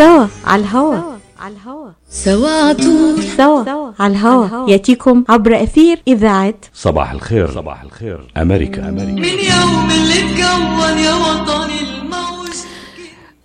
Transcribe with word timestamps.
سوا 0.00 0.26
على 0.46 0.62
الهوا. 0.62 0.96
على 1.40 1.54
الهوا 1.54 1.90
سوا 2.10 2.48
عطول 2.68 3.22
سوا 3.36 3.92
على 4.00 4.12
الهوا. 4.12 4.70
يأتيكم 4.70 5.24
عبر 5.28 5.62
أثير 5.62 6.02
إذاعة. 6.08 6.54
صباح 6.74 7.12
الخير. 7.12 7.50
صباح 7.54 7.82
الخير. 7.82 8.32
أمريكا. 8.36 8.88
أمريكا. 8.88 9.12
من 9.12 9.38
يوم 9.54 9.90
اللي 9.90 10.18
اتكون 10.18 10.98
يا 10.98 11.14
وطني 11.14 11.80
الموج 11.80 12.39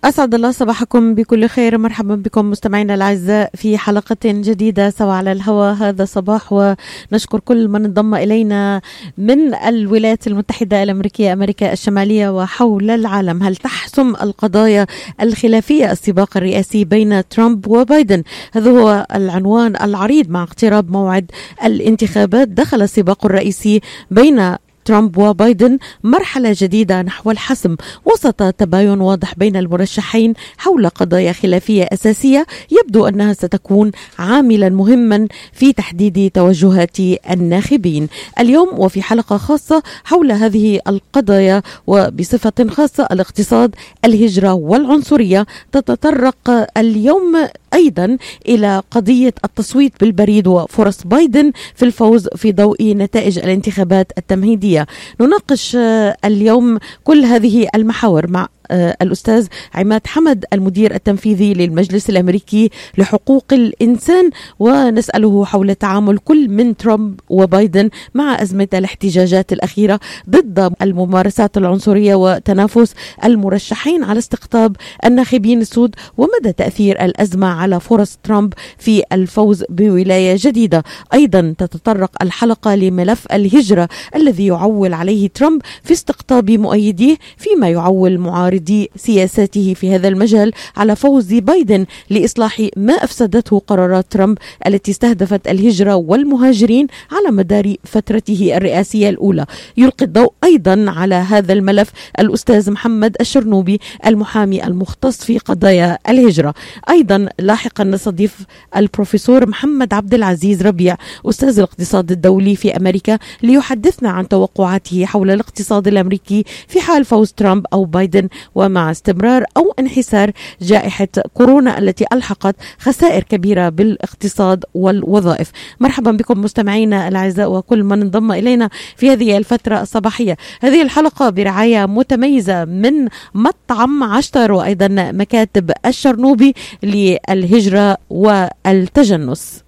أسعد 0.06 0.34
الله 0.34 0.50
صباحكم 0.50 1.14
بكل 1.14 1.46
خير. 1.46 1.78
مرحبا 1.78 2.14
بكم 2.14 2.50
مستمعينا 2.50 2.94
الأعزاء 2.94 3.50
في 3.54 3.78
حلقة 3.78 4.16
جديدة 4.24 4.90
سوا 4.90 5.12
على 5.12 5.32
الهواء 5.32 5.74
هذا 5.74 6.04
صباح 6.04 6.52
ونشكر 6.52 7.40
كل 7.40 7.68
من 7.68 7.84
انضم 7.84 8.14
إلينا 8.14 8.80
من 9.18 9.54
الولايات 9.54 10.26
المتحدة 10.26 10.82
الأمريكية 10.82 11.32
أمريكا 11.32 11.72
الشمالية 11.72 12.28
وحول 12.28 12.90
العالم. 12.90 13.42
هل 13.42 13.56
تحسم 13.56 14.10
القضايا 14.22 14.86
الخلافية 15.22 15.92
السباق 15.92 16.36
الرئاسي 16.36 16.84
بين 16.84 17.28
ترامب 17.28 17.66
وبايدن؟ 17.68 18.22
هذا 18.52 18.70
هو 18.70 19.06
العنوان 19.14 19.76
العريض 19.82 20.30
مع 20.30 20.42
اقتراب 20.42 20.90
موعد 20.90 21.30
الانتخابات. 21.64 22.48
دخل 22.48 22.82
السباق 22.82 23.26
الرئيسي 23.26 23.80
بين 24.10 24.56
ترامب 24.86 25.18
وبايدن 25.18 25.78
مرحلة 26.04 26.54
جديدة 26.58 27.02
نحو 27.02 27.30
الحسم 27.30 27.76
وسط 28.04 28.42
تباين 28.42 29.00
واضح 29.00 29.34
بين 29.34 29.56
المرشحين 29.56 30.34
حول 30.58 30.88
قضايا 30.88 31.32
خلافية 31.32 31.82
أساسية 31.82 32.46
يبدو 32.70 33.06
أنها 33.06 33.32
ستكون 33.32 33.90
عاملا 34.18 34.68
مهما 34.68 35.28
في 35.52 35.72
تحديد 35.72 36.30
توجهات 36.34 37.00
الناخبين. 37.30 38.08
اليوم 38.40 38.68
وفي 38.78 39.02
حلقة 39.02 39.36
خاصة 39.36 39.82
حول 40.04 40.32
هذه 40.32 40.80
القضايا 40.88 41.62
وبصفة 41.86 42.66
خاصة 42.70 43.08
الاقتصاد 43.12 43.74
الهجرة 44.04 44.52
والعنصرية 44.52 45.46
تتطرق 45.72 46.66
اليوم 46.76 47.46
أيضا 47.76 48.16
إلى 48.48 48.82
قضية 48.90 49.34
التصويت 49.44 49.92
بالبريد 50.00 50.46
وفرص 50.46 51.02
بايدن 51.04 51.52
في 51.74 51.84
الفوز 51.84 52.28
في 52.28 52.52
ضوء 52.52 52.94
نتائج 52.94 53.38
الانتخابات 53.38 54.12
التمهيدية. 54.18 54.86
نناقش 55.20 55.76
آه، 55.76 56.16
اليوم 56.24 56.78
كل 57.04 57.24
هذه 57.24 57.68
المحاور 57.74 58.30
مع 58.30 58.48
آه، 58.70 58.96
الأستاذ 59.02 59.46
عماد 59.74 60.06
حمد 60.06 60.44
المدير 60.52 60.94
التنفيذي 60.94 61.54
للمجلس 61.54 62.10
الأمريكي 62.10 62.70
لحقوق 62.98 63.44
الإنسان 63.52 64.30
ونسأله 64.58 65.44
حول 65.44 65.74
تعامل 65.74 66.18
كل 66.18 66.48
من 66.48 66.76
ترامب 66.76 67.20
وبايدن 67.28 67.90
مع 68.14 68.42
أزمة 68.42 68.68
الاحتجاجات 68.74 69.52
الأخيرة 69.52 70.00
ضد 70.30 70.72
الممارسات 70.82 71.56
العنصرية 71.56 72.14
وتنافس 72.14 72.94
المرشحين 73.24 74.04
على 74.04 74.18
استقطاب 74.18 74.76
الناخبين 75.04 75.60
السود 75.60 75.94
ومدى 76.18 76.52
تأثير 76.52 77.04
الأزمة 77.04 77.46
على 77.46 77.80
فرص 77.80 78.18
ترامب 78.22 78.52
في 78.78 79.02
الفوز 79.12 79.64
بولاية 79.68 80.36
جديدة. 80.40 80.84
أيضا 81.14 81.54
تتطرق 81.58 82.10
الحلقة 82.22 82.74
لملف 82.74 83.26
الهجرة 83.32 83.88
الذي 84.16 84.46
يعول 84.46 84.94
عليه 84.94 85.28
ترامب 85.28 85.62
في 85.82 85.92
استقطاب 85.92 86.50
مؤيديه 86.50 87.16
فيما 87.36 87.68
يعول 87.68 88.18
معارضي 88.56 88.90
سياساته 88.96 89.74
في 89.74 89.94
هذا 89.94 90.08
المجال 90.08 90.52
على 90.76 90.96
فوز 90.96 91.34
بايدن 91.34 91.86
لإصلاح 92.10 92.68
ما 92.76 92.92
أفسدته 92.92 93.58
قرارات 93.66 94.06
ترامب 94.10 94.38
التي 94.66 94.90
استهدفت 94.90 95.48
الهجرة 95.48 95.94
والمهاجرين 95.94 96.86
على 97.12 97.36
مدار 97.36 97.74
فترته 97.84 98.56
الرئاسية 98.56 99.08
الأولى. 99.08 99.46
يلقي 99.76 100.04
الضوء 100.04 100.32
أيضا 100.44 100.84
على 100.88 101.14
هذا 101.14 101.52
الملف 101.52 101.92
الأستاذ 102.18 102.70
محمد 102.70 103.16
الشرنوبي 103.20 103.80
المحامي 104.06 104.66
المختص 104.66 105.24
في 105.24 105.38
قضايا 105.38 105.98
الهجرة. 106.08 106.54
أيضا 106.90 107.28
لاحقا 107.38 107.84
نستضيف 107.84 108.36
البروفيسور 108.76 109.48
محمد 109.48 109.94
عبد 109.94 110.14
العزيز 110.14 110.62
ربيع 110.62 110.96
أستاذ 111.24 111.58
الاقتصاد 111.58 112.12
الدولي 112.12 112.56
في 112.56 112.76
أمريكا 112.76 113.18
ليحدثنا 113.42 114.10
عن 114.10 114.28
توقعاته 114.28 115.06
حول 115.06 115.30
الاقتصاد 115.30 115.88
الأمريكي 115.88 116.44
في 116.68 116.80
حال 116.80 117.04
فوز 117.04 117.32
ترامب 117.32 117.66
أو 117.72 117.84
بايدن 117.84 118.28
ومع 118.54 118.90
استمرار 118.90 119.44
أو 119.56 119.74
انحسار 119.78 120.30
جائحة 120.60 121.08
كورونا 121.34 121.78
التي 121.78 122.04
ألحقت 122.12 122.56
خسائر 122.78 123.22
كبيرة 123.22 123.68
بالاقتصاد 123.68 124.64
والوظائف. 124.74 125.50
مرحبا 125.80 126.10
بكم 126.10 126.40
مستمعينا 126.40 127.08
الأعزاء 127.08 127.52
وكل 127.52 127.84
من 127.84 128.02
انضم 128.02 128.32
إلينا 128.32 128.70
في 128.96 129.10
هذه 129.10 129.36
الفترة 129.36 129.80
الصباحية. 129.82 130.36
هذه 130.60 130.82
الحلقة 130.82 131.30
برعاية 131.30 131.86
متميزة 131.86 132.64
من 132.64 133.08
مطعم 133.34 134.04
عشتر 134.04 134.52
وأيضا 134.52 134.88
مكاتب 135.12 135.70
الشرنوبي 135.86 136.54
للهجرة 136.82 137.96
والتجنس. 138.10 139.64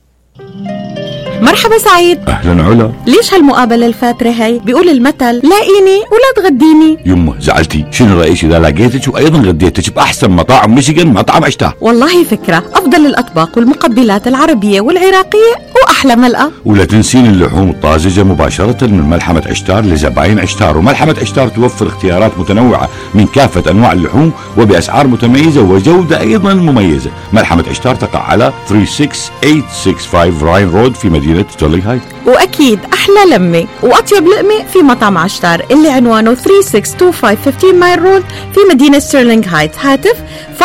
مرحبا 1.43 1.79
سعيد. 1.79 2.19
أهلا 2.29 2.65
علا. 2.65 2.93
ليش 3.07 3.35
هالمقابلة 3.35 3.87
الفاترة 3.87 4.31
هي 4.31 4.59
بيقول 4.59 4.89
المثل 4.89 5.35
لاقيني 5.35 5.99
ولا 6.13 6.33
تغديني. 6.37 6.99
يمه 7.07 7.35
زعلتي. 7.41 7.85
شنو 7.91 8.21
رأيك 8.21 8.45
إذا 8.45 8.59
لقيتك 8.59 9.15
وأيضا 9.15 9.39
غديتك 9.39 9.95
بأحسن 9.95 10.31
مطاعم 10.31 10.75
ميشيغان 10.75 11.07
مطعم 11.07 11.45
عشتار 11.45 11.75
والله 11.81 12.25
فكرة. 12.25 12.63
أفضل 12.75 13.07
الأطباق 13.07 13.59
والمقبلات 13.59 14.29
العربية 14.29 14.81
والعراقية 14.81 15.55
وأحلى 15.83 16.17
ملقى 16.17 16.51
ولا 16.65 16.85
تنسين 16.85 17.27
اللحوم 17.27 17.71
الطازجة 17.71 18.25
مباشرة 18.25 18.87
من 18.87 19.11
ملحمة 19.11 19.43
عشتار 19.47 19.85
لزباين 19.85 20.39
عشتار. 20.39 20.79
وملحمة 20.79 21.17
عشتار 21.21 21.49
توفر 21.49 21.87
اختيارات 21.87 22.39
متنوعة 22.39 22.89
من 23.15 23.27
كافة 23.27 23.71
أنواع 23.71 23.93
اللحوم 23.93 24.33
وبأسعار 24.59 25.07
متميزة 25.07 25.61
وجودة 25.61 26.21
أيضا 26.21 26.55
مميزة. 26.55 27.11
ملحمة 27.33 27.65
عشتار 27.71 27.95
تقع 27.95 28.23
على 28.23 28.53
36865 28.69 30.43
راين 30.43 30.71
رود 30.71 30.95
في 30.95 31.09
مدينة 31.29 31.47
ستورلينغ 31.51 31.91
هايت 31.91 32.03
وأكيد 32.27 32.79
أحلى 32.93 33.37
لمة. 33.37 33.67
وأطيب 33.83 34.27
لقمة 34.27 34.65
في 34.73 34.79
مطعم 34.79 35.19
عشتار 35.19 35.67
اللي 35.71 35.89
عنوانه 35.89 36.35
3625 36.35 37.37
15 37.37 37.73
مايل 37.73 38.03
رود 38.03 38.25
في 38.55 38.61
مدينة 38.71 38.99
ستيرلينغ 38.99 39.45
هايت 39.49 39.79
هاتف 39.79 40.17
586-698-2585 40.59 40.63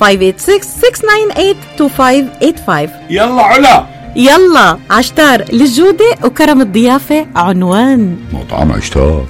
586-698-2585 0.00 2.90
يلا 3.10 3.42
علا. 3.42 3.86
يلا. 4.16 4.78
عشتار 4.90 5.44
للجودة 5.52 6.04
وكرم 6.24 6.60
الضيافة 6.60 7.26
عنوان. 7.36 8.16
مطعم 8.32 8.72
عشتار. 8.72 9.24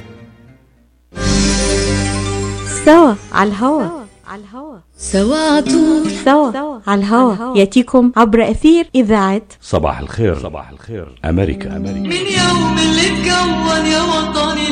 سوا 2.84 3.14
على 3.32 3.50
الهوا. 3.50 3.82
على 4.28 4.42
الهوا. 4.42 4.65
سوا 4.98 5.36
عطول 5.36 6.10
سوا 6.24 6.80
على 6.86 7.00
الهوا 7.00 7.58
يأتيكم 7.58 8.12
عبر 8.16 8.50
أثير 8.50 8.88
إذاعة 8.94 9.42
صباح 9.60 9.98
الخير. 9.98 10.38
صباح 10.38 10.70
الخير. 10.70 11.18
أمريكا. 11.24 11.76
أمريكا. 11.76 11.98
من 11.98 12.12
يوم 12.12 12.78
اللي 12.78 13.06
اتكون 13.06 13.86
يا 13.86 14.02
وطني 14.02 14.65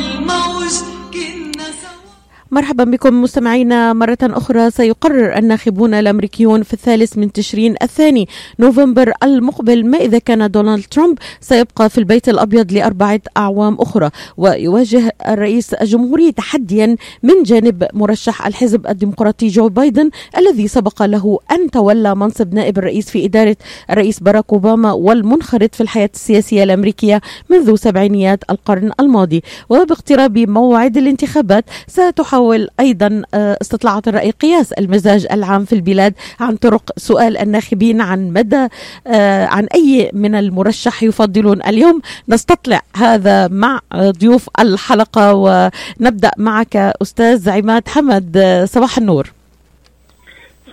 مرحبا 2.55 2.83
بكم 2.83 3.21
مستمعينا 3.21 3.93
مرة 3.93 4.17
أخرى. 4.23 4.71
سيقرر 4.71 5.37
الناخبون 5.37 5.93
الأمريكيون 5.93 6.63
في 6.63 6.73
الثالث 6.73 7.17
من 7.17 7.31
تشرين 7.31 7.75
الثاني 7.81 8.27
نوفمبر 8.59 9.11
المقبل 9.23 9.89
ما 9.89 9.97
إذا 9.97 10.19
كان 10.19 10.51
دونالد 10.51 10.83
ترامب. 10.91 11.17
سيبقى 11.41 11.89
في 11.89 11.97
البيت 11.97 12.29
الأبيض 12.29 12.73
لأربعة 12.73 13.19
أعوام 13.37 13.77
أخرى. 13.79 14.09
ويواجه 14.37 15.13
الرئيس 15.27 15.73
الجمهوري 15.73 16.31
تحديا 16.31 16.95
من 17.23 17.43
جانب 17.43 17.87
مرشح 17.93 18.47
الحزب 18.47 18.87
الديمقراطي 18.87 19.47
جو 19.47 19.69
بايدن 19.69 20.09
الذي 20.37 20.67
سبق 20.67 21.03
له 21.03 21.39
أن 21.51 21.71
تولى 21.71 22.15
منصب 22.15 22.53
نائب 22.53 22.77
الرئيس 22.77 23.09
في 23.09 23.25
إدارة 23.25 23.57
الرئيس 23.91 24.19
باراك 24.19 24.45
أوباما 24.53 24.91
والمنخرط 24.91 25.75
في 25.75 25.81
الحياة 25.81 26.09
السياسية 26.13 26.63
الأمريكية 26.63 27.21
منذ 27.49 27.75
سبعينيات 27.75 28.43
القرن 28.49 28.91
الماضي. 28.99 29.43
وباقتراب 29.69 30.37
موعد 30.37 30.97
الانتخابات 30.97 31.65
ستحاول 31.87 32.44
أيضا 32.79 33.21
آه، 33.33 33.57
استطلاعات 33.61 34.07
الرأي 34.07 34.31
قياس 34.31 34.73
المزاج 34.73 35.27
العام 35.31 35.65
في 35.65 35.73
البلاد 35.73 36.13
عن 36.39 36.55
طرق 36.55 36.91
سؤال 36.97 37.37
الناخبين 37.37 38.01
عن 38.01 38.29
مدى 38.29 38.67
آه، 39.07 39.45
عن 39.45 39.67
أي 39.75 40.09
من 40.13 40.35
المرشح 40.35 41.03
يفضلون 41.03 41.63
اليوم. 41.63 42.01
نستطلع 42.29 42.81
هذا 42.95 43.47
مع 43.47 43.79
ضيوف 43.95 44.49
الحلقة 44.59 45.33
ونبدأ 45.33 46.31
معك 46.37 46.75
أستاذ 46.75 47.49
عماد 47.49 47.87
حمد 47.87 48.37
آه، 48.37 48.65
صباح 48.65 48.97
النور. 48.97 49.31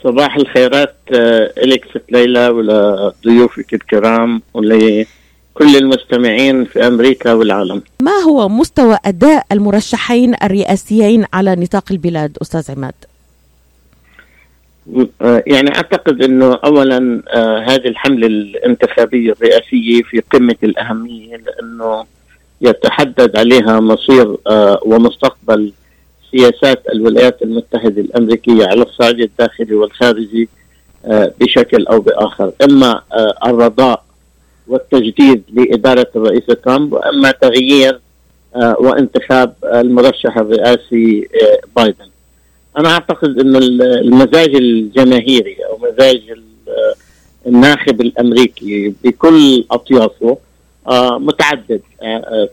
صباح 0.04 0.36
الخيرات 0.36 0.94
إلك 1.64 1.84
ست 1.90 2.12
ليلى 2.12 2.48
ولضيوفك 2.48 3.74
الكرام 3.74 4.42
ولكل 5.60 5.76
المستمعين 5.76 6.64
في 6.64 6.86
أمريكا 6.86 7.32
والعالم 7.32 7.82
ما 8.02 8.12
هو 8.12 8.48
مستوى 8.48 8.98
أداء 9.04 9.46
المرشحين 9.52 10.34
الرئاسيين 10.42 11.24
على 11.32 11.56
نطاق 11.56 11.84
البلاد 11.90 12.38
أستاذ 12.42 12.70
عماد؟ 12.70 12.94
آه، 15.22 15.42
يعني 15.46 15.76
أعتقد 15.76 16.22
أنه 16.22 16.54
أولا 16.54 17.22
آه، 17.28 17.58
هذه 17.58 17.88
الحملة 17.88 18.26
الانتخابية 18.26 19.32
الرئاسية 19.32 20.02
في 20.02 20.22
قمة 20.32 20.56
الأهمية 20.62 21.36
لأنه 21.36 22.04
يتحدد 22.60 23.36
عليها 23.36 23.80
مصير 23.80 24.36
آه، 24.46 24.80
ومستقبل 24.84 25.72
سياسات 26.30 26.82
الولايات 26.92 27.42
المتحدة 27.42 28.00
الأمريكية 28.00 28.66
على 28.66 28.82
الصعيد 28.82 29.20
الداخلي 29.20 29.74
والخارجي 29.74 30.48
بشكل 31.40 31.86
أو 31.86 32.00
بآخر 32.00 32.52
إما 32.64 33.02
آه، 33.12 33.34
الرضاء 33.46 34.04
والتجديد 34.68 35.42
لإدارة 35.52 36.06
الرئيس 36.16 36.46
ترامب 36.46 36.92
وإما 36.92 37.30
تغيير 37.30 38.00
آه، 38.56 38.76
وانتخاب 38.80 39.54
المرشح 39.64 40.36
الرئاسي 40.38 41.28
آه، 41.42 41.58
بايدن. 41.76 42.04
أنا 42.78 42.88
أعتقد 42.88 43.38
أن 43.38 43.56
المزاج 43.82 44.54
الجماهيري 44.54 45.56
أو 45.70 45.78
مزاج 45.78 46.20
آه، 46.68 46.94
الناخب 47.48 48.00
الأمريكي 48.00 48.94
بكل 49.04 49.64
أطيافه 49.70 50.38
متعدد. 51.18 51.80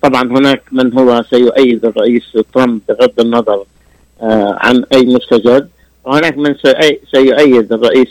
طبعا 0.04 0.22
هناك 0.24 0.62
من 0.72 0.94
هو 0.94 1.24
سيؤيد 1.30 1.86
الرئيس 1.86 2.24
ترامب 2.54 2.82
بغض 2.90 3.20
النظر 3.20 3.64
عن 4.22 4.84
أي 4.94 5.06
مستجد 5.06 5.70
وهناك 6.06 6.38
من 6.38 6.56
سيؤي- 6.56 7.00
سيؤيد 7.12 7.74
الرئيس 7.74 8.10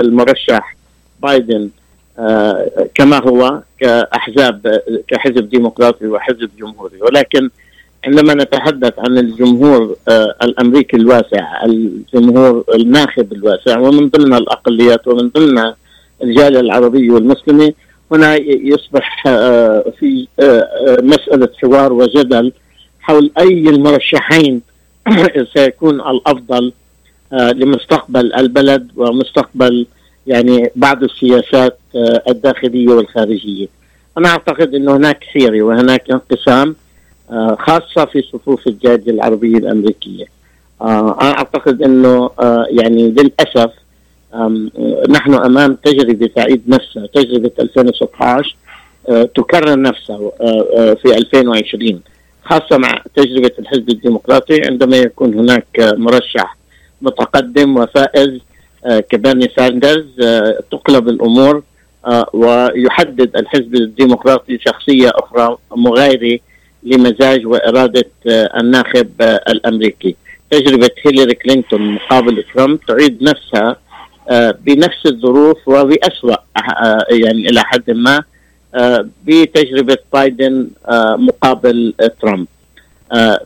المرشح 0.00 0.76
بايدن 1.22 1.70
كما 2.94 3.22
هو 3.22 3.62
كأحزاب 3.80 4.66
آه، 4.66 4.82
كحزب 5.08 5.50
ديمقراطي 5.50 6.06
وحزب 6.06 6.50
جمهوري. 6.58 7.02
ولكن 7.02 7.50
عندما 8.06 8.34
نتحدث 8.34 8.98
عن 8.98 9.18
الجمهور 9.18 9.96
آه، 10.08 10.34
الأمريكي 10.42 10.96
الواسع 10.96 11.64
الجمهور 11.64 12.64
الناخب 12.74 13.32
الواسع 13.32 13.78
ومن 13.78 14.08
ضمنها 14.08 14.38
الأقليات 14.38 15.08
ومن 15.08 15.28
ضمنها 15.28 15.76
الجالية 16.22 16.60
العربية 16.60 17.10
والمسلمة 17.10 17.72
هنا 18.12 18.36
يصبح 18.46 19.26
آه، 19.26 19.92
في 19.98 20.28
آه، 20.40 20.44
آه، 20.44 20.98
مسألة 21.02 21.48
حوار 21.62 21.92
وجدل 21.92 22.52
حول 23.00 23.30
أي 23.38 23.68
المرشحين 23.68 24.60
سيكون 25.56 26.00
الأفضل 26.00 26.72
آه، 27.32 27.50
لمستقبل 27.50 28.32
البلد 28.34 28.90
ومستقبل 28.96 29.86
يعني 30.26 30.70
بعض 30.76 31.02
السياسات 31.02 31.78
آه، 31.96 32.22
الداخلية 32.28 32.88
والخارجية. 32.88 33.66
أنا 34.18 34.28
أعتقد 34.28 34.74
أن 34.74 34.88
هناك 34.88 35.24
حيرة 35.24 35.62
وهناك 35.62 36.10
انقسام 36.10 36.76
آه، 37.30 37.56
خاصة 37.60 38.04
في 38.04 38.22
صفوف 38.22 38.66
الجالية 38.66 39.10
العربية 39.12 39.58
الأمريكية. 39.58 40.24
آه، 40.80 41.18
أنا 41.20 41.38
أعتقد 41.38 41.82
أنه 41.82 42.30
يعني 42.70 43.10
للأسف 43.10 43.70
نحن 45.10 45.34
أمام 45.34 45.74
تجربة 45.74 46.30
تعيد 46.36 46.62
نفسها 46.68 47.06
تجربة 47.06 47.50
2016 47.60 48.56
آه، 49.08 49.22
تكرر 49.22 49.80
نفسها 49.80 50.30
في 50.94 51.16
2020 51.16 52.00
خاصة 52.44 52.78
مع 52.78 53.02
تجربة 53.14 53.50
الحزب 53.58 53.88
الديمقراطي 53.88 54.60
عندما 54.66 54.96
يكون 54.96 55.38
هناك 55.38 55.66
مرشح 55.78 56.56
متقدم 57.02 57.76
وفائز 57.76 58.40
آه، 58.86 59.00
كبرني 59.00 59.50
ساندرز 59.56 60.20
آه، 60.22 60.58
تقلب 60.70 61.08
الأمور 61.08 61.62
آه، 62.06 62.26
ويحدد 62.32 63.36
الحزب 63.36 63.74
الديمقراطي 63.74 64.58
شخصية 64.58 65.10
أخرى 65.14 65.56
مغايرة 65.76 66.38
لمزاج 66.82 67.46
وإرادة 67.46 68.08
آه، 68.30 68.60
الناخب 68.60 69.10
الأمريكي. 69.48 70.16
تجربة 70.50 70.90
هيلاري 71.06 71.34
كلينتون 71.34 71.94
مقابل 71.94 72.44
ترامب 72.54 72.78
تعيد 72.88 73.22
نفسها 73.22 73.76
بنفس 74.66 75.06
الظروف 75.06 75.68
وبأسوأ 75.68 76.36
يعني 77.10 77.48
إلى 77.48 77.60
حد 77.64 77.90
ما 77.90 78.22
بتجربة 79.24 79.98
بايدن 80.12 80.68
مقابل 81.16 81.94
ترامب. 82.22 82.46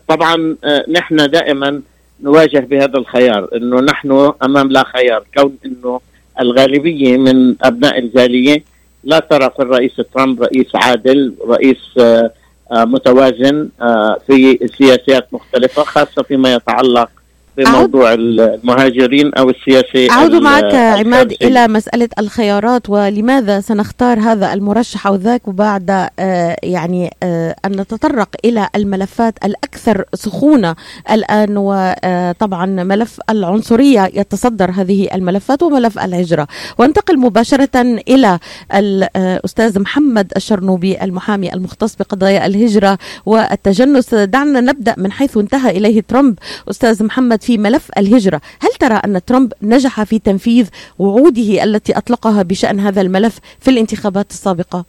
طبعا 0.08 0.56
نحن 0.88 1.16
دائما 1.16 1.82
نواجه 2.20 2.58
بهذا 2.58 2.98
الخيار 2.98 3.48
إنه 3.56 3.80
نحن 3.80 4.32
أمام 4.42 4.70
لا 4.70 4.84
خيار 4.84 5.24
كون 5.36 5.56
إنه 5.66 6.00
الغالبية 6.40 7.16
من 7.16 7.54
أبناء 7.62 7.98
الجالية 7.98 8.64
لا 9.04 9.18
ترى 9.18 9.50
في 9.56 9.62
الرئيس 9.62 10.00
ترامب 10.14 10.42
رئيس 10.42 10.66
عادل 10.74 11.34
رئيس 11.48 11.78
آه، 12.00 12.30
آه، 12.72 12.84
متوازن 12.84 13.68
آه، 13.82 14.18
في 14.26 14.68
سياسات 14.78 15.34
مختلفة 15.34 15.82
خاصة 15.82 16.22
فيما 16.22 16.54
يتعلق 16.54 17.10
بموضوع 17.56 18.12
المهاجرين 18.14 19.34
أو 19.34 19.50
السياسة 19.50 20.10
أعود 20.10 20.34
ال- 20.34 20.42
معك 20.42 20.74
عماد. 20.74 21.32
إلى 21.42 21.68
مسألة 21.68 22.08
الخيارات 22.18 22.90
ولماذا 22.90 23.60
سنختار 23.60 24.18
هذا 24.20 24.52
المرشح 24.52 25.06
أو 25.06 25.14
ذاك 25.14 25.48
وبعد 25.48 25.90
آه، 26.18 26.56
يعني 26.62 27.10
آه، 27.22 27.56
أن 27.64 27.72
نتطرق 27.80 28.28
إلى 28.44 28.68
الملفات 28.76 29.34
الأكثر 29.44 30.04
سخونة 30.14 30.76
الآن 31.10 31.56
وطبعا 31.56 32.66
ملف 32.66 33.20
العنصرية 33.30 34.10
يتصدر 34.14 34.70
هذه 34.70 35.08
الملفات 35.14 35.62
وملف 35.62 35.98
الهجرة. 35.98 36.46
وانتقل 36.78 37.18
مباشرة 37.18 37.80
إلى 38.08 38.38
الأستاذ 38.74 39.80
محمد 39.80 40.32
الشرنوبي 40.36 41.02
المحامي 41.02 41.54
المختص 41.54 41.96
بقضايا 41.96 42.46
الهجرة 42.46 42.98
والتجنس. 43.26 44.14
دعنا 44.14 44.60
نبدأ 44.60 44.94
من 44.98 45.12
حيث 45.12 45.36
انتهى 45.36 45.70
إليه 45.70 46.00
ترامب. 46.08 46.38
أستاذ 46.70 47.04
محمد 47.04 47.42
في 47.44 47.58
ملف 47.58 47.90
الهجرة. 47.98 48.40
هل 48.60 48.68
ترى 48.80 48.94
أن 48.94 49.20
ترامب 49.26 49.52
نجح 49.62 50.02
في 50.02 50.18
تنفيذ 50.18 50.68
وعوده 50.98 51.64
التي 51.64 51.98
أطلقها 51.98 52.42
بشأن 52.42 52.80
هذا 52.80 53.00
الملف 53.00 53.38
في 53.60 53.70
الانتخابات 53.70 54.30
السابقة؟ 54.30 54.84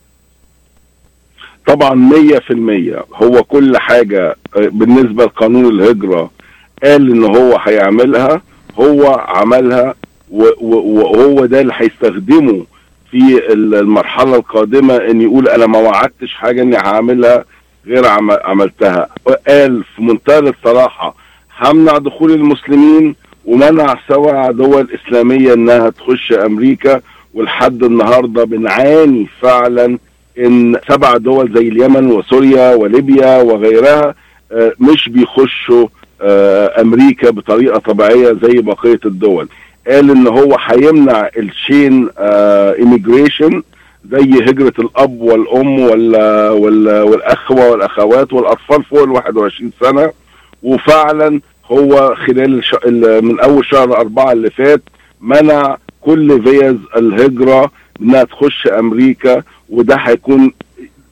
طبعا 1.67 1.93
مية 1.93 2.39
في 2.39 2.51
المية. 2.51 3.03
هو 3.15 3.43
كل 3.43 3.77
حاجة 3.77 4.35
آه، 4.57 4.67
بالنسبة 4.71 5.25
لقانون 5.25 5.65
الهجرة 5.65 6.31
قال 6.83 7.11
إن 7.11 7.23
هو 7.23 7.57
هيعملها 7.57 8.41
هو 8.79 9.07
عملها 9.27 9.95
وهو 10.29 11.45
ده 11.45 11.61
اللي 11.61 11.73
هيستخدمه 11.75 12.65
في 13.11 13.17
ال- 13.53 13.75
المرحلة 13.75 14.35
القادمة 14.35 14.95
إن 14.95 15.21
يقول 15.21 15.47
أنا 15.47 15.65
ما 15.67 15.79
وعدتش 15.79 16.33
حاجة 16.33 16.61
إني 16.61 16.77
هعملها 16.77 17.45
غير 17.87 18.07
عم- 18.07 18.31
عملتها. 18.43 19.09
قال 19.47 19.83
في 19.95 20.01
منتهى 20.01 20.39
الصراحة 20.39 21.15
همنع 21.59 21.97
دخول 21.97 22.31
المسلمين 22.31 23.15
ومنع 23.45 23.95
سبع 24.09 24.51
دول 24.51 24.87
إسلامية 24.95 25.53
إنها 25.53 25.89
تخش 25.89 26.31
أمريكا 26.33 27.01
ولحد 27.33 27.83
النهاردة 27.83 28.43
بنعاني 28.43 29.27
فعلا 29.41 29.97
إن 30.39 30.79
سبع 30.89 31.17
دول 31.17 31.53
زي 31.53 31.67
اليمن 31.67 32.11
وسوريا 32.11 32.75
وليبيا 32.75 33.41
وغيرها 33.41 34.15
آه، 34.51 34.71
مش 34.79 35.09
بيخشوا 35.09 35.87
آه، 36.21 36.81
أمريكا 36.81 37.29
بطريقة 37.29 37.79
طبيعية 37.79 38.37
زي 38.43 38.61
بقية 38.61 38.99
الدول. 39.05 39.47
قال 39.87 40.11
إن 40.11 40.27
هو 40.27 40.57
هيمنع 40.65 41.29
ال 41.37 41.49
chain 41.49 42.09
immigration 42.19 43.63
زي 44.11 44.19
هجرة 44.21 44.73
الأب 44.79 45.21
والأم 45.21 45.79
وال 45.79 46.15
وال 46.51 47.01
والأخوة 47.01 47.69
والأخوات 47.69 48.33
والأطفال 48.33 48.83
فوق 48.83 49.03
ال 49.03 49.09
21 49.11 49.71
سنة. 49.81 50.11
وفعلا 50.63 51.41
هو 51.71 52.15
خلال 52.15 52.57
الش... 52.59 52.73
ال- 52.85 53.25
من 53.25 53.39
أول 53.39 53.65
شهر 53.65 53.97
أربعة 53.97 54.31
اللي 54.31 54.49
فات 54.49 54.81
منع 55.21 55.77
كل 56.01 56.43
فيز 56.43 56.75
الهجرة 56.97 57.71
إنها 58.01 58.23
تخش 58.23 58.67
أمريكا 58.67 59.43
وده 59.69 59.95
هيكون 59.95 60.53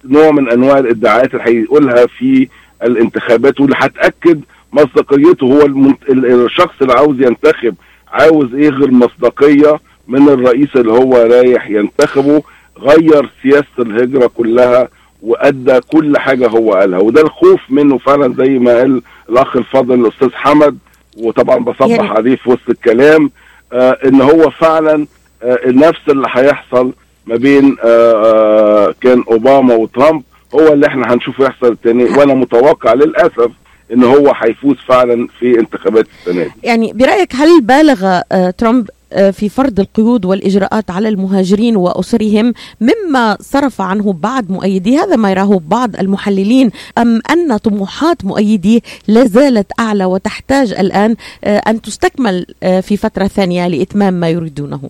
نوع 0.05 0.31
من 0.31 0.49
أنواع 0.51 0.77
الإدعاءات 0.77 1.33
اللي 1.35 1.43
هيقولها 1.47 2.05
في 2.07 2.47
الانتخابات 2.83 3.59
واللي 3.61 3.75
هتأكد 3.79 4.41
مصداقيته. 4.73 5.45
هو 5.45 5.65
المنت... 5.65 6.09
ال- 6.09 6.45
الشخص 6.45 6.75
اللي 6.81 6.93
عاوز 6.93 7.21
ينتخب 7.21 7.75
عاوز 8.11 8.53
إيه 8.55 8.69
غير 8.69 8.91
مصداقية 8.91 9.79
من 10.07 10.29
الرئيس 10.29 10.69
اللي 10.75 10.91
هو 10.91 11.15
رايح 11.17 11.69
ينتخبه 11.69 12.43
غير 12.79 13.29
سياسة 13.43 13.65
الهجرة 13.79 14.27
كلها 14.27 14.87
وأدى 15.23 15.79
كل 15.79 16.17
حاجة 16.17 16.47
هو 16.47 16.73
قالها. 16.73 16.99
وده 16.99 17.21
الخوف 17.21 17.59
منه 17.69 17.97
فعلا 17.97 18.33
زي 18.37 18.49
ما 18.59 18.77
قال 18.77 19.01
الأخ 19.29 19.55
الفاضل 19.55 19.93
الأستاذ 20.05 20.29
حمد 20.33 20.77
وطبعا 21.17 21.57
بصبح 21.57 21.87
يعني- 21.89 22.07
عليه 22.07 22.35
في 22.35 22.49
وسط 22.49 22.69
الكلام 22.69 23.31
آه 23.73 23.97
إن 24.05 24.21
هو 24.21 24.49
فعلا 24.49 25.07
آه 25.43 25.59
نفس 25.67 25.99
اللي 26.09 26.27
هيحصل 26.31 26.93
ما 27.25 27.35
بين 27.35 27.77
آه 27.83 28.13
آه 28.25 28.95
كان 29.01 29.23
أوباما 29.31 29.73
وترامب 29.75 30.23
هو 30.55 30.73
اللي 30.73 30.87
إحنا 30.87 31.13
هنشوفه 31.13 31.45
يحصل 31.45 31.77
تاني. 31.83 32.03
وأنا 32.03 32.33
متوقع 32.33 32.93
للأسف 32.93 33.51
إن 33.93 34.03
هو 34.03 34.33
هيفوز 34.35 34.75
فعلا 34.87 35.27
في 35.39 35.59
انتخابات 35.59 36.05
السنة 36.19 36.43
دي. 36.43 36.51
يعني 36.63 36.93
برأيك 36.93 37.35
هل 37.35 37.61
بالغ 37.61 38.19
آه، 38.31 38.49
ترامب 38.49 38.89
في 39.31 39.49
فرض 39.49 39.79
القيود 39.79 40.25
والإجراءات 40.25 40.91
على 40.91 41.09
المهاجرين 41.09 41.75
وأسرهم 41.77 42.53
مما 42.81 43.37
صرف 43.41 43.81
عنه 43.81 44.13
بعض 44.13 44.51
مؤيديه 44.51 45.03
هذا 45.03 45.15
ما 45.15 45.31
يراه 45.31 45.61
بعض 45.67 45.95
المحللين. 45.95 46.71
أم 46.97 47.21
أن 47.31 47.57
طموحات 47.57 48.25
مؤيديه 48.25 48.79
لا 49.07 49.25
زالت 49.25 49.71
أعلى 49.79 50.05
وتحتاج 50.05 50.73
الآن 50.73 51.15
آه، 51.43 51.57
أن 51.57 51.81
تستكمل 51.81 52.45
آه، 52.63 52.79
في 52.79 52.97
فترة 52.97 53.27
ثانية 53.27 53.67
لإتمام 53.67 54.13
ما 54.13 54.29
يريدونه. 54.29 54.89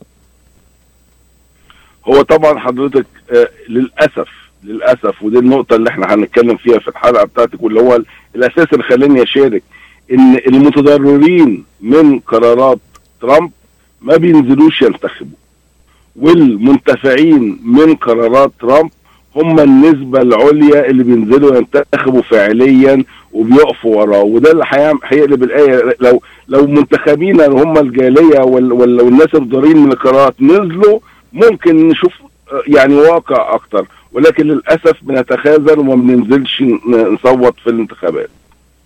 هو 2.05 2.21
طبعا 2.21 2.59
حضرتك 2.59 3.05
آه 3.31 3.47
للأسف 3.69 4.27
للأسف 4.63 5.23
ودي 5.23 5.37
النقطة 5.39 5.75
اللي 5.75 5.89
إحنا 5.89 6.13
هنتكلم 6.13 6.57
فيها 6.57 6.79
في 6.79 6.87
الحلقة 6.87 7.25
بتاعتك 7.25 7.63
واللي 7.63 7.79
هو 7.79 8.01
الأساس 8.35 8.67
اللي 8.73 8.83
خلاني 8.83 9.23
اشارك 9.23 9.63
إن 10.11 10.35
المتضررين 10.47 11.63
من 11.81 12.19
قرارات 12.19 12.79
ترامب 13.21 13.51
ما 14.03 14.17
بينزلوش 14.17 14.81
ينتخبوا. 14.81 15.37
والمنتفعين 16.15 17.59
من 17.65 17.95
قرارات 17.95 18.51
ترامب 18.61 18.89
هم 19.35 19.59
النسبة 19.59 20.21
العليا 20.21 20.89
اللي 20.89 21.03
بينزلوا 21.03 21.55
ينتخبوا 21.57 22.21
فعليا 22.21 23.03
وبيقفوا 23.33 23.95
وراه. 24.01 24.21
وده 24.23 24.51
اللي 24.51 24.63
هيقلب 25.03 25.43
الآية. 25.43 25.95
لو 25.99 26.21
لو 26.47 26.67
منتخبين 26.67 27.41
هم 27.41 27.77
الجالية 27.77 28.39
وال- 28.39 28.73
وال- 28.73 29.01
والناس 29.01 29.35
الضارين 29.35 29.77
من 29.77 29.91
القرارات 29.91 30.41
نزلوا 30.41 30.99
ممكن 31.33 31.87
نشوف 31.87 32.13
يعني 32.67 32.95
واقع 32.95 33.55
أكتر. 33.55 33.85
ولكن 34.11 34.43
للأسف 34.47 34.93
بنتخاذل 35.01 35.79
وما 35.79 35.95
بننزلش 35.95 36.63
نصوت 36.87 37.55
في 37.63 37.69
الانتخابات. 37.69 38.29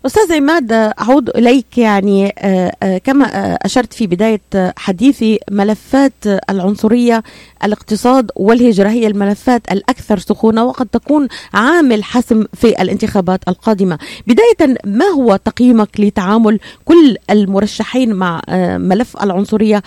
أستاذ 0.06 0.34
عماد 0.34 0.72
أعود 0.72 1.30
إليك 1.30 1.77
يعني 1.77 2.34
آه، 2.38 2.72
آه، 2.84 2.98
كما 2.98 3.25
آه، 3.25 3.60
أشرت 3.62 3.94
في 3.94 4.08
بداية 4.08 4.42
حديثي 4.77 5.39
ملفات 5.51 6.13
العنصرية 6.50 7.24
الاقتصاد 7.63 8.32
والهجرة 8.36 8.89
هي 8.89 9.08
الملفات 9.08 9.72
الأكثر 9.72 10.20
سخونة 10.20 10.63
وقد 10.63 10.86
تكون 10.86 11.27
عامل 11.54 12.04
حسم 12.04 12.46
في 12.54 12.82
الانتخابات 12.82 13.39
القادمة. 13.48 14.00
بداية 14.27 14.77
ما 14.86 15.06
هو 15.06 15.36
تقييمك 15.36 16.00
لتعامل 16.00 16.60
كل 16.86 17.16
المرشحين 17.30 18.13
مع 18.13 18.42
ملف 18.77 19.24
العنصرية 19.24 19.84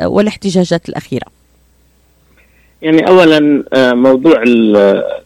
والاحتجاجات 0.00 0.88
الأخيرة؟ 0.88 1.39
يعني 2.82 3.08
اولا 3.08 3.64
آه، 3.72 3.92
موضوع 3.92 4.44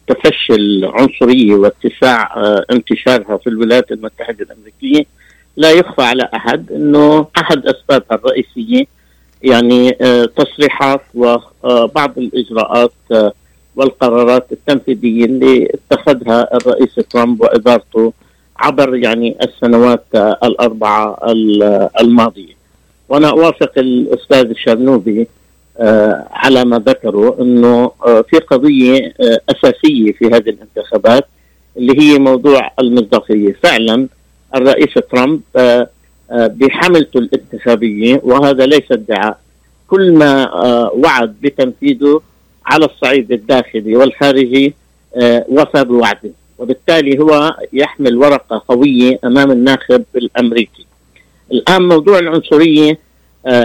تفشي 0.06 0.54
العنصريه 0.54 1.54
واتساع 1.54 2.36
آه، 2.36 2.64
انتشارها 2.72 3.36
في 3.36 3.46
الولايات 3.46 3.92
المتحدة 3.92 4.44
الأمريكية 4.44 5.04
لا 5.56 5.70
يخفى 5.70 6.02
على 6.02 6.28
أحد 6.34 6.72
إنه 6.72 7.26
أحد 7.38 7.66
اسبابها 7.66 8.18
الرئيسية 8.18 8.84
يعني 9.42 9.96
آه، 10.00 10.24
تصريحات 10.24 11.00
وبعض 11.14 12.18
الإجراءات 12.18 12.92
والقرارات 13.76 14.46
التنفيذية 14.52 15.24
اللي 15.24 15.68
اتخذها 15.74 16.48
الرئيس 16.56 16.94
ترامب 16.94 17.40
وإدارته 17.40 18.12
عبر 18.56 18.96
يعني 18.96 19.36
السنوات 19.42 20.04
الأربعة 20.44 21.18
ال- 21.28 21.88
الماضية. 22.00 22.54
وأنا 23.08 23.30
أوافق 23.30 23.72
الأستاذ 23.76 24.50
الشرنوبي 24.50 25.26
على 26.30 26.64
ما 26.64 26.78
ذكروا 26.78 27.42
إنه 27.42 27.90
آه، 28.06 28.22
في 28.30 28.38
قضية 28.38 29.12
آه، 29.20 29.40
أساسية 29.50 30.12
في 30.12 30.26
هذه 30.26 30.48
الانتخابات 30.50 31.26
اللي 31.76 32.00
هي 32.02 32.18
موضوع 32.18 32.70
المصداقية، 32.80 33.52
فعلا 33.62 34.08
الرئيس 34.54 34.94
ترامب 35.12 35.40
آه، 35.56 35.88
آه، 36.30 36.46
بحملته 36.46 37.18
الانتخابية 37.18 38.20
وهذا 38.24 38.66
ليس 38.66 38.92
ادعاء. 38.92 39.38
كل 39.88 40.12
ما 40.12 40.42
آه، 40.52 40.90
وعد 40.94 41.34
بتنفيذه 41.42 42.20
على 42.66 42.84
الصعيد 42.84 43.32
الداخلي 43.32 43.96
والخارجي 43.96 44.74
آه، 45.16 45.44
وفى 45.48 45.84
بوعده 45.84 46.30
وبالتالي 46.58 47.18
هو 47.18 47.56
يحمل 47.72 48.16
ورقة 48.16 48.62
قوية 48.68 49.18
أمام 49.24 49.50
الناخب 49.50 50.04
الأمريكي. 50.16 50.86
الآن 51.52 51.82
موضوع 51.88 52.18
العنصرية 52.18 52.90
آه، 52.90 52.96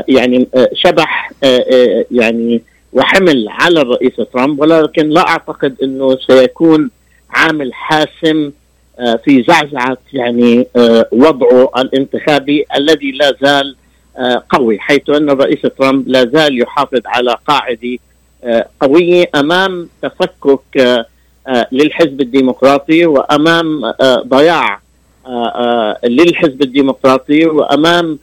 يعني 0.08 0.48
آه، 0.56 0.70
شبح 0.74 1.32
آه، 1.44 1.66
آه، 1.72 2.06
يعني 2.12 2.62
وحمل 2.94 3.46
على 3.50 3.82
الرئيس 3.82 4.16
ترامب 4.34 4.60
ولكن 4.60 5.10
لا 5.10 5.28
أعتقد 5.28 5.76
إنه 5.84 6.18
سيكون 6.18 6.90
عامل 7.30 7.74
حاسم 7.74 8.52
آه، 9.00 9.16
في 9.26 9.44
زعزعة 9.48 9.98
يعني 10.14 10.68
آه، 10.76 11.06
وضعه 11.12 11.72
الانتخابي 11.78 12.66
الذي 12.76 13.12
لا 13.12 13.36
زال 13.42 13.76
آه، 14.18 14.44
قوي 14.50 14.80
حيث 14.80 15.10
أن 15.10 15.30
الرئيس 15.30 15.62
ترامب 15.62 16.08
لا 16.08 16.26
زال 16.34 16.62
يحافظ 16.62 17.02
على 17.06 17.36
قاعدة 17.48 17.98
آه، 18.44 18.66
قوية 18.80 19.30
أمام 19.36 19.90
تفكك 20.02 20.78
آه، 20.78 21.06
آه، 21.48 21.68
للحزب 21.72 22.22
الديمقراطي 22.22 23.06
وأمام 23.06 23.86
آه، 23.86 24.24
ضياع 24.28 24.80
آه، 25.26 25.48
آه، 25.48 26.08
للحزب 26.08 26.62
الديمقراطي 26.62 27.46
وأمام 27.46 28.12
آه، 28.12 28.18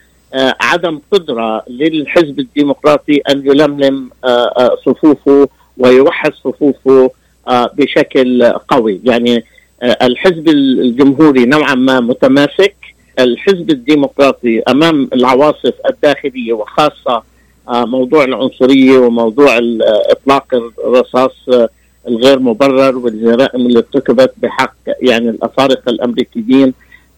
عدم 0.61 1.01
قدرة 1.13 1.65
للحزب 1.69 2.39
الديمقراطي 2.39 3.17
أن 3.31 3.47
يلملم 3.47 4.11
آه، 4.25 4.29
آه، 4.59 4.77
صفوفه 4.87 5.49
ويوحد 5.79 6.33
صفوفه 6.35 7.11
آه، 7.49 7.71
بشكل 7.79 8.45
قوي. 8.69 9.01
يعني 9.05 9.45
آه، 9.83 9.99
الحزب 10.07 10.49
الجمهوري 10.49 11.45
نوعا 11.45 11.75
ما 11.75 12.01
متماسك. 12.01 12.75
الحزب 13.19 13.71
الديمقراطي 13.71 14.61
أمام 14.69 15.09
العواصف 15.13 15.73
الداخلية 15.91 16.53
وخاصة 16.53 17.23
آه، 17.69 17.85
موضوع 17.85 18.25
العنصرية 18.25 18.99
وموضوع 18.99 19.57
آه، 19.59 20.03
إطلاق 20.11 20.55
الرصاص 20.85 21.49
آه، 21.53 21.69
الغير 22.09 22.39
مبرر 22.39 22.97
والجرائم 22.99 23.67
اللي 23.67 23.79
ارتكبت 23.79 24.33
بحق 24.43 24.75
يعني 25.03 25.29
الأفارقة 25.31 25.91
الأمريكيين 25.91 26.69
آه، 26.69 26.73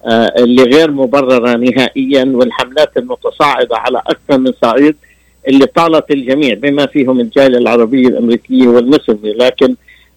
اللي 0.07 0.63
غير 0.63 0.91
مبررة 0.91 1.57
نهائيا 1.57 2.25
والحملات 2.25 2.97
المتصاعدة 2.97 3.77
على 3.77 4.03
أكثر 4.07 4.39
من 4.39 4.53
صعيد 4.63 4.97
اللي 5.49 5.67
طالت 5.67 6.11
الجميع 6.11 6.55
بما 6.55 6.87
فيهم 6.87 7.21
الجالية 7.21 7.59
العربية 7.59 8.09
الأمريكية 8.09 8.69
والمسلمة. 8.69 9.19
لكن 9.25 9.75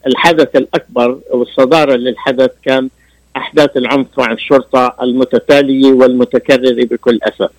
الحدث 0.08 0.56
الأكبر 0.56 1.20
والصدارة 1.32 1.96
للحدث 1.96 2.52
كان 2.66 2.90
أحداث 3.38 3.78
العنف 3.78 4.08
مع 4.18 4.32
الشرطة 4.32 4.96
المتتالية 5.02 5.92
والمتكررة 5.92 6.86
بكل 6.86 7.20
أسف. 7.24 7.50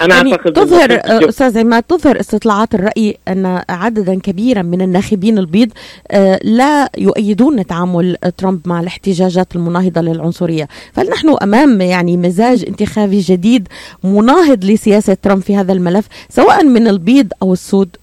أنا 0.00 0.14
يعني 0.16 0.32
أعتقد 0.32 0.52
تظهر 0.52 1.00
أستاذ 1.28 1.58
عماد 1.58 1.82
تظهر 1.82 2.20
استطلاعات 2.20 2.74
الرأي 2.74 3.16
أن 3.28 3.62
عددا 3.68 4.20
كبيرا 4.20 4.62
من 4.62 4.82
الناخبين 4.82 5.38
البيض 5.38 5.72
آه، 6.10 6.40
لا 6.44 6.90
يؤيدون 6.98 7.66
تعامل 7.66 8.16
ترامب 8.38 8.60
مع 8.64 8.80
الاحتجاجات 8.80 9.56
المناهضة 9.56 10.00
للعنصرية، 10.00 10.68
فهل 10.92 11.10
نحن 11.10 11.36
أمام 11.42 11.80
يعني 11.80 12.16
مزاج 12.16 12.64
انتخابي 12.68 13.20
جديد 13.20 13.68
مناهض 14.04 14.64
لسياسة 14.64 15.14
ترامب 15.14 15.42
في 15.42 15.56
هذا 15.56 15.72
الملف 15.72 16.08
سواء 16.28 16.64
من 16.64 16.88
البيض 16.88 17.32
أو 17.42 17.52
السود؟ 17.52 17.96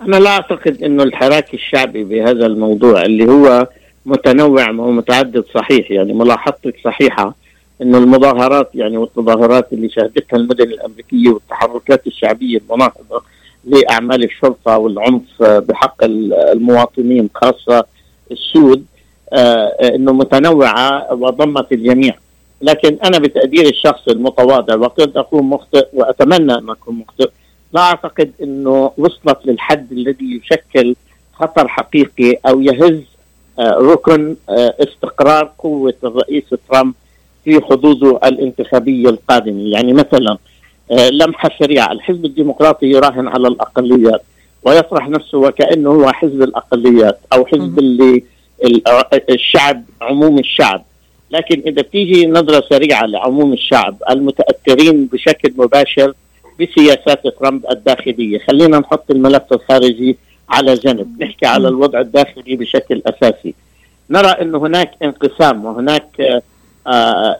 أنا 0.00 0.16
لا 0.16 0.30
أعتقد 0.30 0.82
أنه 0.82 1.02
الحراك 1.02 1.54
الشعبي 1.54 2.04
بهذا 2.04 2.46
الموضوع 2.46 3.02
اللي 3.02 3.26
هو 3.32 3.68
متنوع 4.06 4.70
ومتعدد 4.70 5.44
صحيح 5.54 5.90
يعني 5.90 6.12
ملاحظتك 6.12 6.74
صحيحة 6.84 7.34
أنه 7.82 7.98
المظاهرات 7.98 8.70
يعني 8.74 8.96
والتظاهرات 8.96 9.72
اللي 9.72 9.88
شهدتها 9.90 10.36
المدن 10.36 10.64
الأمريكية 10.64 11.28
والتحركات 11.30 12.06
الشعبية 12.06 12.58
المناهضة 12.58 13.22
لأعمال 13.64 14.24
الشرطة 14.24 14.78
والعنف 14.78 15.42
آه، 15.42 15.58
بحق 15.58 16.04
ال- 16.04 16.34
المواطنين 16.34 17.28
خاصة 17.34 17.84
السود 18.32 18.84
آه، 19.32 19.66
أنه 19.94 20.12
متنوعة 20.12 21.12
وضمت 21.14 21.72
الجميع. 21.72 22.14
لكن 22.62 22.98
أنا 23.04 23.18
بتقدير 23.18 23.66
الشخص 23.68 24.08
المتواضع 24.08 24.76
وقد 24.76 25.16
أكون 25.16 25.42
مخطئ 25.44 25.86
وأتمنى 25.92 26.54
أن 26.54 26.70
أكون 26.70 26.94
مخطئ 26.94 27.30
لا 27.72 27.80
أعتقد 27.80 28.32
إنه 28.42 28.92
وصلت 28.98 29.38
للحد 29.44 29.92
الذي 29.92 30.40
يشكل 30.44 30.96
خطر 31.32 31.68
حقيقي 31.68 32.36
أو 32.48 32.60
يهز 32.60 33.00
آه، 33.58 33.70
ركن 33.80 34.36
آه، 34.48 34.74
استقرار 34.80 35.52
قوة 35.58 35.94
الرئيس 36.04 36.44
ترامب 36.70 36.94
في 37.44 37.60
حظوظه 37.60 38.20
الانتخابية 38.24 39.08
القادمة، 39.08 39.62
يعني 39.62 39.92
مثلا 39.92 40.38
آه، 40.90 41.08
لمحه 41.10 41.50
سريعه، 41.58 41.92
الحزب 41.92 42.24
الديمقراطي 42.24 42.86
يراهن 42.86 43.28
على 43.28 43.48
الأقليات 43.48 44.22
ويطرح 44.62 45.08
نفسه 45.08 45.38
وكأنه 45.38 45.90
هو 45.90 46.12
حزب 46.12 46.42
الأقليات 46.42 47.18
أو 47.32 47.46
حزب 47.46 47.78
اللي 47.78 48.22
ال- 48.64 48.82
الشعب 49.30 49.84
عموم 50.00 50.38
الشعب، 50.38 50.84
لكن 51.30 51.62
إذا 51.66 51.82
بتيجي 51.82 52.26
نظرة 52.26 52.64
سريعة 52.68 53.06
لعموم 53.06 53.52
الشعب 53.52 53.96
المتأثرين 54.10 55.06
بشكل 55.12 55.52
مباشر 55.56 56.12
بسياسات 56.60 57.26
ترامب 57.26 57.66
الداخلية، 57.70 58.38
خلينا 58.38 58.78
نحط 58.78 59.10
الملف 59.10 59.52
الخارجي 59.52 60.16
على 60.48 60.74
جنب، 60.74 61.22
نحكي 61.22 61.46
على 61.46 61.68
الوضع 61.68 62.00
الداخلي 62.00 62.56
بشكل 62.56 63.02
أساسي. 63.06 63.54
نرى 64.10 64.28
إنه 64.28 64.58
هناك 64.58 64.90
انقسام 65.02 65.64
وهناك 65.64 66.06
آه، 66.20 66.24
آه، 66.24 66.42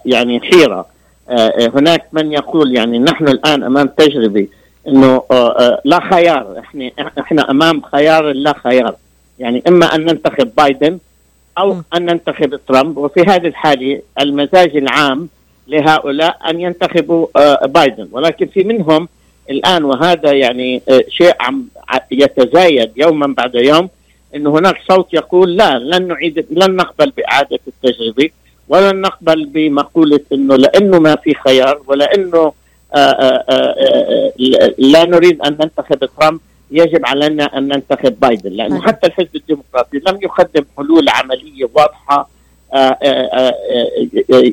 يعني 0.07 0.41
حيرة، 0.41 0.87
آه، 1.29 1.71
هناك 1.75 2.07
من 2.13 2.33
يقول 2.33 2.77
يعني 2.77 2.99
نحن 2.99 3.29
الآن 3.29 3.63
أمام 3.63 3.87
تجربة 3.87 4.47
إنه 4.89 5.23
آه، 5.31 5.59
آه، 5.59 5.81
لا 5.85 6.01
خيار، 6.11 6.59
إحنا 6.59 6.91
إحنا 7.19 7.51
أمام 7.51 7.83
خيار 7.83 8.33
لا 8.33 8.53
خيار، 8.53 8.95
يعني 9.39 9.63
إما 9.69 9.95
أن 9.95 10.01
ننتخب 10.05 10.51
بايدن 10.57 10.99
أو. 11.59 11.77
أن 11.95 12.05
ننتخب 12.05 12.61
ترامب. 12.69 12.97
وفي 12.97 13.21
هذه 13.21 13.47
الحالة 13.47 14.03
المزاج 14.21 14.77
العام 14.77 15.29
لهؤلاء 15.69 16.39
أن 16.51 16.61
ينتخبوا 16.61 17.27
آه، 17.37 17.67
بايدن. 17.67 18.09
ولكن 18.13 18.47
في 18.47 18.65
منهم 18.65 19.09
الآن 19.51 19.85
وهذا 19.85 20.33
يعني 20.33 20.83
آه، 20.89 21.05
شيء 21.09 21.35
عم 21.41 21.65
يتزايد 22.11 22.93
يوما 22.97 23.27
بعد 23.27 23.55
يوم 23.55 23.89
إنه 24.35 24.51
هناك 24.51 24.77
صوت 24.89 25.15
يقول 25.15 25.57
لا 25.57 25.79
لن 25.79 26.09
نعيد 26.09 26.47
لن 26.51 26.77
نقبل 26.77 27.11
بإعادة 27.11 27.59
التجربة. 27.69 28.31
ولن 28.71 29.01
نقبل 29.01 29.47
بمقولة 29.47 30.21
أنه 30.33 30.57
لأنه 30.57 30.99
ما 30.99 31.17
في 31.17 31.35
خيار 31.35 31.81
ولأنه 31.87 32.53
آه، 32.95 32.99
آه، 32.99 33.45
آه، 33.51 34.33
لا 34.79 35.05
نريد 35.05 35.41
أن 35.41 35.53
ننتخب 35.53 36.05
ترامب 36.05 36.41
يجب 36.71 37.07
علينا 37.07 37.59
أن 37.59 37.69
ننتخب 37.69 38.21
بايدن 38.21 38.51
لأنه 38.51 38.75
نعم. 38.75 38.87
حتى 38.87 39.07
الحزب 39.07 39.37
الديمقراطي 39.37 39.99
لم 39.99 40.19
يقدم 40.23 40.65
حلول 40.77 41.09
عملية 41.09 41.69
واضحة 41.75 42.29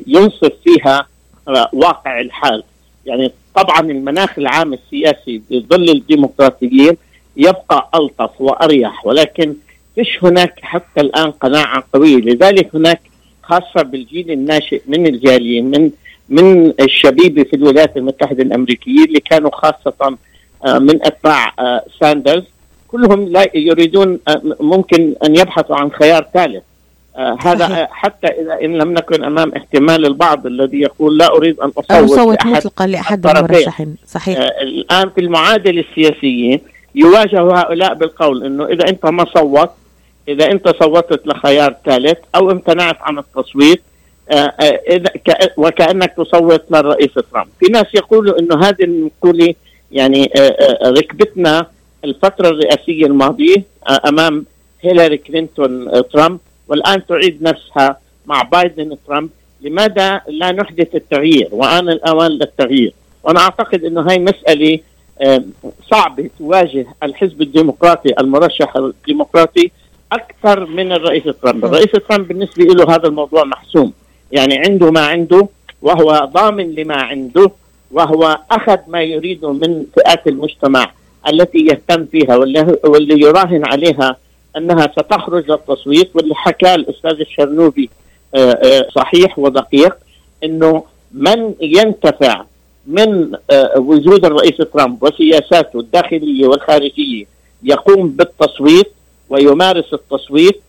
ينصف 0.06 0.52
فيها 0.64 1.06
واقع 1.72 2.20
الحال 2.20 2.62
يعني 3.06 3.32
طبعا 3.54 3.80
المناخ 3.80 4.38
العام 4.38 4.72
السياسي 4.72 5.42
بظل 5.50 5.90
الديمقراطيين 5.90 6.96
يبقى 7.36 7.90
ألطف 7.94 8.40
وأريح 8.40 9.06
ولكن 9.06 9.54
فيش 9.94 10.24
هناك 10.24 10.54
حتى 10.62 11.00
الآن 11.00 11.30
قناعة 11.30 11.84
قوية 11.92 12.16
لذلك 12.16 12.74
هناك 12.74 13.00
خاصة 13.48 13.82
بالجيل 13.82 14.30
الناشئ 14.30 14.82
من 14.86 15.06
الجاليين 15.06 15.70
من 15.70 15.90
من 16.28 16.72
الشبيبة 16.80 17.42
في 17.42 17.56
الولايات 17.56 17.96
المتحدة 17.96 18.42
الأمريكية 18.42 19.04
اللي 19.04 19.20
كانوا 19.20 19.50
خاصة 19.52 20.16
آه، 20.64 20.78
من 20.78 21.06
أتباع 21.06 21.52
آه، 21.58 21.84
ساندرز. 22.00 22.42
كلهم 22.88 23.28
لا 23.28 23.46
يريدون 23.54 24.18
آه، 24.28 24.42
ممكن 24.60 25.14
أن 25.24 25.36
يبحثوا 25.36 25.76
عن 25.76 25.90
خيار 25.92 26.26
ثالث. 26.34 26.62
هذا 27.40 27.88
حتى 27.90 28.26
إذا 28.26 28.58
إن 28.64 28.78
لم 28.78 28.92
نكن 28.92 29.24
أمام 29.24 29.52
احتمال 29.56 30.06
البعض 30.06 30.46
الذي 30.46 30.80
يقول 30.80 31.18
لا 31.18 31.36
أريد 31.36 31.60
أن 31.60 31.72
أو 31.90 32.04
أصوت 32.04 32.18
صوت 32.18 32.34
لأحد 32.34 32.56
مطلقا 32.56 32.86
لأحد 32.86 33.26
الطرفين. 33.26 33.56
المرشحين. 33.56 33.96
صحيح. 34.06 34.38
الآن 34.62 35.10
في 35.10 35.20
المعادل 35.20 35.78
السياسيين 35.78 36.60
يواجه 36.94 37.40
هؤلاء 37.40 37.94
بالقول 37.94 38.44
أنه 38.44 38.66
إذا 38.66 38.88
أنت 38.88 39.06
ما 39.06 39.24
صوت 39.24 39.70
إذا 40.28 40.50
أنت 40.52 40.68
صوتت 40.82 41.26
لخيار 41.26 41.76
ثالث 41.84 42.18
أو 42.34 42.50
امتنعت 42.50 42.96
عن 43.00 43.18
التصويت 43.18 43.82
آه، 44.30 44.34
آه، 44.34 44.80
إذا 44.90 45.10
وكأنك 45.56 46.14
تصوت 46.16 46.64
للرئيس 46.70 47.10
ترامب. 47.32 47.48
في 47.60 47.66
ناس 47.72 47.86
يقولوا 47.94 48.38
أنه 48.38 48.60
هذه 48.64 48.82
المقولة 48.84 49.54
يعني 49.92 50.30
آه، 50.36 50.78
ركبتنا 50.90 51.66
الفترة 52.04 52.48
الرئاسية 52.48 53.06
الماضية 53.06 53.56
آه، 53.88 54.08
أمام 54.08 54.44
هيلاري 54.82 55.16
كلينتون 55.16 56.02
ترامب. 56.12 56.38
والآن 56.68 57.06
تعيد 57.06 57.42
نفسها 57.42 57.98
مع 58.26 58.42
بايدن 58.42 58.96
ترامب. 59.06 59.30
لماذا 59.60 60.20
لا 60.28 60.52
نحدث 60.52 60.94
التغيير؟ 60.94 61.48
وآن 61.52 61.88
الأوان 61.88 62.30
للتغيير. 62.30 62.92
وأنا 63.22 63.40
أعتقد 63.40 63.84
أنه 63.84 64.00
هاي 64.00 64.18
مسألة 64.18 64.78
آه، 65.22 65.42
صعبة 65.90 66.30
تواجه 66.38 66.86
الحزب 67.02 67.42
الديمقراطي 67.42 68.14
المرشح 68.20 68.76
الديمقراطي 68.76 69.70
أكثر 70.12 70.66
من 70.66 70.92
الرئيس 70.92 71.24
ترامب. 71.24 71.64
الرئيس 71.64 71.92
ترامب 72.08 72.28
بالنسبة 72.28 72.64
له 72.64 72.94
هذا 72.94 73.08
الموضوع 73.08 73.44
محسوم. 73.44 73.92
يعني 74.32 74.58
عنده 74.58 74.90
ما 74.90 75.00
عنده 75.00 75.48
وهو 75.82 76.28
ضامن 76.32 76.74
لما 76.74 76.96
عنده 76.96 77.50
وهو 77.92 78.38
أخذ 78.50 78.78
ما 78.88 79.02
يريده 79.02 79.52
من 79.52 79.84
فئات 79.94 80.26
المجتمع 80.26 80.90
التي 81.28 81.58
يهتم 81.58 82.06
فيها 82.06 82.36
واللي, 82.84 83.20
يراهن 83.20 83.64
عليها 83.66 84.16
أنها 84.56 84.92
ستخرج 84.98 85.50
للتصويت 85.50 86.10
واللي 86.14 86.34
حكى 86.34 86.74
الأستاذ 86.74 87.20
الشرنوبي 87.20 87.90
آه، 88.34 88.52
آه، 88.52 88.86
صحيح 88.94 89.38
ودقيق 89.38 89.96
أنه 90.44 90.82
من 91.12 91.54
ينتفع 91.60 92.44
من 92.86 93.34
آه، 93.50 93.78
وجود 93.78 94.24
الرئيس 94.24 94.56
ترامب 94.56 95.02
وسياساته 95.02 95.80
الداخلية 95.80 96.46
والخارجية 96.46 97.24
يقوم 97.62 98.08
بالتصويت 98.08 98.92
ويمارس 99.30 99.94
التصويت 99.94 100.60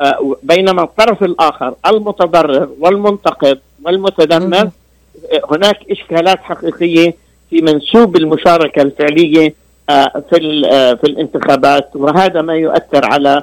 آه، 0.00 0.36
بينما 0.42 0.82
الطرف 0.82 1.22
الآخر 1.22 1.74
المتضرر 1.86 2.68
والمنتقد. 2.80 3.58
آه، 5.32 5.42
هناك 5.50 5.78
إشكالات 5.90 6.38
حقيقية 6.38 7.14
في 7.50 7.60
منسوب 7.62 8.16
المشاركة 8.16 8.82
الفعلية 8.82 9.54
آه، 9.90 10.22
في 10.30 10.66
آه، 10.72 10.94
في 10.94 11.04
الانتخابات 11.04 11.90
وهذا 11.94 12.42
ما 12.42 12.54
يؤثر 12.54 13.04
على 13.04 13.42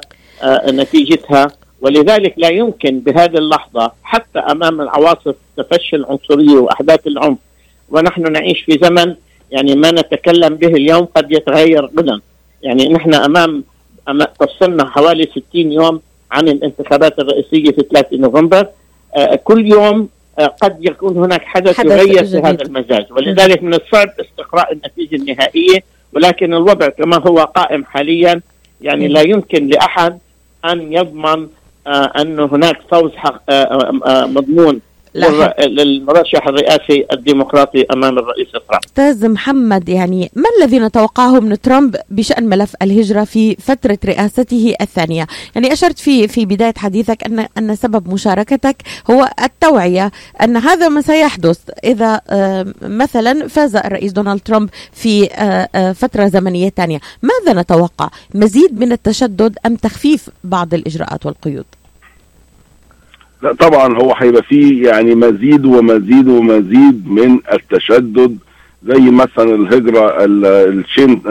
نتيجتها. 0.67 1.47
ولذلك 1.81 2.33
لا 2.37 2.49
يمكن 2.49 2.99
بهذه 2.99 3.37
اللحظة 3.37 3.91
حتى 4.03 4.39
أمام 4.39 4.81
العواصف 4.81 5.35
تفشي 5.57 5.95
العنصرية 5.95 6.57
وأحداث 6.57 7.07
العنف. 7.07 7.37
ونحن 7.89 8.31
نعيش 8.31 8.61
في 8.61 8.79
زمن 8.83 9.15
يعني 9.51 9.75
ما 9.75 9.91
نتكلم 9.91 10.55
به 10.55 10.67
اليوم 10.67 11.05
قد 11.05 11.31
يتغير 11.31 11.85
غدا 11.85 12.19
يعني 12.63 12.89
نحن 12.89 13.13
أمام 13.13 13.63
أمام 14.09 14.27
تفصلنا 14.39 14.89
حوالي 14.89 15.23
60 15.51 15.71
يوم 15.71 16.01
عن 16.31 16.47
الانتخابات 16.47 17.19
الرئيسية 17.19 17.71
في 17.71 17.83
3 17.91 18.17
نوفمبر 18.17 18.67
آه، 19.15 19.35
كل 19.35 19.67
يوم 19.67 20.09
آه، 20.39 20.45
قد 20.45 20.77
يكون 20.85 21.17
هناك 21.17 21.41
حدث, 21.41 21.77
حدث 21.77 21.91
يغير 21.91 22.23
جديد. 22.23 22.41
في 22.41 22.47
هذا 22.47 22.61
المزاج 22.61 23.05
ولذلك 23.11 23.63
من 23.63 23.73
الصعب 23.73 24.09
استقراء 24.19 24.73
النتيجة 24.73 25.15
النهائية 25.15 25.83
ولكن 26.13 26.53
الوضع 26.53 26.89
كما 26.89 27.17
هو 27.27 27.37
قائم 27.37 27.85
حاليا 27.85 28.41
يعني 28.81 29.07
لا 29.07 29.21
يمكن 29.21 29.67
لأحد 29.67 30.19
أن 30.65 30.93
يضمن 30.93 31.47
آه 31.87 32.11
أن 32.21 32.39
هناك 32.39 32.79
فوز 32.91 33.11
مضمون 34.07 34.79
للمرشح 35.15 36.47
الرئاسي 36.47 37.05
الديمقراطي 37.13 37.85
أمام 37.93 38.17
الرئيس 38.19 38.47
ترامب. 38.51 38.83
أستاذ 38.85 39.29
محمد 39.29 39.89
يعني 39.89 40.31
ما 40.35 40.45
الذي 40.59 40.79
نتوقعه 40.79 41.39
من 41.39 41.61
ترامب 41.61 41.95
بشأن 42.09 42.43
ملف 42.43 42.75
الهجرة 42.81 43.23
في 43.23 43.55
فترة 43.55 43.97
رئاسته 44.05 44.75
الثانية؟ 44.81 45.27
يعني 45.55 45.73
أشرت 45.73 45.99
في 45.99 46.27
في 46.27 46.45
بداية 46.45 46.73
حديثك 46.77 47.23
أن 47.23 47.47
أن 47.57 47.75
سبب 47.75 48.13
مشاركتك 48.13 48.75
هو 49.11 49.29
التوعية 49.43 50.11
أن 50.43 50.57
هذا 50.57 50.89
ما 50.89 51.01
سيحدث 51.01 51.59
إذا 51.83 52.21
آه، 52.29 52.65
مثلا 52.81 53.47
فاز 53.47 53.75
الرئيس 53.75 54.11
دونالد 54.11 54.39
ترامب 54.39 54.69
في 54.91 55.31
آه، 55.33 55.69
آه، 55.75 55.91
فترة 55.91 56.27
زمنية 56.27 56.69
ثانية. 56.69 56.99
ماذا 57.21 57.61
نتوقع؟ 57.61 58.09
مزيد 58.35 58.79
من 58.79 58.91
التشدد 58.91 59.57
أم 59.65 59.75
تخفيف 59.75 60.29
بعض 60.43 60.73
الإجراءات 60.73 61.25
والقيود؟ 61.25 61.65
لا 63.43 63.53
طبعا 63.53 63.97
هو 63.97 64.13
هيبقى 64.13 64.43
فيه 64.43 64.87
يعني 64.87 65.15
مزيد 65.15 65.65
ومزيد 65.65 66.27
ومزيد 66.27 67.03
من 67.07 67.39
التشدد 67.53 68.37
زي 68.87 68.99
مثلا 69.11 69.55
الهجرة 69.55 70.15
ال 70.19 70.36
chain 70.36 71.21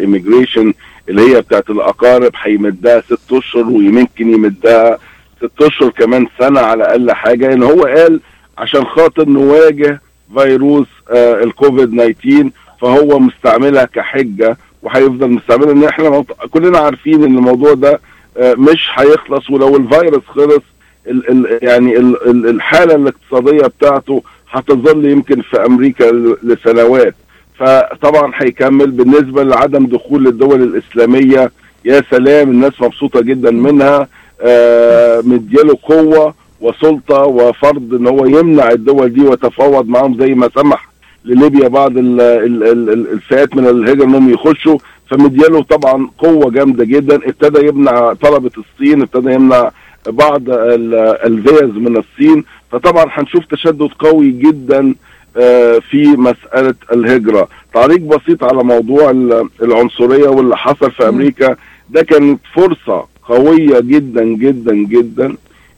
immigration 0.00 0.74
اللي 1.08 1.22
هي 1.36 1.40
بتاعت 1.40 1.70
الأقارب 1.70 2.32
هيمدها 2.42 3.00
ست 3.00 3.32
أشهر 3.32 3.66
ويمكن 3.66 4.32
يمدها 4.34 4.98
ست 5.38 5.62
أشهر 5.62 5.90
كمان 5.90 6.26
سنة 6.38 6.60
على 6.60 6.84
أقل 6.84 7.12
حاجة 7.12 7.52
ان 7.52 7.62
هو 7.62 7.82
قال 7.84 8.20
عشان 8.58 8.84
خاطر 8.84 9.28
نواجه 9.28 10.00
فيروس 10.38 10.86
آه، 11.10 11.42
الكوفيد 11.44 12.14
19 12.16 12.50
فهو 12.80 13.18
مستعملها 13.18 13.84
كحجة 13.84 14.56
وهيفضل 14.82 15.30
مستعملها. 15.30 15.72
إن 15.72 15.84
إحنا 15.84 16.24
كلنا 16.50 16.78
عارفين 16.78 17.14
إن 17.24 17.36
الموضوع 17.36 17.74
ده 17.74 18.00
آه، 18.36 18.54
مش 18.54 18.88
هيخلص 18.94 19.50
ولو 19.50 19.76
الفيروس 19.76 20.22
خلص 20.26 20.62
ال 21.10 21.30
ال 21.30 21.58
يعني 21.62 21.96
ال 21.96 22.28
ال 22.30 22.46
الحالة 22.48 22.94
الاقتصادية 22.94 23.66
بتاعته 23.66 24.22
هتظل 24.50 25.04
يمكن 25.04 25.40
في 25.42 25.66
أمريكا 25.66 26.04
لسنوات. 26.42 27.14
فطبعا 27.58 28.32
هيكمل 28.34 28.90
بالنسبة 28.90 29.42
لعدم 29.42 29.86
دخول 29.86 30.26
الدول 30.26 30.62
الإسلامية 30.62 31.50
يا 31.84 32.02
سلام 32.10 32.50
الناس 32.50 32.72
مبسوطة 32.80 33.20
جدا 33.20 33.50
منها. 33.50 34.08
آه 34.40 35.20
مدياله 35.24 35.78
قوة 35.82 36.34
وسلطة 36.60 37.22
وفرض 37.24 37.94
إن 37.94 38.06
هو 38.06 38.26
يمنع 38.26 38.70
الدول 38.70 39.12
دي 39.12 39.20
ويتفاوض 39.20 39.88
معاهم 39.88 40.20
زي 40.20 40.34
ما 40.34 40.50
سمح 40.56 40.88
لليبيا 41.24 41.68
بعض 41.68 41.98
ال 41.98 42.20
ال 42.20 42.62
ال 42.62 42.90
ال 42.90 43.12
الفئات 43.12 43.56
من 43.56 43.66
الهجر 43.66 44.04
إنهم 44.04 44.30
يخشوا. 44.30 44.78
فمدياله 45.10 45.62
طبعا 45.62 46.10
قوة 46.18 46.50
جامدة 46.50 46.84
جدا. 46.84 47.14
ابتدى 47.14 47.66
يمنع 47.68 48.12
طلبة 48.12 48.50
الصين 48.58 49.02
ابتدى 49.02 49.32
يمنع 49.32 49.70
بعض 50.08 50.50
ال- 50.50 50.94
الفيز 51.24 51.70
من 51.76 51.96
الصين 51.96 52.44
فطبعا 52.72 53.04
هنشوف 53.10 53.44
تشدد 53.46 53.88
قوي 53.98 54.30
جدا 54.30 54.94
آه، 55.36 55.78
في 55.90 56.06
مسألة 56.06 56.74
الهجرة. 56.92 57.48
تعليق 57.74 57.98
بسيط 58.00 58.44
على 58.44 58.64
موضوع 58.64 59.10
ال- 59.10 59.48
العنصرية 59.62 60.28
واللي 60.28 60.56
حصل 60.56 60.90
في 60.90 61.08
أمريكا. 61.08 61.56
ده 61.90 62.02
كانت 62.02 62.40
فرصة 62.54 63.06
قوية 63.22 63.80
جدا 63.80 64.24
جدا 64.24 64.74
جدا 64.74 65.34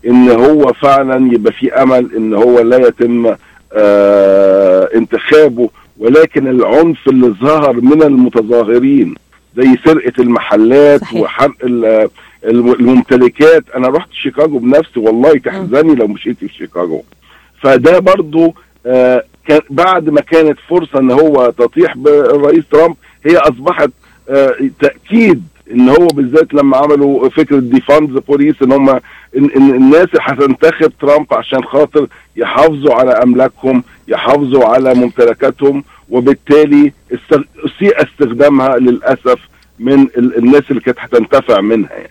إن 0.07 0.29
هو 0.31 0.73
فعلا 0.73 1.33
يبقى 1.35 1.53
في 1.53 1.73
أمل 1.75 2.11
إن 2.17 2.35
هو 2.35 2.61
لا 2.61 2.77
يتم 2.89 3.35
آه 3.73 4.89
انتخابه. 4.95 5.71
ولكن 5.99 6.49
العنف 6.49 7.09
اللي 7.09 7.27
ظهر 7.29 7.73
من 7.81 8.03
المتظاهرين 8.03 9.15
زي 9.57 9.77
سرقة 9.85 10.13
المحلات 10.23 11.01
صحيح. 11.01 11.21
وحرق 11.23 11.55
الممتلكات 12.45 13.65
أنا 13.77 13.89
رحت 13.89 14.09
شيكاغو 14.13 14.59
بنفسي 14.59 15.01
والله 15.01 15.39
تحزني 15.39 15.95
لو 15.95 16.07
مشيت 16.07 16.39
في 16.39 16.49
شيكاغو 16.49 17.05
فده 17.63 17.99
برضو 17.99 18.55
آه 18.87 19.25
بعد 19.71 20.09
ما 20.11 20.21
كانت 20.21 20.59
فرصة 20.69 20.99
إن 20.99 21.11
هو 21.11 21.53
تطيح 21.59 21.97
بالرئيس 21.97 22.65
ترامب 22.73 22.97
هي 23.27 23.37
أصبحت 23.37 23.91
آه 24.29 24.55
تأكيد 24.81 25.43
إن 25.73 25.89
هو 25.89 26.07
بالذات 26.07 26.55
لما 26.55 26.77
عملوا 26.77 27.29
فكرة 27.29 27.59
defund 27.59 27.99
the 27.99 28.19
police 28.19 28.55
إن 28.63 28.73
هم 28.73 28.89
ان 28.89 29.01
الناس 29.57 30.09
هتنتخب 30.21 30.93
ترامب 31.01 31.27
عشان 31.35 31.65
خاطر 31.65 32.07
يحافظوا 32.37 32.95
على 32.95 33.11
أملاكهم 33.11 33.83
يحافظوا 34.09 34.65
على 34.65 34.95
ممتلكاتهم 34.95 35.85
وبالتالي. 36.11 36.93
اسيء 37.67 38.03
استخدامها 38.03 38.77
للأسف 38.79 39.39
من 39.81 40.03
ال... 40.03 40.39
الناس 40.39 40.63
اللي 40.71 40.81
كانت 40.81 40.99
هتنتفع 41.01 41.61
منها 41.61 41.91
يعني. 41.93 42.11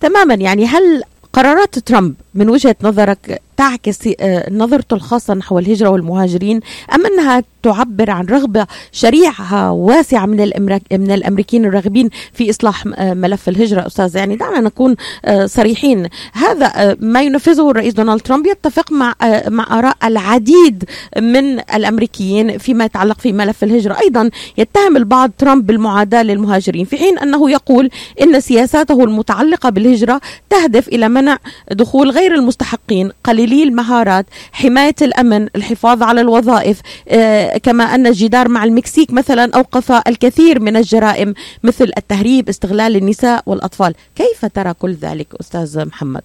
تماما 0.00 0.34
يعني 0.34 0.66
هل 0.66 1.02
قرارات 1.32 1.78
ترامب 1.78 2.14
من 2.34 2.48
وجهة 2.48 2.76
نظرك 2.82 3.42
تعكس 3.56 4.08
آه، 4.20 4.50
نظرته 4.52 4.94
الخاصة 4.94 5.34
نحو 5.34 5.58
الهجرة 5.58 5.88
والمهاجرين 5.88 6.60
أم 6.94 7.06
أنها 7.06 7.42
تعبر 7.62 8.10
عن 8.10 8.26
رغبة 8.26 8.66
شريعة 8.92 9.72
واسعة 9.72 10.26
من 10.26 10.50
من 10.92 11.10
الأمريكيين 11.10 11.64
الراغبين 11.64 12.10
في 12.32 12.50
إصلاح 12.50 12.84
آه، 12.96 13.14
ملف 13.14 13.48
الهجرة؟ 13.48 13.86
أستاذ 13.86 14.16
يعني 14.16 14.36
دعنا 14.36 14.60
نكون 14.60 14.96
آه، 15.24 15.46
صريحين. 15.46 16.08
هذا 16.32 16.96
ما 17.00 17.22
ينفذه 17.22 17.70
الرئيس 17.70 17.94
دونالد 17.94 18.20
ترامب 18.20 18.46
يتفق 18.46 18.92
مع 18.92 19.14
مع 19.48 19.78
آراء 19.78 19.96
العديد 20.04 20.84
من 21.16 21.60
الأمريكيين 21.60 22.58
فيما 22.58 22.84
يتعلق 22.84 23.20
في 23.20 23.32
ملف 23.32 23.64
الهجرة. 23.64 23.96
أيضا 24.00 24.30
يتهم 24.58 24.96
البعض 24.96 25.30
ترامب 25.38 25.66
بالمعاداة 25.66 26.22
للمهاجرين 26.22 26.84
في 26.84 26.96
حين 26.96 27.18
أنه 27.18 27.50
يقول 27.50 27.90
إن 28.22 28.40
سياساته 28.40 29.04
المتعلقة 29.04 29.70
بالهجرة 29.70 30.20
تهدف 30.50 30.88
إلى 30.88 31.08
منع 31.08 31.38
دخول 31.72 32.10
غير 32.10 32.34
المستحقين 32.34 33.10
قليلي 33.44 33.62
المهارات 33.62 34.26
حماية 34.52 34.94
الأمن 35.02 35.48
الحفاظ 35.56 36.02
على 36.02 36.20
الوظائف 36.20 36.80
آه، 37.08 37.58
كما 37.58 37.84
أن 37.84 38.06
الجدار 38.06 38.48
مع 38.48 38.64
المكسيك 38.64 39.12
مثلا 39.12 39.50
أوقف 39.54 39.92
الكثير 39.92 40.60
من 40.60 40.76
الجرائم 40.76 41.34
مثل 41.64 41.90
التهريب 41.96 42.48
استغلال 42.48 42.96
النساء 42.96 43.42
والأطفال 43.46 43.94
كيف 44.16 44.46
ترى 44.46 44.74
كل 44.74 44.92
ذلك 44.92 45.26
أستاذ 45.40 45.86
محمد؟ 45.86 46.22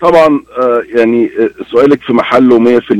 طبعا 0.00 0.40
آه، 0.58 0.82
يعني 0.94 1.30
آه، 1.38 1.50
سؤالك 1.70 2.02
في 2.02 2.12
محله 2.12 2.58
100% 2.80 2.90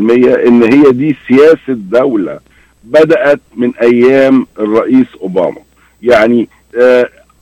إن 0.46 0.62
هي 0.62 0.92
دي 0.92 1.16
سياسة 1.28 1.58
دولة 1.68 2.38
بدأت 2.84 3.40
من 3.56 3.72
أيام 3.82 4.46
الرئيس 4.58 5.06
أوباما 5.22 5.60
يعني 6.02 6.48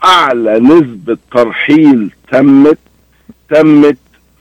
أعلى 0.04 0.60
نسبة 0.60 1.16
ترحيل 1.32 2.10
تمت 2.32 2.78
تمت 3.50 3.96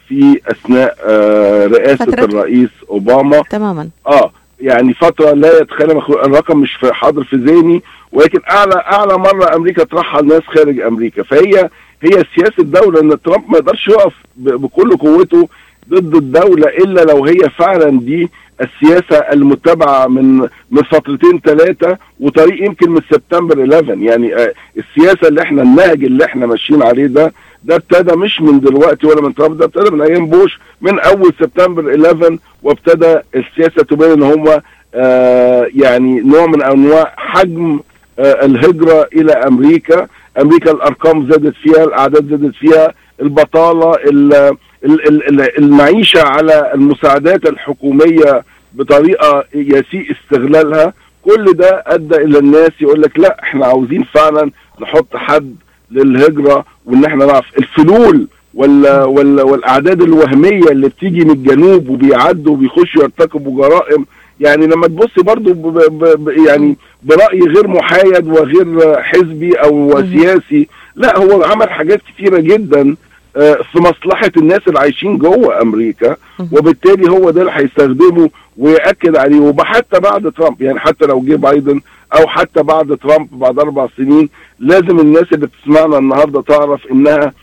في 0.07 0.41
أثناء 0.47 0.97
آه، 1.05 1.67
رئاسة 1.67 2.05
فترة. 2.05 2.23
الرئيس 2.25 2.69
أوباما. 2.89 3.41
تماما. 3.49 3.89
آه 4.07 4.31
يعني 4.59 4.93
فترة 4.93 5.31
لا 5.31 5.57
يتخيل 5.61 5.91
الرقم 5.91 6.57
مش 6.59 6.73
في 6.73 6.93
حاضر 6.93 7.23
في 7.23 7.35
ذهني 7.35 7.81
ولكن 8.11 8.39
أعلى 8.51 8.75
أعلى 8.75 9.17
مرة 9.17 9.55
أمريكا 9.55 9.83
ترحل 9.83 10.27
ناس 10.27 10.41
خارج 10.47 10.79
أمريكا. 10.79 11.23
فهي 11.23 11.69
هي 12.01 12.23
سياسة 12.35 12.53
الدولة 12.59 13.01
إن 13.01 13.21
ترامب 13.21 13.51
ما 13.51 13.57
يقدرش 13.57 13.87
يقف 13.87 14.13
بكل 14.37 14.97
قوته 14.97 15.47
ضد 15.89 16.15
الدولة 16.15 16.67
إلا 16.67 17.01
لو 17.01 17.25
هي 17.25 17.49
فعلا 17.57 17.99
دي 17.99 18.29
السياسة 18.61 19.17
المتبعة 19.17 20.07
من 20.07 20.37
من 20.71 20.83
فترتين 20.91 21.39
ثلاثة 21.45 21.97
وطريق 22.19 22.63
يمكن 22.63 22.91
من 22.91 23.01
سبتمبر 23.11 23.59
11 23.63 23.97
يعني 23.97 24.35
آه، 24.35 24.53
السياسة 24.77 25.27
اللي 25.27 25.41
إحنا 25.41 25.61
النهج 25.61 26.03
اللي 26.03 26.25
إحنا 26.25 26.45
ماشيين 26.45 26.83
عليه 26.83 27.05
ده 27.07 27.33
ده 27.65 27.75
ابتدى 27.75 28.15
مش 28.15 28.41
من 28.41 28.59
دلوقتي 28.59 29.07
ولا 29.07 29.21
من 29.21 29.33
ترامب 29.35 29.57
ده 29.57 29.65
ابتدى 29.65 29.89
من 29.95 30.01
أيام 30.01 30.25
بوش 30.27 30.59
من 30.81 30.99
أول 30.99 31.33
سبتمبر 31.39 31.89
11 32.07 32.37
وابتدى 32.63 33.15
السياسة 33.35 33.83
تبين 33.83 34.11
إن 34.11 34.23
هم 34.23 34.61
آه 34.95 35.67
يعني 35.75 36.21
نوع 36.21 36.45
من 36.45 36.63
أنواع 36.63 37.13
حجم 37.17 37.79
آه 38.19 38.45
الهجرة 38.45 39.07
إلى 39.15 39.31
أمريكا. 39.33 40.07
أمريكا 40.41 40.71
الأرقام 40.71 41.31
زادت 41.31 41.53
فيها 41.63 41.83
الأعداد 41.83 42.29
زادت 42.29 42.55
فيها 42.55 42.93
البطالة 43.21 43.93
ال 43.95 44.33
ال 44.33 45.07
ال 45.07 45.29
ال 45.41 45.57
المعيشة 45.59 46.21
على 46.23 46.71
المساعدات 46.73 47.45
الحكومية 47.49 48.43
بطريقة 48.73 49.43
يسيء 49.55 50.11
استغلالها. 50.11 50.93
كل 51.25 51.45
ده 51.53 51.83
أدى 51.87 52.15
إلى 52.15 52.39
الناس 52.39 52.71
يقول 52.81 53.01
لك 53.01 53.19
لا 53.19 53.37
إحنا 53.43 53.65
عاوزين 53.65 54.03
فعلا 54.03 54.51
نحط 54.81 55.15
حد 55.15 55.55
للهجرة 55.91 56.65
وان 56.85 57.05
إحنا 57.05 57.25
نعرف 57.25 57.45
الفلول 57.57 58.27
ولا 58.53 59.03
ولا 59.03 59.43
والأعداد 59.43 60.01
الوهمية 60.01 60.71
اللي 60.71 60.87
بتيجي 60.89 61.25
من 61.25 61.31
الجنوب 61.31 61.89
وبيعدوا 61.89 62.53
وبيخشوا 62.53 63.03
يرتكبوا 63.03 63.67
جرائم. 63.67 64.05
يعني 64.39 64.67
لما 64.67 64.87
تبصي 64.87 65.21
برضو 65.23 65.53
ب 65.53 65.61
ب 65.77 66.23
ب 66.25 66.29
يعني 66.47 66.77
برأي 67.03 67.39
غير 67.39 67.67
محايد 67.67 68.27
وغير 68.27 69.01
حزبي 69.01 69.53
أو 69.53 70.01
سياسي 70.01 70.67
لا 70.95 71.17
هو 71.17 71.43
عمل 71.43 71.69
حاجات 71.69 72.01
كتيرة 72.13 72.39
جدا 72.39 72.95
آه، 73.37 73.57
في 73.71 73.79
مصلحة 73.79 74.31
الناس 74.37 74.59
اللي 74.67 74.79
عايشين 74.79 75.17
جوه 75.17 75.61
أمريكا. 75.61 76.15
وبالتالي 76.51 77.09
هو 77.11 77.29
ده 77.29 77.41
اللي 77.41 77.51
هيستخدمه 77.55 78.29
ويأكد 78.57 79.15
عليه. 79.15 79.39
وحتى 79.39 79.99
بعد 79.99 80.31
ترامب 80.31 80.61
يعني 80.61 80.79
حتى 80.79 81.05
لو 81.05 81.19
جه 81.21 81.35
بايدن 81.35 81.81
أو 82.15 82.27
حتى 82.27 82.63
بعد 82.63 82.97
ترامب 82.97 83.27
بعد 83.39 83.59
أربع 83.59 83.87
سنين 83.97 84.29
لازم 84.59 84.99
الناس 84.99 85.25
اللي 85.33 85.47
بتسمعنا 85.47 85.97
النهارده 85.97 86.41
تعرف 86.41 86.87
إنها 86.91 87.33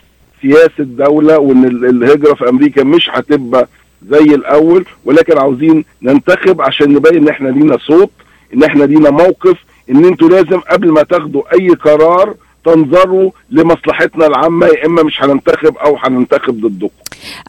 سياسة 0.41 0.83
دولة 0.83 1.39
وإن 1.39 1.65
ال- 1.65 1.85
الهجرة 1.85 2.33
في 2.33 2.49
أمريكا 2.49 2.83
مش 2.83 3.09
هتبقى 3.13 3.67
زي 4.09 4.35
الأول 4.35 4.85
ولكن 5.05 5.37
عاوزين 5.37 5.85
ننتخب 6.01 6.61
عشان 6.61 6.93
نبين 6.93 7.15
إن 7.17 7.27
إحنا 7.29 7.49
لينا 7.49 7.77
صوت 7.77 8.09
إن 8.53 8.63
إحنا 8.63 8.83
لينا 8.83 9.09
موقف 9.09 9.57
إن 9.89 10.05
أنتوا 10.05 10.29
لازم 10.29 10.59
قبل 10.59 10.91
ما 10.91 11.03
تاخدوا 11.03 11.43
أي 11.53 11.69
قرار 11.69 12.33
تنظروا 12.65 13.31
لمصلحتنا 13.51 14.27
العامة 14.27 14.65
يا 14.67 14.85
إما 14.85 15.03
مش 15.03 15.23
هننتخب 15.23 15.77
أو 15.77 15.97
هننتخب 15.97 16.61
ضدكم. 16.67 16.89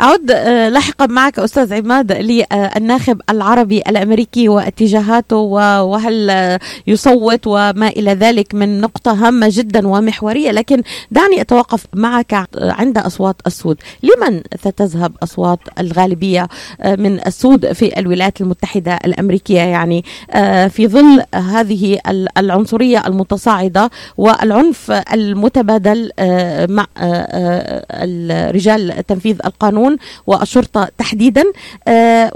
أعود 0.00 0.30
آه، 0.30 0.68
لاحقا 0.68 1.06
معك 1.06 1.38
أستاذ 1.38 1.74
عماد 1.74 2.12
للناخب 2.12 3.20
العربي 3.30 3.78
الأمريكي 3.88 4.48
واتجاهاته 4.48 5.36
وهل 5.36 6.30
آه، 6.30 6.60
يصوت 6.86 7.46
وما 7.46 7.88
إلى 7.88 8.10
ذلك 8.14 8.54
من 8.54 8.80
نقطة 8.80 9.12
هامة 9.26 9.48
جدا 9.50 9.88
ومحورية. 9.88 10.50
لكن 10.50 10.82
دعني 11.10 11.40
أتوقف 11.40 11.84
معك 11.94 12.46
عند 12.62 12.98
أصوات 12.98 13.36
السود. 13.46 13.76
لمن 14.02 14.40
ستذهب 14.60 15.12
أصوات 15.22 15.58
الغالبية 15.80 16.48
آه، 16.80 16.96
من 16.96 17.20
السود 17.26 17.72
في 17.72 17.98
الولايات 18.00 18.40
المتحدة 18.40 18.98
الأمريكية؟ 19.04 19.60
يعني 19.60 20.04
آه، 20.30 20.68
في 20.68 20.88
ظل 20.88 21.22
هذه 21.34 21.98
ال- 22.08 22.28
العنصرية 22.38 23.02
المتصاعدة 23.06 23.90
والعنف 24.16 24.90
المتبادل 25.12 26.10
آه، 26.18 26.66
مع 26.66 26.86
آه، 26.96 27.02
آه، 27.02 27.84
الرجال 27.90 29.06
تنفيذ 29.06 29.38
القانون 29.46 29.96
والشرطة 30.26 30.88
تحديدا. 30.98 31.44
آه، 31.88 32.32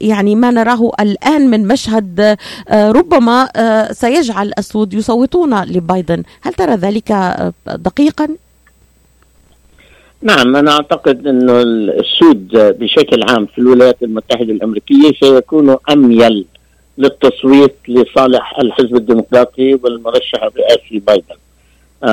يعني 0.00 0.34
ما 0.34 0.50
نراه 0.50 0.92
الآن 1.00 1.50
من 1.50 1.68
مشهد 1.68 2.36
ربما 2.70 3.48
سيجعل 3.92 4.52
السود 4.58 4.94
يصوتون 4.94 5.64
لبايدن. 5.64 6.22
هل 6.42 6.52
ترى 6.52 6.74
ذلك 6.74 7.12
دقيقا؟ 7.66 8.28
نعم 10.22 10.56
أنا 10.56 10.70
أعتقد 10.70 11.26
أنه 11.26 11.62
السود 11.62 12.48
بشكل 12.52 13.22
عام 13.22 13.46
في 13.46 13.58
الولايات 13.58 14.02
المتحدة 14.02 14.52
الأمريكية 14.52 15.12
سيكونوا 15.20 15.76
أميل 15.90 16.44
للتصويت 16.98 17.74
لصالح 17.88 18.58
الحزب 18.58 18.96
الديمقراطي 18.96 19.74
والمرشح 19.74 20.42
الرئاسي 20.42 20.98
بايدن. 21.06 21.36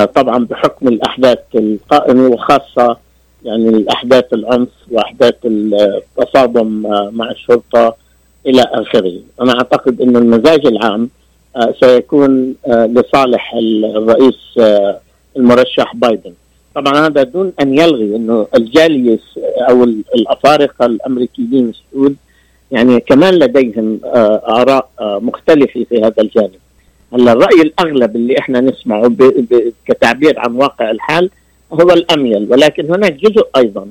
طبعا 0.04 0.44
بحكم 0.44 0.88
الأحداث 0.88 1.38
القائمة 1.54 2.28
وخاصة 2.28 2.96
يعني 3.44 3.68
الأحداث 3.68 4.32
العنف 4.32 4.68
وأحداث 4.90 5.34
التصادم 5.44 6.86
آه، 6.86 7.10
مع 7.12 7.30
الشرطة 7.30 7.96
إلى 8.46 8.62
آخره 8.62 9.12
أنا 9.40 9.52
أعتقد 9.52 10.00
أن 10.00 10.16
المزاج 10.16 10.66
العام 10.66 11.08
آه، 11.56 11.74
سيكون 11.80 12.54
آه، 12.66 12.86
لصالح 12.86 13.54
الرئيس 13.96 14.38
آه، 14.60 14.98
المرشح 15.36 15.96
بايدن 15.96 16.32
طبعا 16.74 17.06
هذا 17.06 17.22
دون 17.22 17.52
أن 17.60 17.78
يلغي 17.78 18.16
إنه 18.16 18.46
الجالية 18.56 19.18
أو 19.70 19.84
ال- 19.84 20.04
الأفارقة 20.14 20.86
الأمريكيين 20.86 21.68
السود 21.70 22.16
يعني 22.70 23.00
كمان 23.00 23.34
لديهم 23.34 24.00
آه، 24.04 24.42
آراء 24.62 24.88
آه، 25.00 25.18
مختلفة 25.22 25.86
في 25.88 25.98
هذا 26.00 26.14
الجانب. 26.22 26.50
هلا 27.14 27.32
الرأي 27.32 27.62
الأغلب 27.62 28.16
اللي 28.16 28.38
إحنا 28.38 28.60
نسمعه 28.60 29.08
ب... 29.08 29.16
ب... 29.22 29.72
كتعبير 29.86 30.38
عن 30.38 30.54
واقع 30.54 30.90
الحال 30.90 31.30
هو 31.72 31.90
الأميل 31.90 32.46
ولكن 32.50 32.90
هناك 32.90 33.12
جزء 33.12 33.46
أيضا 33.56 33.86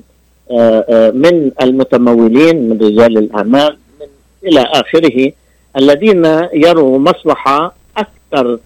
آه، 0.51 0.85
آه، 0.89 1.11
من 1.11 1.51
المتمولين 1.61 2.69
من 2.69 2.77
رجال 2.81 3.17
الأعمال 3.17 3.77
من 4.01 4.07
إلى 4.49 4.61
آخره 4.61 5.31
الذين 5.77 6.25
يروا 6.53 6.99
مصلحة 6.99 7.75
أكثر 7.97 8.59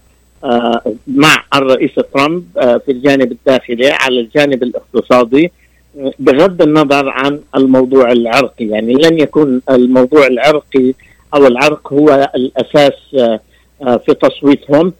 آه، 0.43 0.81
مع 1.07 1.43
الرئيس 1.55 1.91
ترامب 2.13 2.43
في 2.55 2.91
الجانب 2.91 3.31
الداخلي 3.31 3.89
على 3.89 4.19
الجانب 4.19 4.63
الاقتصادي 4.63 5.51
بغض 6.19 6.61
النظر 6.61 7.09
عن 7.09 7.39
الموضوع 7.55 8.11
العرقي. 8.11 8.65
يعني 8.65 8.93
لن 8.93 9.19
يكون 9.19 9.61
الموضوع 9.69 10.27
العرقي 10.27 10.93
أو 11.35 11.47
العرق 11.47 11.93
هو 11.93 12.31
الأساس 12.35 12.93
في 13.79 14.13
تصويتهم 14.21 14.93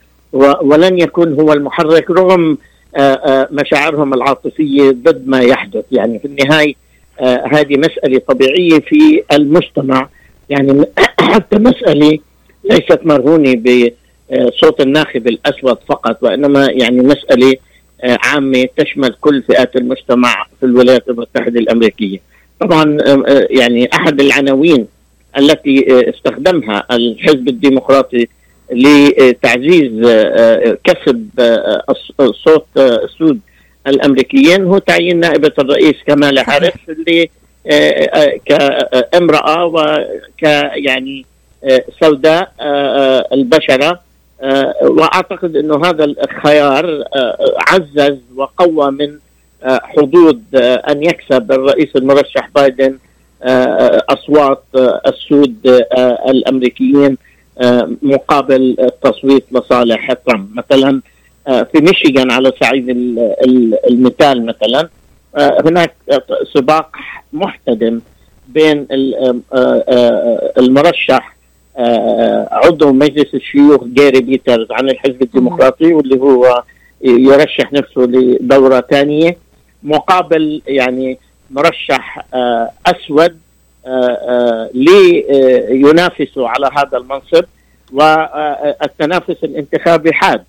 ولن 0.62 1.00
يكون 1.00 1.34
هو 1.34 1.54
المحرك 1.54 2.12
رغم 2.12 2.58
آه، 2.96 3.00
آه، 3.00 3.48
مشاعرهم 3.52 4.14
العاطفية 4.14 4.92
ضد 4.92 5.28
ما 5.28 5.40
يحدث 5.40 5.84
يعني 5.92 6.20
في 6.20 6.26
النهاية 6.26 6.74
آه، 7.20 7.44
هذه 7.52 7.78
مسألة 7.78 8.22
طبيعية 8.28 8.80
في 8.80 9.24
المجتمع 9.32 10.10
يعني 10.50 10.86
حتى 11.34 11.60
مسألة 11.60 12.20
ليست 12.64 13.00
مرهونة 13.04 13.56
بصوت 13.56 14.82
الناخب 14.82 15.28
الأسود 15.28 15.78
فقط 15.90 16.24
وإنما 16.24 16.68
يعني 16.72 17.02
مسألة 17.02 17.56
آه، 18.04 18.18
عامة 18.24 18.68
تشمل 18.78 19.16
كل 19.22 19.44
فئات 19.44 19.76
المجتمع 19.76 20.48
في 20.60 20.66
الولايات 20.66 21.10
المتحدة 21.10 21.60
الأمريكية. 21.60 22.20
طبعا 22.60 22.98
آه، 23.08 23.24
آه، 23.28 23.48
يعني 23.50 23.90
أحد 23.94 24.22
العناوين 24.22 24.88
التي 25.38 25.86
آه، 25.92 26.10
استخدمها 26.10 26.84
الحزب 26.92 27.48
الديمقراطي 27.48 28.28
لتعزيز 28.72 30.06
آه، 30.06 30.10
آه، 30.10 30.78
كسب 30.84 31.30
آه، 31.40 31.84
صوت 32.20 32.68
السود 32.78 33.40
الأمريكيين. 33.88 34.66
هو 34.66 34.78
تعيين 34.78 35.20
نائبة 35.20 35.52
الرئيس 35.60 35.96
كمالا 36.08 36.42
صحيح. 36.42 36.54
هاريس 36.54 36.74
اللي 36.90 37.30
كامراه 38.46 39.66
وك 39.66 40.44
يعني 40.74 41.26
سوداء 42.02 42.52
البشرة. 43.34 44.00
وأعتقد 44.82 45.56
إنه 45.56 45.86
هذا 45.86 46.04
الخيار 46.04 47.04
عزز 47.68 48.18
وقوى 48.36 48.92
من 48.92 49.20
حظوظ 49.64 50.38
أن 50.90 51.04
يكسب 51.04 51.52
الرئيس 51.52 51.96
المرشح 51.96 52.50
بايدن 52.56 52.98
أصوات 54.10 54.64
السود 55.08 55.84
الأمريكيين. 56.30 57.18
مقابل 58.02 58.76
التصويت 58.80 59.46
لصالح 59.52 60.14
ترامب. 60.14 60.56
مثلا 60.56 61.02
آه، 61.48 61.64
في 61.64 61.82
ميشيغان 61.82 62.32
على 62.32 62.52
صعيد 62.64 62.90
ال- 62.90 63.20
ال- 63.46 63.90
المثال 63.90 64.46
مثلا 64.46 64.90
آه، 65.38 65.62
هناك 65.66 65.96
سباق 66.54 66.96
محتدم 67.34 68.02
بين 68.48 68.88
ال- 68.92 69.16
آه، 69.54 69.84
آه، 69.90 70.52
المرشح 70.58 71.36
آه، 71.78 72.48
عضو 72.52 72.94
مجلس 72.94 73.34
الشيوخ 73.34 73.84
جاري 73.84 74.20
بيترز 74.22 74.68
عن 74.72 74.90
الحزب 74.90 75.22
الديمقراطي 75.22 75.94
واللي 75.94 76.20
هو 76.20 76.64
يرشح 77.02 77.74
نفسه 77.74 78.02
لدورة 78.02 78.86
ثانية 78.90 79.38
مقابل 79.84 80.62
يعني 80.68 81.18
مرشح 81.52 82.26
آه، 82.34 82.70
أسود 82.86 83.22
آه، 83.22 83.32
آه، 83.32 83.40
لينافسوا 84.74 86.50
على 86.50 86.70
هذا 86.78 86.98
المنصب 86.98 87.44
والتنافس 87.94 89.44
الانتخابي 89.44 90.14
حاد 90.14 90.44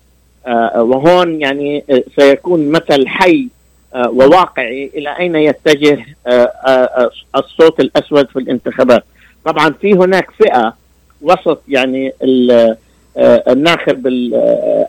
آه، 0.47 0.83
وهون 0.83 1.41
يعني 1.41 1.83
آه، 1.89 2.03
سيكون 2.19 2.69
مثل 2.69 3.07
حي 3.07 3.47
آه، 3.95 4.09
وواقعي 4.09 4.91
إلى 4.95 5.17
أين 5.19 5.35
يتجه 5.35 6.05
الصوت 7.35 7.79
الأسود 7.79 8.27
في 8.29 8.39
الانتخابات. 8.39 9.03
طبعا 9.45 9.69
في 9.81 9.93
هناك 9.93 10.31
فئة 10.31 10.73
وسط 11.21 11.61
يعني 11.67 12.13
ال- 12.23 12.75
الناخب 13.47 14.07
ال- 14.07 14.35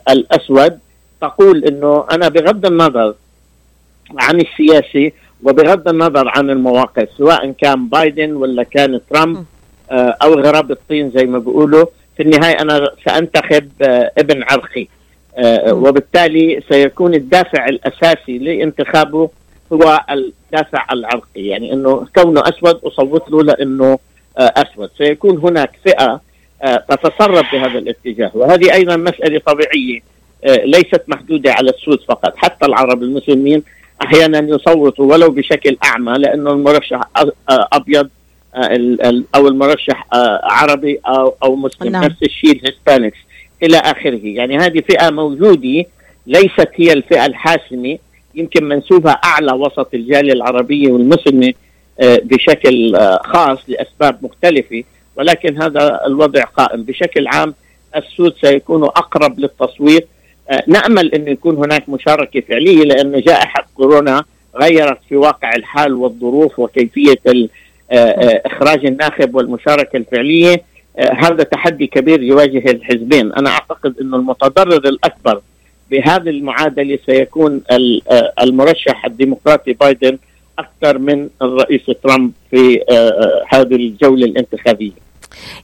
الأسود 0.09 0.79
تقول 1.21 1.65
إنه 1.65 2.05
أنا 2.11 2.27
بغض 2.29 2.65
النظر 2.65 3.13
عن 4.17 4.41
السياسي 4.41 5.13
وبغض 5.43 5.87
النظر 5.87 6.27
عن 6.27 6.49
المواقف 6.49 7.07
سواء 7.17 7.51
كان 7.51 7.89
بايدن 7.89 8.31
ولا 8.31 8.63
كان 8.63 8.99
ترامب 9.09 9.45
آه، 9.91 10.17
أو 10.23 10.33
غراب 10.33 10.71
الطين 10.71 11.11
زي 11.11 11.25
ما 11.25 11.39
بيقولوا 11.39 11.85
في 12.17 12.23
النهاية 12.23 12.61
أنا 12.61 12.91
سأنتخب 13.05 13.69
آه، 13.81 14.11
ابن 14.17 14.43
عرقي. 14.43 14.87
آه،. 15.37 15.73
وبالتالي 15.73 16.61
سيكون 16.69 17.13
الدافع 17.13 17.67
الأساسي 17.67 18.37
لانتخابه 18.37 19.29
هو 19.73 20.05
الدافع 20.09 20.85
العرقي. 20.91 21.41
يعني 21.41 21.73
إنه 21.73 22.07
كونه 22.15 22.41
أسود 22.41 22.79
أصوت 22.83 23.31
له 23.31 23.43
لأنه 23.43 23.99
أسود. 24.37 24.89
سيكون 24.97 25.37
هناك 25.37 25.71
فئة 25.85 26.21
تتصرف 26.89 27.51
بهذا 27.53 27.79
الاتجاه. 27.79 28.31
وهذه 28.33 28.73
أيضا 28.73 28.95
مسألة 28.95 29.39
طبيعية 29.39 29.99
ليست 30.45 31.03
محدودة 31.07 31.53
على 31.53 31.69
السود 31.69 31.99
فقط. 32.07 32.33
حتى 32.37 32.65
العرب 32.65 33.03
المسلمين 33.03 33.63
أحيانا 34.01 34.55
يصوتوا 34.55 35.05
ولو 35.05 35.31
بشكل 35.31 35.77
أعمى 35.83 36.13
لأنه 36.13 36.51
المرشح 36.51 37.01
أبيض 37.49 38.09
آه، 38.55 39.23
أو 39.35 39.47
المرشح 39.47 40.07
آه، 40.13 40.41
عربي 40.43 40.99
أو 41.07 41.35
أو 41.43 41.55
مسلم 41.55 41.91
نعم. 41.91 42.03
نفس 42.03 42.23
الشيء 42.23 42.51
الهسبانكس 42.51 43.17
إلى 43.63 43.77
آخره 43.77 44.19
يعني 44.23 44.57
هذه 44.57 44.79
فئة 44.79 45.09
موجودة 45.09 45.85
ليست 46.27 46.69
هي 46.75 46.93
الفئة 46.93 47.25
الحاسمة 47.25 47.97
يمكن 48.35 48.63
منسوبها 48.63 49.11
أعلى 49.11 49.51
وسط 49.53 49.93
الجالية 49.93 50.33
العربية 50.33 50.91
والمسلمة 50.91 51.53
آه، 51.99 52.21
بشكل 52.23 52.97
خاص 53.23 53.59
لأسباب 53.67 54.19
مختلفة 54.21 54.83
ولكن 55.15 55.61
هذا 55.61 56.01
الوضع 56.05 56.43
قائم 56.43 56.83
بشكل 56.83 57.27
عام 57.27 57.53
السود 57.95 58.33
سيكونوا 58.41 58.87
أقرب 58.87 59.39
للتصويت 59.39 60.07
نأمل 60.67 61.13
انه 61.13 61.31
يكون 61.31 61.55
هناك 61.57 61.89
مشاركة 61.89 62.39
فعلية 62.41 62.83
لأن 62.83 63.21
جائحة 63.21 63.65
كورونا 63.75 64.23
غيرت 64.61 64.97
في 65.09 65.15
واقع 65.15 65.55
الحال 65.55 65.93
والظروف 65.93 66.59
وكيفية 66.59 67.15
آه، 67.27 67.95
آه، 67.95 68.41
إخراج 68.45 68.85
الناخب 68.85 69.35
والمشاركة 69.35 69.97
الفعلية. 69.97 70.61
آه، 70.99 71.13
هذا 71.13 71.43
تحدي 71.43 71.87
كبير 71.87 72.21
يواجه 72.23 72.71
الحزبين. 72.71 73.33
أنا 73.33 73.49
أعتقد 73.49 73.93
انه 74.01 74.17
المتضرر 74.17 74.77
الأكبر 74.89 75.41
بهذه 75.91 76.29
المعادلة 76.29 76.99
سيكون 77.05 77.61
ال- 77.71 78.01
آه، 78.11 78.33
المرشح 78.43 79.05
الديمقراطي 79.05 79.73
بايدن 79.73 80.17
أكثر 80.59 80.97
من 80.97 81.29
الرئيس 81.41 81.81
ترامب 82.03 82.31
في 82.51 82.81
آه، 82.89 82.93
آه، 82.93 83.43
هذه 83.49 83.75
الجولة 83.75 84.25
الانتخابية. 84.25 84.91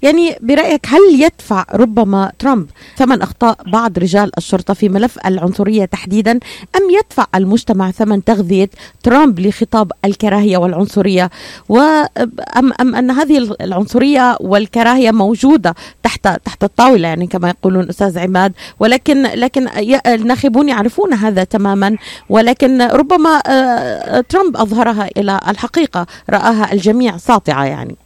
يعني 0.02 0.36
برأيك 0.42 0.88
هل 0.88 1.22
يدفع 1.22 1.66
ربما 1.74 2.32
ترامب 2.40 2.68
ثمن 2.98 3.22
أخطاء 3.22 3.58
بعض 3.68 4.00
رجال 4.00 4.32
الشرطة 4.38 4.74
في 4.74 4.90
ملف 4.90 5.18
العنصرية 5.26 5.86
تحديدا؟ 5.86 6.32
أم 6.76 6.90
يدفع 6.90 7.26
المجتمع 7.36 7.92
ثمن 7.92 8.24
تغذية 8.24 8.70
ترامب 9.04 9.40
لخطاب 9.40 9.92
الكراهية 10.06 10.58
والعنصرية؟ 10.58 11.30
وأم 11.70 12.74
أم 12.82 12.96
أن 12.96 13.12
هذه 13.12 13.56
العنصرية 13.62 14.38
والكراهية 14.42 15.12
موجودة 15.12 15.76
تحت 16.04 16.28
تحت 16.46 16.64
الطاولة 16.64 17.08
يعني 17.08 17.28
كما 17.28 17.50
يقولون 17.50 17.90
أستاذ 17.90 18.20
عماد 18.20 18.54
ولكن 18.80 19.24
لكن 19.24 19.68
الناخبون 20.08 20.70
يعرفون 20.70 21.14
هذا 21.14 21.44
تماما 21.44 21.98
ولكن 22.30 22.82
ربما 22.82 23.42
آه، 23.48 24.22
ترامب 24.22 24.58
أظهرها 24.58 25.10
إلى 25.18 25.40
الحقيقة 25.48 26.06
رآها 26.30 26.74
الجميع 26.74 27.18
ساطعة 27.18 27.66
يعني. 27.66 28.05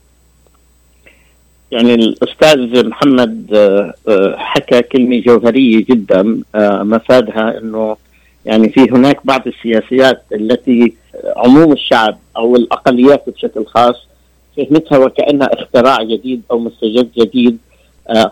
يعني 1.72 1.94
الأستاذ 1.94 2.88
محمد 2.88 3.54
آه، 3.54 3.94
آه، 4.08 4.36
حكى 4.38 4.82
كلمة 4.82 5.20
جوهرية 5.20 5.86
جدا 5.90 6.42
آه، 6.56 6.84
مفادها 6.84 7.58
إنه 7.58 7.98
يعني 8.46 8.70
في 8.70 8.82
هناك 8.82 9.20
بعض 9.24 9.48
السياسيات 9.48 10.24
التي 10.34 10.94
عموم 11.38 11.72
الشعب 11.72 12.18
أو 12.38 12.56
الأقليات 12.56 13.24
بشكل 13.30 13.66
خاص 13.66 13.96
فهمتها 14.58 14.98
وكأنها 14.98 15.50
اختراع 15.54 16.04
جديد 16.04 16.42
أو 16.52 16.60
مستجد 16.60 17.12
جديد 17.18 17.58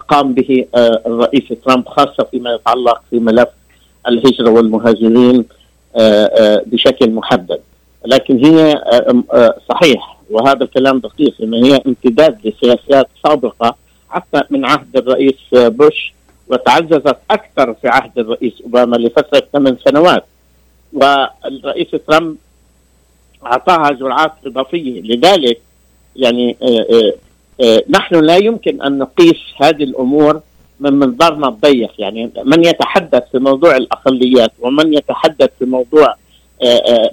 قام 0.09 0.33
به 0.33 0.65
الرئيس 1.07 1.43
ترامب 1.65 1.87
خاصة 1.87 2.23
فيما 2.31 2.53
يتعلق 2.53 3.01
في 3.09 3.19
ملف 3.19 3.49
الهجرة 4.07 4.49
والمهاجرين 4.49 5.45
بشكل 6.65 7.11
محدد. 7.11 7.59
لكن 8.05 8.45
هي 8.45 8.81
صحيح 9.69 10.16
وهذا 10.31 10.65
كلام 10.65 10.99
دقيق 10.99 11.35
ان 11.43 11.53
هي 11.53 11.81
امتداد 11.87 12.37
لسياسات 12.43 13.07
سابقة 13.23 13.75
حتى 14.09 14.41
من 14.49 14.65
عهد 14.65 14.97
الرئيس 14.97 15.35
بوش 15.53 16.13
وتعززت 16.47 17.17
أكثر 17.31 17.73
في 17.73 17.87
عهد 17.87 18.19
الرئيس 18.19 18.53
أوباما 18.63 18.95
لفترة 18.95 19.43
ثمان 19.53 19.77
سنوات. 19.85 20.25
والرئيس 20.93 21.87
ترامب 22.07 22.35
أعطاها 23.45 23.91
جرعات 23.91 24.33
إضافية. 24.45 25.01
لذلك 25.01 25.61
يعني 26.15 26.57
آه، 26.61 26.65
آه، 26.65 27.13
آه، 27.65 27.83
نحن 27.89 28.15
لا 28.15 28.35
يمكن 28.37 28.81
أن 28.81 28.97
نقيس 28.97 29.39
هذه 29.61 29.83
الأمور 29.83 30.41
من 30.79 30.93
منظارنا 30.93 31.47
الضيق 31.47 31.91
يعني 31.99 32.31
من 32.43 32.65
يتحدث 32.65 33.23
في 33.31 33.39
موضوع 33.39 33.77
الأقليات 33.77 34.51
ومن 34.59 34.93
يتحدث 34.93 35.49
في 35.59 35.65
موضوع 35.65 36.15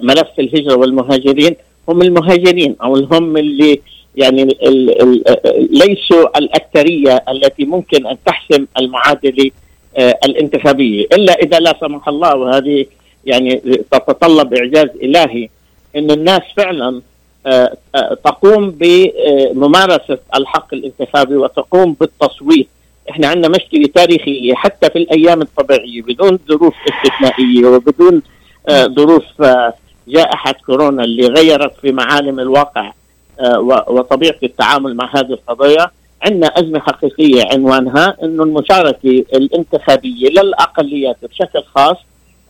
ملف 0.01 0.39
الهجرة 0.39 0.75
والمهاجرين 0.75 1.55
هم 1.89 2.01
المهاجرين 2.01 2.75
أو 2.83 2.95
هم 2.95 3.37
اللي 3.37 3.81
يعني 4.15 4.43
ال 4.43 4.67
ال 5.01 5.27
ال 5.47 5.77
ليسوا 5.77 6.37
الأكثرية 6.37 7.23
التي 7.29 7.65
ممكن 7.65 8.07
أن 8.07 8.17
تحسم 8.25 8.65
المعادلة 8.79 9.51
آه، 9.97 10.19
الانتخابية. 10.25 11.05
إلا 11.13 11.33
إذا 11.33 11.59
لا 11.59 11.75
سمح 11.81 12.07
الله 12.07 12.35
وهذه 12.35 12.85
يعني 13.25 13.55
تتطلب 13.91 14.53
إعجاز 14.53 14.89
إلهي 15.03 15.49
إن 15.95 16.11
الناس 16.11 16.41
فعلا 16.57 17.01
آه، 17.45 17.77
آه، 17.95 18.17
تقوم 18.25 18.71
بممارسة 18.79 20.17
الحق 20.35 20.73
الانتخابي 20.73 21.35
وتقوم 21.35 21.95
بالتصويت. 21.99 22.67
إحنا 23.09 23.27
عندنا 23.27 23.47
مشكلة 23.47 23.87
تاريخية 23.95 24.53
حتى 24.53 24.89
في 24.89 24.95
الأيام 24.99 25.41
الطبيعية 25.41 26.01
بدون 26.01 26.39
ظروف 26.49 26.73
استثنائية 26.89 27.65
وبدون 27.65 28.21
ظروف 28.69 29.41
آه، 29.41 29.73
جائحة 30.07 30.51
كورونا 30.65 31.03
اللي 31.03 31.27
غيرت 31.27 31.73
في 31.81 31.91
معالم 31.91 32.39
الواقع 32.39 32.91
آه، 33.39 33.59
و- 33.59 33.83
وطبيعة 33.87 34.35
التعامل 34.43 34.95
مع 34.95 35.09
هذه 35.15 35.33
القضايا. 35.33 35.87
عندنا 36.21 36.47
أزمة 36.47 36.79
حقيقية 36.79 37.43
عنوانها 37.51 38.17
إنه 38.23 38.43
المشاركة 38.43 39.09
الانتخابية 39.33 40.29
للأقليات 40.29 41.17
بشكل 41.23 41.63
خاص 41.75 41.97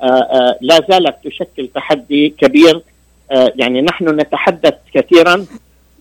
آه، 0.02 0.06
آه، 0.06 0.58
لا 0.62 0.80
زالت 0.89 1.15
تشكل 1.24 1.68
تحدي 1.76 2.30
كبير. 2.30 2.82
يعني 3.56 3.82
نحن 3.82 4.10
نتحدث 4.10 4.74
كثيرا 4.94 5.46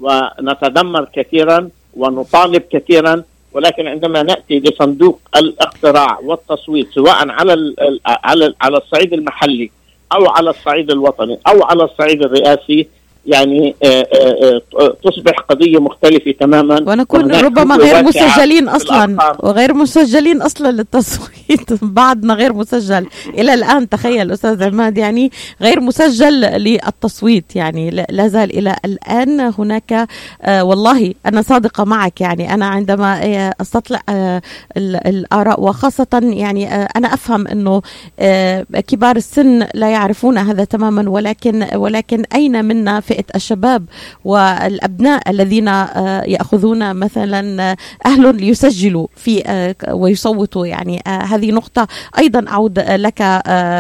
ونتذمر 0.01 1.05
كثيرا 1.15 1.69
ونطالب 1.97 2.63
كثيرا 2.71 3.23
ولكن 3.53 3.87
عندما 3.87 4.23
نأتي 4.23 4.59
لصندوق 4.61 5.21
الاقتراع 5.37 6.19
والتصويت 6.19 6.89
سواء 6.95 7.29
على 8.07 8.55
على 8.61 8.77
الصعيد 8.77 9.13
المحلي 9.13 9.71
أو 10.13 10.27
على 10.27 10.51
الصعيد 10.51 10.91
الوطني 10.91 11.39
أو 11.49 11.63
على 11.65 11.85
الصعيد 11.85 12.23
الرئاسي 12.23 12.89
يعني 13.27 13.75
آه، 13.85 13.87
آه، 13.89 14.61
آه، 14.81 14.97
تصبح 15.05 15.33
قضية 15.51 15.79
مختلفة 15.79 16.35
تماما. 16.41 16.75
ونكون 16.87 17.33
ربما 17.33 17.77
غير 17.77 18.03
مسجلين 18.05 18.71
في 18.71 18.77
أصلا. 18.77 19.37
وغير 19.43 19.75
مسجلين 19.75 20.43
أصلا 20.43 20.71
للتصويت. 20.73 21.73
بعدنا 21.83 22.35
غير 22.35 22.53
مسجل. 22.53 23.07
إلى 23.29 23.55
الآن 23.55 23.89
تخيل 23.89 24.31
أستاذ 24.33 24.63
عماد 24.63 24.99
يعني 24.99 25.31
غير 25.63 25.81
مسجل 25.81 26.41
للتصويت. 26.41 27.57
يعني 27.57 27.91
لا- 27.91 28.29
زال 28.29 28.59
إلى 28.59 28.77
الآن 28.85 29.41
هناك 29.59 30.09
والله 30.49 31.15
أنا 31.27 31.43
صادقة 31.43 31.85
معك. 31.85 32.21
يعني 32.21 32.55
أنا 32.55 32.67
عندما 32.67 33.21
أستطلع 33.61 34.01
ال- 34.77 35.07
الآراء 35.07 35.61
وخاصة 35.61 36.07
يعني 36.23 36.75
أنا 36.75 37.15
أفهم 37.15 37.47
أنه 37.49 37.83
كبار 38.89 39.17
السن 39.17 39.67
لا 39.75 39.89
يعرفون 39.91 40.39
هذا 40.39 40.65
تماما. 40.65 41.11
ولكن 41.11 41.67
ولكن 41.75 42.23
أين 42.35 42.65
منا 42.65 43.01
فئة 43.15 43.25
الشباب 43.35 43.85
والأبناء 44.25 45.31
الذين 45.31 45.69
آه 45.69 46.23
يأخذون 46.27 46.95
مثلا 46.97 47.63
آه، 47.71 47.77
أهل 48.07 48.37
ليسجلوا 48.37 49.07
في 49.17 49.43
آه، 49.47 49.75
ويصوتوا. 49.95 50.67
يعني 50.67 51.03
هذه 51.07 51.51
نقطة 51.51 51.87
أيضا 52.19 52.45
أعود 52.49 52.79
آه، 52.79 52.97
لك 52.97 53.21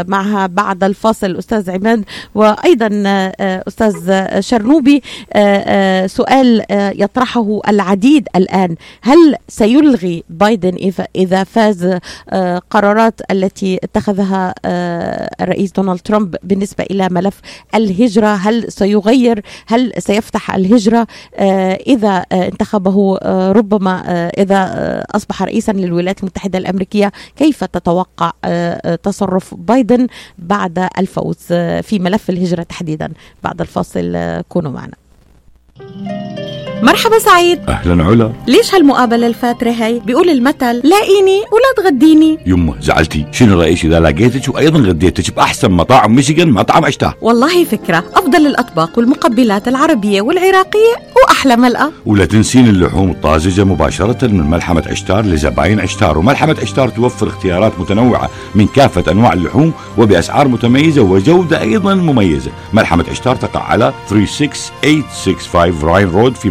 معها 0.08 0.46
بعد 0.46 0.84
الفاصل. 0.84 1.36
أستاذ 1.36 1.70
عماد 1.70 2.04
وأيضا 2.34 2.88
أستاذ 3.68 4.10
آه، 4.10 4.40
شرنوبي 4.40 5.02
سؤال 6.06 6.64
يطرحه 7.02 7.60
العديد 7.68 8.28
الآن. 8.36 8.76
هل 9.02 9.36
سيلغي 9.48 10.24
بايدن 10.30 10.92
إذا 11.16 11.44
فاز 11.44 11.98
قرارات 12.70 13.20
التي 13.30 13.78
اتخذها 13.84 14.54
الرئيس 15.42 15.72
دونالد 15.72 16.00
ترامب 16.00 16.36
بالنسبة 16.42 16.84
إلى 16.90 17.08
ملف 17.10 17.40
الهجرة؟ 17.74 18.26
هل 18.26 18.72
سيغير 18.72 19.23
هل 19.66 19.92
سيفتح 19.98 20.54
الهجرة؟ 20.54 21.06
آه، 21.34 21.74
إذا 21.74 22.24
آه، 22.32 22.48
انتخبه 22.48 23.18
آه، 23.22 23.52
ربما 23.52 24.02
آه، 24.06 25.06
أصبح 25.10 25.42
رئيسا 25.42 25.72
للولايات 25.72 26.20
المتحدة 26.20 26.58
الأمريكية 26.58 27.12
كيف 27.36 27.64
تتوقع 27.64 28.32
تصرف 29.02 29.54
بايدن 29.54 30.06
بعد 30.38 30.88
الفوز 30.98 31.36
في 31.82 31.98
ملف 31.98 32.30
الهجرة 32.30 32.62
تحديدا؟ 32.62 33.12
بعد 33.42 33.60
الفاصل 33.60 34.42
كونوا 34.48 34.72
معنا. 34.72 34.94
مرحبا 36.84 37.18
سعيد. 37.18 37.58
أهلا 37.68 38.04
علا. 38.04 38.32
ليش 38.46 38.74
هالمقابلة 38.74 39.26
الفاترة 39.26 39.70
هي 39.70 40.00
بيقول 40.00 40.30
المثل 40.30 40.80
لاقيني 40.84 41.38
ولا 41.52 41.74
تغديني. 41.76 42.38
يمه 42.46 42.74
زعلتي. 42.80 43.26
شنو 43.32 43.60
رأيك 43.60 43.84
إذا 43.84 44.00
لقيتك 44.00 44.54
وأيضا 44.54 44.78
غديتك 44.78 45.34
بأحسن 45.36 45.70
مطاعم 45.70 46.14
ميشيغان 46.14 46.50
مطعم 46.50 46.84
اشتاه 46.84 47.14
والله 47.20 47.64
فكرة. 47.64 48.04
أفضل 48.14 48.46
الأطباق 48.46 48.98
والمقبلات 48.98 49.68
العربية 49.68 50.22
والعراقية 50.22 50.94
وأحلى 51.16 51.56
ملقا 51.56 51.92
ولا 52.06 52.24
تنسين 52.24 52.68
اللحوم 52.68 53.10
الطازجة 53.10 53.64
مباشرة 53.64 54.26
من 54.26 54.50
ملحمة 54.50 54.82
عشتار 54.86 55.24
لزباين 55.24 55.80
عشتار. 55.80 56.18
وملحمة 56.18 56.56
عشتار 56.62 56.88
توفر 56.88 57.26
اختيارات 57.28 57.72
متنوعة 57.78 58.30
من 58.54 58.66
كافة 58.66 59.12
أنواع 59.12 59.32
اللحوم 59.32 59.72
وبأسعار 59.98 60.48
متميزة 60.48 61.02
وجودة 61.02 61.60
أيضا 61.60 61.94
مميزة. 61.94 62.50
ملحمة 62.72 63.04
عشتار 63.10 63.36
تقع 63.36 63.62
على 63.62 63.92
36865 64.08 65.82
Ryan 65.82 66.08
Road 66.08 66.34
في 66.34 66.50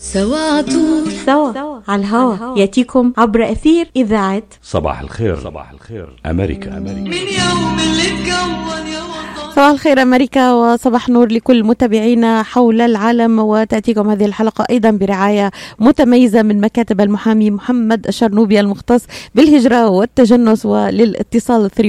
الهوا 0.00 0.24
سواعدوا 0.26 1.10
سوا 1.26 1.80
على 1.88 2.00
الهوا 2.02 2.58
يأتيكم 2.58 3.12
عبر 3.18 3.52
أثير 3.52 3.90
إذاعة 3.96 4.42
صباح 4.62 5.00
الخير. 5.00 5.40
صباح 5.40 5.70
الخير. 5.70 6.20
أمريكا. 6.26 6.78
أمريكا. 6.78 7.00
من 7.00 7.12
يوم 7.12 7.78
اللي 7.78 8.06
اتكون 8.08 8.86
يا 8.86 9.19
صباح 9.50 9.70
الخير 9.70 10.02
أمريكا 10.02 10.52
وصباح 10.52 11.08
نور 11.08 11.32
لكل 11.32 11.64
متابعينا 11.64 12.42
حول 12.42 12.80
العالم. 12.80 13.38
وتأتيكم 13.38 14.10
هذه 14.10 14.24
الحلقة 14.24 14.64
أيضا 14.70 14.90
برعاية 14.90 15.50
متميزة 15.78 16.42
من 16.42 16.60
مكاتب 16.60 17.00
المحامي 17.00 17.50
محمد 17.50 18.06
الشرنوبي 18.06 18.60
المختص 18.60 19.02
بالهجرة 19.34 19.88
والتجنس 19.88 20.66
وللاتصال 20.66 21.70
313-581-9666 21.70 21.80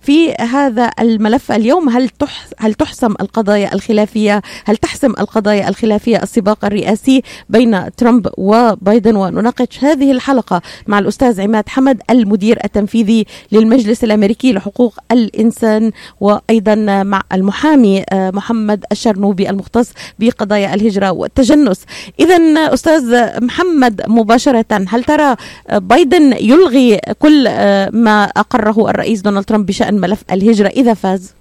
في 0.00 0.32
هذا 0.40 0.90
الملف 1.00 1.52
اليوم 1.52 1.88
هل 1.88 2.08
تح 2.08 2.46
هل 2.58 2.74
تحسم 2.74 3.12
القضايا 3.20 3.74
الخلافية؟ 3.74 4.42
هل 4.64 4.76
تحسم 4.76 5.10
القضايا 5.10 5.68
الخلافية 5.68 6.22
السباق 6.22 6.64
الرئاسي 6.64 7.22
بين 7.48 7.94
ترامب 7.96 8.28
وبايدن؟ 8.38 9.17
ونناقش 9.18 9.84
هذه 9.84 10.12
الحلقة 10.12 10.62
مع 10.86 10.98
الأستاذ 10.98 11.40
عماد 11.40 11.68
حمد 11.68 12.02
المدير 12.10 12.58
التنفيذي 12.64 13.26
للمجلس 13.52 14.04
الأمريكي 14.04 14.52
لحقوق 14.52 14.94
الإنسان 15.12 15.92
وأيضا 16.20 17.02
مع 17.02 17.22
المحامي 17.32 18.04
آه، 18.12 18.30
محمد 18.30 18.84
الشرنوبي 18.92 19.50
المختص 19.50 19.92
بقضايا 20.18 20.74
الهجرة 20.74 21.10
والتجنس. 21.10 21.86
إذا 22.20 22.36
أستاذ 22.74 23.16
محمد 23.44 24.02
مباشرة 24.08 24.64
هل 24.88 25.04
ترى 25.04 25.36
بايدن 25.72 26.32
يلغي 26.32 27.00
كل 27.18 27.46
آه، 27.48 27.90
ما 27.92 28.24
أقره 28.24 28.90
الرئيس 28.90 29.20
دونالد 29.20 29.44
ترامب 29.44 29.66
بشأن 29.66 30.00
ملف 30.00 30.24
الهجرة 30.32 30.68
إذا 30.68 30.94
فاز؟ 30.94 31.34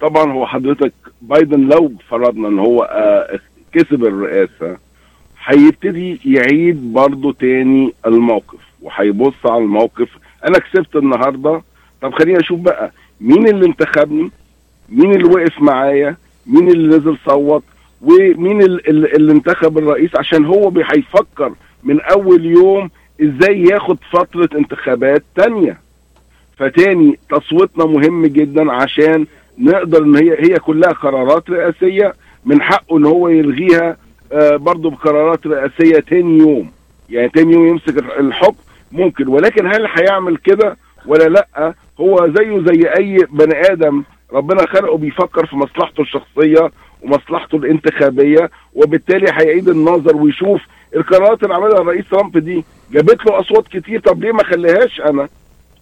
طبعا 0.00 0.32
هو 0.32 0.46
حضرتك 0.46 0.92
بايدن 1.22 1.60
لو 1.60 1.92
فرضنا 2.08 2.48
إن 2.48 2.58
هو 2.58 2.82
آه، 2.82 3.38
كسب 3.72 4.04
الرئاسة 4.04 4.76
هيبتدي 5.46 6.20
يعيد 6.24 6.92
برضه 6.92 7.32
تاني 7.32 7.92
الموقف 8.06 8.58
وهيبص 8.82 9.34
على 9.46 9.62
الموقف. 9.64 10.08
أنا 10.48 10.58
كسبت 10.58 10.96
النهارده. 10.96 11.62
طب 12.02 12.14
خليني 12.14 12.40
أشوف 12.40 12.60
بقى 12.60 12.92
مين 13.20 13.48
اللي 13.48 13.66
انتخبني 13.66 14.30
مين 14.88 15.10
اللي 15.14 15.24
وقف 15.24 15.62
معايا 15.62 16.16
مين 16.46 16.68
اللي 16.68 16.96
نزل 16.96 17.16
صوت 17.26 17.62
ومين 18.02 18.62
ال- 18.62 18.88
ال- 18.90 19.16
اللي 19.16 19.32
انتخب 19.32 19.78
الرئيس 19.78 20.10
عشان 20.16 20.44
هو 20.44 20.68
هيفكر 20.70 21.52
من 21.84 22.00
أول 22.00 22.44
يوم 22.46 22.90
إزاي 23.22 23.62
ياخد 23.62 23.98
فترة 24.12 24.48
انتخابات 24.58 25.24
تانية. 25.34 25.78
فتاني 26.56 27.18
تصويتنا 27.30 27.84
مهم 27.86 28.26
جدا 28.26 28.72
عشان 28.72 29.26
نقدر 29.58 30.02
إن 30.02 30.16
هي 30.16 30.36
هي 30.38 30.54
كلها 30.58 30.92
قرارات 30.92 31.50
رئاسية 31.50 32.14
من 32.44 32.62
حقه 32.62 32.98
إن 32.98 33.04
هو 33.04 33.28
يلغيها 33.28 33.96
برضه 34.34 34.90
بقرارات 34.90 35.46
رئاسية 35.46 35.98
تاني 36.00 36.38
يوم. 36.38 36.70
يعني 37.10 37.28
تاني 37.28 37.52
يوم 37.52 37.66
يمسك 37.66 37.98
الح- 37.98 38.18
الحكم. 38.18 38.56
ممكن. 38.92 39.28
ولكن 39.28 39.66
هل 39.66 39.86
هيعمل 39.98 40.36
كده 40.36 40.76
ولا 41.06 41.24
لأ؟ 41.28 41.74
هو 42.00 42.28
زيه 42.38 42.60
زي 42.66 42.88
أي 42.98 43.26
بني 43.30 43.60
آدم. 43.72 44.02
ربنا 44.32 44.66
خلقه 44.66 44.96
بيفكر 44.98 45.46
في 45.46 45.56
مصلحته 45.56 46.00
الشخصية 46.00 46.70
ومصلحته 47.02 47.56
الانتخابية 47.56 48.50
وبالتالي 48.74 49.26
هيعيد 49.32 49.68
النظر 49.68 50.16
ويشوف 50.16 50.60
القرارات 50.96 51.42
اللي 51.42 51.54
عملها 51.54 51.80
الرئيس 51.80 52.04
ترامب 52.10 52.38
دي 52.38 52.64
جابت 52.92 53.26
له 53.26 53.40
أصوات 53.40 53.68
كتير. 53.68 54.00
طب 54.00 54.22
ليه 54.22 54.32
ما 54.32 54.44
خليهاش 54.44 55.00
أنا؟ 55.00 55.28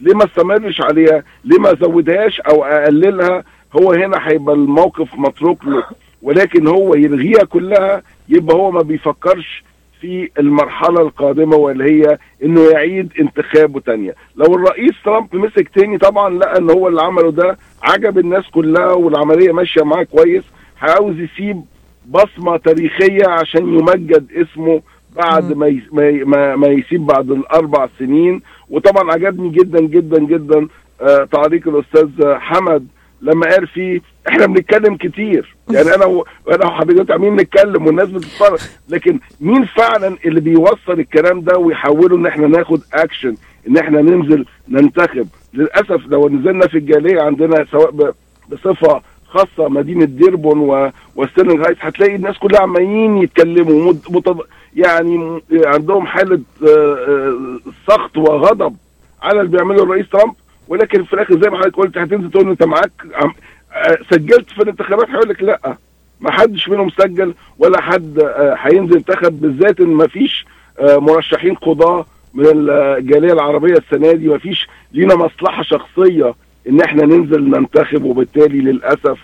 ليه 0.01 0.15
ما 0.15 0.25
استمرش 0.25 0.81
عليها؟ 0.81 1.23
ليه 1.45 1.59
ما 1.59 1.73
ازودهاش 1.73 2.41
أو 2.41 2.65
أقللها؟ 2.65 3.45
هو 3.81 3.93
هنا 3.93 4.19
هيبقى 4.29 4.55
الموقف 4.55 5.09
متروك 5.19 5.65
له. 5.65 5.85
ولكن 6.23 6.67
هو 6.67 6.95
يلغيها 6.95 7.45
كلها 7.45 8.03
يبقى 8.29 8.57
هو 8.57 8.71
ما 8.71 8.83
بيفكرش 8.83 9.65
في 10.01 10.31
المرحلة 10.39 11.01
القادمة 11.01 11.57
واللي 11.57 11.85
هي 11.85 12.19
إنه 12.45 12.61
يعيد 12.71 13.13
انتخابه 13.21 13.81
تانية. 13.81 14.15
لو 14.37 14.55
الرئيس 14.55 14.93
ترامب 15.05 15.37
مسك 15.37 15.69
تاني 15.69 15.99
طبعا 15.99 16.31
لقى 16.39 16.59
إن 16.59 16.71
هو 16.71 16.89
اللي 16.89 17.03
عمله 17.03 17.31
ده 17.33 17.59
عجب 17.83 18.19
الناس 18.19 18.45
كلها 18.51 18.93
والعملية 18.93 19.53
ماشية 19.53 19.83
معاه 19.83 20.03
كويس 20.03 20.45
عاوز 20.83 21.15
يسيب 21.19 21.63
بصمة 22.09 22.57
تاريخية 22.57 23.29
عشان 23.29 23.69
يمجد 23.79 24.27
اسمه 24.33 24.83
بعد 25.17 25.53
ما 25.57 25.81
ما, 26.27 26.57
ما 26.57 26.67
يسيب 26.67 27.07
بعد 27.07 27.31
الأربع 27.31 27.89
سنين. 27.99 28.43
وطبعا 28.71 29.13
عجبني 29.13 29.49
جدا 29.51 29.81
جدا 29.81 30.19
جدا 30.19 30.69
آه 31.01 31.25
تعليق 31.33 31.69
الأستاذ 31.69 32.09
حمد 32.35 32.87
لما 33.25 33.47
قال 33.51 33.67
فيه 33.67 34.01
إحنا 34.29 34.47
بنتكلم 34.47 34.97
كتير 34.97 35.57
يعني 35.71 35.95
أنا 35.95 36.05
و... 36.05 36.25
أنا 36.51 36.67
وحضرتك 36.67 37.11
عاملين 37.11 37.37
نتكلم 37.37 37.87
والناس 37.87 38.09
بتتفرج 38.09 38.59
لكن 38.89 39.21
مين 39.41 39.65
فعلا 39.65 40.17
اللي 40.25 40.41
بيوصل 40.41 40.93
الكلام 40.93 41.41
ده 41.41 41.59
ويحوله 41.59 42.17
إن 42.17 42.27
إحنا 42.27 42.47
ناخد 42.47 42.81
اكشن 42.95 43.35
إن 43.69 43.77
إحنا 43.77 44.03
ننزل 44.03 44.45
ننتخب 44.69 45.27
للأسف 45.55 46.01
لو 46.07 46.29
نزلنا 46.29 46.67
في 46.67 46.79
الجالية 46.79 47.23
عندنا 47.23 47.67
سواء. 47.73 48.15
بصفة 48.49 49.03
خاصة 49.29 49.69
مدينة 49.69 50.05
ديربورن 50.05 50.59
و... 50.59 50.91
وستيرلينغ 51.17 51.67
هايتس 51.67 51.79
هتلاقي 51.83 52.15
الناس 52.17 52.39
كلها 52.39 52.61
عمالين 52.61 53.19
يتكلموا. 53.19 53.93
متض... 54.11 54.41
يعني 54.77 55.41
عندهم 55.53 56.07
حالة 56.07 56.41
آه، 56.63 56.67
آه، 56.69 57.59
سخط 57.89 58.17
وغضب 58.17 58.77
على 59.23 59.41
اللي 59.41 59.51
بيعمله 59.51 59.83
الرئيس 59.83 60.09
ترامب 60.09 60.35
ولكن 60.69 61.05
في 61.05 61.13
الآخر 61.13 61.41
زي 61.41 61.51
ما 61.51 61.59
حضرتك 61.59 61.77
قلت 61.77 61.99
هتنزل 61.99 62.31
تقول 62.31 62.49
أنت 62.51 62.63
معاك. 62.63 62.91
آه، 63.15 63.99
سجلت 64.11 64.51
في 64.51 64.63
الانتخابات 64.63 65.09
هيقول 65.11 65.29
لك 65.29 65.43
لا 65.43 65.77
ما 66.21 66.31
حدش 66.31 66.69
منهم 66.69 66.89
سجل 66.91 67.35
ولا 67.59 67.81
حد 67.81 68.19
آه، 68.19 68.55
هينزل 68.59 68.97
ينتخب 68.97 69.41
بالذات 69.41 69.81
إن 69.81 69.89
ما 69.89 70.07
فيش 70.07 70.47
آه، 70.81 70.97
مرشحين 70.99 71.55
قضاة 71.55 72.07
من 72.35 72.45
الجالية 72.71 73.33
العربية 73.33 73.75
السنة 73.77 74.13
دي 74.13 74.29
ما 74.29 74.39
فيش 74.39 74.69
لينا 74.93 75.15
مصلحة 75.15 75.63
شخصية 75.63 76.35
إن 76.69 76.81
إحنا 76.81 77.05
ننزل 77.07 77.51
ننتخب 77.51 78.05
وبالتالي 78.05 78.61
للأسف 78.61 79.19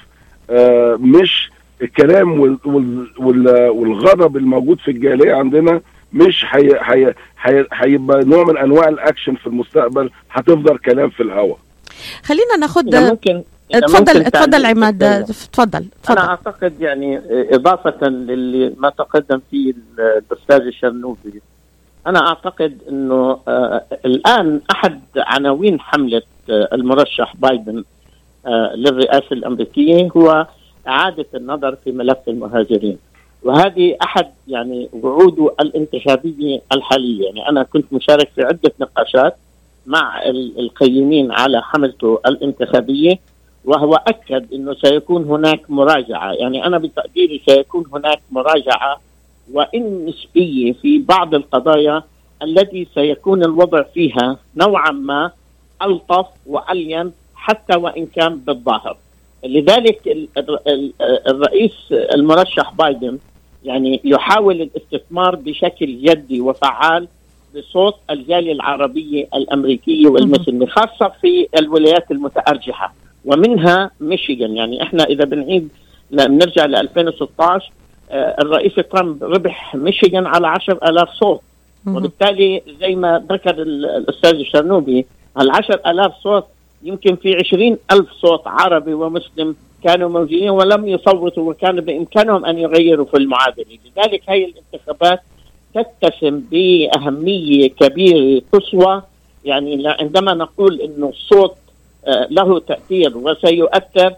مش 1.00 1.50
الكلام 1.82 2.40
وال- 2.40 2.58
وال- 2.64 3.10
وال- 3.18 3.68
والغضب 3.70 4.36
الموجود 4.36 4.78
في 4.80 4.90
الجالية 4.90 5.34
عندنا 5.34 5.80
مش 6.12 6.44
هي- 6.50 6.78
هي- 6.82 7.14
هي- 7.42 7.66
هيبقى 7.72 8.24
نوع 8.24 8.44
من 8.44 8.58
أنواع 8.58 8.88
الأكشن 8.88 9.34
في 9.34 9.46
المستقبل 9.46 10.10
هتفضل 10.30 10.78
كلام 10.78 11.10
في 11.10 11.22
الهواء 11.22 11.58
خلينا 12.24 12.56
ناخد 12.60 12.94
ممكن 12.94 13.42
إذا 13.74 13.80
تفضل 13.80 14.18
ممكن 14.18 14.30
تفضل 14.30 14.50
تعليق 14.50 14.68
عماد. 14.68 15.00
سريع. 15.04 15.22
تفضل 15.52 15.84
أنا 16.10 16.28
أعتقد 16.28 16.80
يعني 16.80 17.20
إضافة 17.54 18.08
للي 18.08 18.74
ما 18.78 18.90
تقدم 18.90 19.40
فيه 19.50 19.74
الأستاذ 19.98 20.60
الشرنوبي 20.66 21.42
أنا 22.06 22.26
أعتقد 22.28 22.78
إنه 22.88 23.38
آه 23.48 23.82
الآن 24.04 24.60
أحد 24.70 25.00
عناوين 25.16 25.80
حملة 25.80 26.22
آه 26.50 26.68
المرشح 26.72 27.36
بايدن 27.36 27.84
آه 28.46 28.72
للرئاسة 28.76 29.26
الأمريكية 29.32 30.08
هو 30.16 30.46
إعادة 30.88 31.26
النظر 31.34 31.76
في 31.84 31.92
ملف 31.92 32.18
المهاجرين. 32.28 32.98
وهذه 33.42 33.96
أحد 34.02 34.26
يعني 34.48 34.88
وعوده 34.92 35.54
الانتخابية 35.60 36.60
الحالية 36.72 37.24
يعني 37.24 37.48
أنا 37.48 37.62
كنت 37.62 37.92
مشارك 37.92 38.30
في 38.34 38.42
عدة 38.42 38.72
نقاشات 38.80 39.36
مع 39.86 40.22
ال- 40.22 40.58
القيمين 40.58 41.32
على 41.32 41.62
حملته 41.62 42.20
الانتخابية 42.26 43.18
وهو 43.64 43.94
أكد 44.06 44.52
إنه 44.52 44.74
سيكون 44.74 45.24
هناك 45.24 45.70
مراجعة، 45.70 46.32
يعني 46.32 46.66
أنا 46.66 46.78
بتقديري 46.78 47.42
سيكون 47.48 47.84
هناك 47.92 48.20
مراجعة 48.30 49.00
وإن 49.52 50.06
نسبية 50.06 50.72
في 50.72 50.98
بعض 50.98 51.34
القضايا 51.34 52.02
التي 52.42 52.86
سيكون 52.94 53.42
الوضع 53.44 53.82
فيها 53.82 54.36
نوعا 54.56 54.90
ما 54.90 55.30
ألطف 55.82 56.26
وألين 56.46 57.12
حتى 57.34 57.76
وإن 57.78 58.06
كان 58.06 58.36
بالظاهر. 58.36 58.96
لذلك 59.44 60.00
ال- 60.08 60.28
ال- 60.38 60.68
ال- 60.68 60.92
الرئيس 61.28 61.72
المرشح 61.92 62.72
بايدن 62.74 63.18
يعني 63.64 64.00
يحاول 64.04 64.60
الاستثمار 64.62 65.36
بشكل 65.36 65.98
جدي 66.02 66.40
وفعال 66.40 67.08
بصوت 67.56 67.94
الجالية 68.10 68.52
العربية 68.52 69.28
الأمريكية 69.34 70.08
والمسلمة 70.08 70.66
خاصة 70.66 71.12
في 71.20 71.48
الولايات 71.58 72.10
المتأرجحة. 72.10 72.94
ومنها 73.24 73.90
ميشيغان 74.00 74.56
يعني 74.56 74.82
إحنا 74.82 75.04
إذا 75.04 75.24
بنعيد 75.24 75.68
بنرجع 76.10 76.66
ل 76.66 76.76
2016 76.76 77.70
آه، 78.10 78.36
الرئيس 78.42 78.74
ترامب 78.74 79.24
ربح 79.24 79.74
ميشيغان 79.74 80.26
على 80.26 80.46
10000 80.46 81.08
صوت 81.10 81.40
وبالتالي 81.96 82.62
زي 82.80 82.94
ما 82.94 83.24
ذكر 83.30 83.62
ال- 83.62 83.86
الأستاذ 83.86 84.34
الشرنوبي 84.34 85.06
ال 85.40 85.50
10000 85.50 86.12
صوت 86.22 86.44
يمكن 86.82 87.16
في 87.16 87.36
20000 87.36 88.12
صوت 88.20 88.42
عربي 88.46 88.94
ومسلم 88.94 89.56
كانوا 89.84 90.08
موجودين 90.08 90.50
ولم 90.50 90.88
يصوتوا 90.88 91.50
وكان 91.50 91.80
بإمكانهم 91.80 92.44
أن 92.44 92.58
يغيروا 92.58 93.06
في 93.06 93.16
المعادلة، 93.16 93.64
لذلك 93.96 94.22
هي 94.28 94.44
الانتخابات 94.44 95.20
تتسم 95.74 96.40
بأهمية 96.50 97.68
كبيرة 97.68 98.42
قصوى. 98.52 99.02
يعني 99.44 99.82
عندما 99.88 100.34
نقول 100.34 100.80
إنه 100.80 101.08
الصوت 101.08 101.54
آه، 102.06 102.26
له 102.30 102.58
تأثير 102.60 103.16
وسيؤثر 103.16 104.14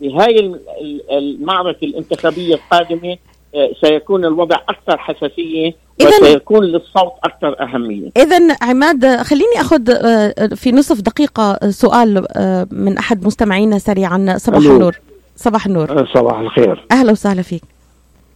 بهاي 0.00 0.40
ال- 0.40 0.60
ال- 0.80 1.10
المعركة 1.10 1.84
الانتخابية 1.84 2.54
القادمة 2.54 3.16
آه، 3.54 3.70
سيكون 3.80 4.24
الوضع 4.24 4.56
أكثر 4.68 4.98
حساسية 4.98 5.70
إذن- 6.02 6.22
وسيكون 6.22 6.64
للصوت 6.64 7.12
أكثر 7.24 7.60
أهمية. 7.62 8.10
إذا 8.16 8.56
عماد 8.62 9.06
خليني 9.16 9.60
أخذ 9.60 9.90
آه، 9.90 10.34
في 10.54 10.72
نصف 10.72 11.00
دقيقة 11.00 11.58
سؤال 11.70 12.26
من 12.70 12.98
أحد 12.98 13.26
مستمعينا 13.26 13.78
سريعا. 13.78 14.34
صباح. 14.38 14.58
النور. 14.58 14.98
صباح 15.36 15.66
النور. 15.66 16.06
صباح 16.14 16.38
الخير. 16.38 16.84
أهلا 16.92 17.12
وسهلا 17.12 17.42
فيك. 17.42 17.62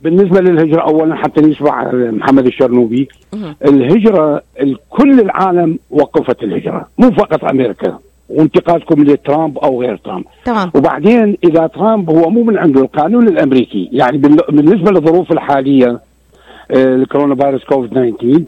بالنسبة 0.02 0.40
للهجرة 0.40 0.80
أولا 0.80 1.14
حتى 1.14 1.40
نسمع 1.40 1.90
محمد 1.92 2.46
الشرنوبي. 2.46 3.08
الهجرة 3.64 4.42
ال- 4.60 4.78
كل 4.90 5.20
العالم 5.20 5.78
وقفت 5.90 6.42
الهجرة 6.42 6.88
مو 6.98 7.10
فقط 7.10 7.44
أمريكا 7.44 7.98
وانتقادكم 8.28 9.02
لترامب 9.04 9.58
أو 9.58 9.80
غير 9.82 9.96
ترامب. 9.96 10.24
تمام. 10.44 10.70
وبعدين 10.74 11.36
إذا 11.44 11.66
ترامب 11.66 12.10
هو 12.10 12.30
مو 12.30 12.42
من 12.42 12.58
عنده 12.58 12.80
القانون 12.80 13.28
الأمريكي 13.28 13.88
يعني 13.92 14.18
بال- 14.18 14.44
بالنسبة 14.56 14.90
للظروف 14.90 15.32
الحالية 15.32 16.00
آه، 16.70 16.94
الكورونا 16.94 17.34
فيروس 17.34 17.64
كوفيد 17.64 17.90
19 17.90 18.44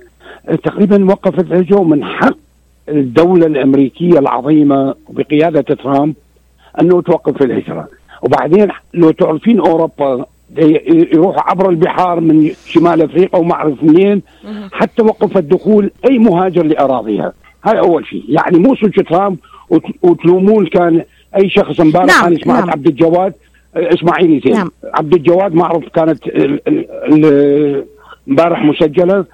آه، 0.48 0.54
تقريبا 0.54 1.04
وقفت 1.04 1.40
الهجرة 1.52 1.80
ومن 1.80 2.04
حق 2.04 2.36
الدولة 2.88 3.46
الأمريكية 3.46 4.18
العظيمة 4.18 4.94
بقيادة 5.10 5.74
ترامب 5.74 6.14
أنه 6.80 7.02
توقف 7.02 7.42
الهجرة. 7.42 7.88
وبعدين 8.22 8.68
لو 8.94 9.10
تعرفين 9.10 9.60
أوروبا 9.60 10.24
ي- 10.58 11.08
يروح 11.14 11.50
عبر 11.50 11.70
البحار 11.70 12.20
من 12.20 12.50
شمال 12.66 13.02
أفريقيا 13.02 13.40
وما 13.40 13.52
أعرف 13.54 13.82
منين 13.82 14.22
حتى 14.72 15.02
وقفت 15.02 15.42
دخول 15.44 15.90
أي 16.10 16.18
مهاجر 16.18 16.62
لأراضيها. 16.66 17.32
هاي 17.64 17.78
أول 17.78 18.06
شيء. 18.06 18.24
يعني 18.28 18.58
مو 18.58 18.74
سلك 18.74 19.08
ترامب 19.08 19.36
وت- 19.70 19.82
وتلومون 20.02 20.66
كان 20.66 21.04
أي 21.36 21.48
شخص 21.48 21.80
امبارح 21.80 22.06
نعم، 22.06 22.26
أنا 22.26 22.38
سمعت 22.44 22.60
نعم. 22.60 22.70
عبد 22.70 22.86
الجواد. 22.86 23.32
آه، 23.76 23.94
إسماعيلي 23.94 24.40
زين. 24.44 24.52
نعم. 24.54 24.70
عبد 24.94 25.14
الجواد 25.14 25.54
ما 25.54 25.64
أعرف 25.64 25.84
كانت 25.88 26.28
امبارح 28.28 28.64
مسجلة. 28.64 29.24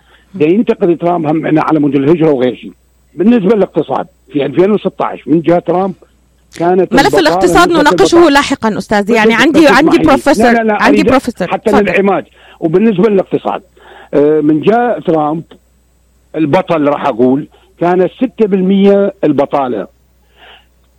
ينتقد 0.40 0.96
ترامب 0.98 1.26
هم 1.26 1.58
على 1.58 1.80
مود 1.80 1.94
الهجرة 1.94 2.30
وغير 2.32 2.54
شيء. 2.54 2.72
بالنسبة 3.14 3.56
للاقتصاد 3.56 4.06
في 4.32 4.46
2016 4.46 5.22
من 5.26 5.40
جهة 5.40 5.58
ترامب 5.58 5.94
كانت 6.58 6.92
ملف 6.92 7.18
الاقتصاد 7.18 7.68
نناقشه 7.70 8.30
لاحقا 8.30 8.78
أستاذ. 8.78 9.10
يعني 9.10 9.34
عندي 9.34 9.68
عندي. 9.68 9.98
بروفيسور 9.98 10.46
لا 10.46 10.52
لا 10.52 10.62
لا 10.62 10.82
عندي 10.82 11.02
بروفيسور. 11.02 11.48
حتى. 11.48 11.70
للعماد 11.82 12.24
وبالنسبة 12.60 13.08
للاقتصاد 13.08 13.62
آه، 14.14 14.40
من 14.40 14.60
جاء 14.60 15.00
ترامب 15.00 15.42
البطل 16.36 16.88
راح 16.88 17.06
أقول 17.06 17.48
كانت 17.80 18.10
6% 18.10 19.12
البطالة. 19.24 19.86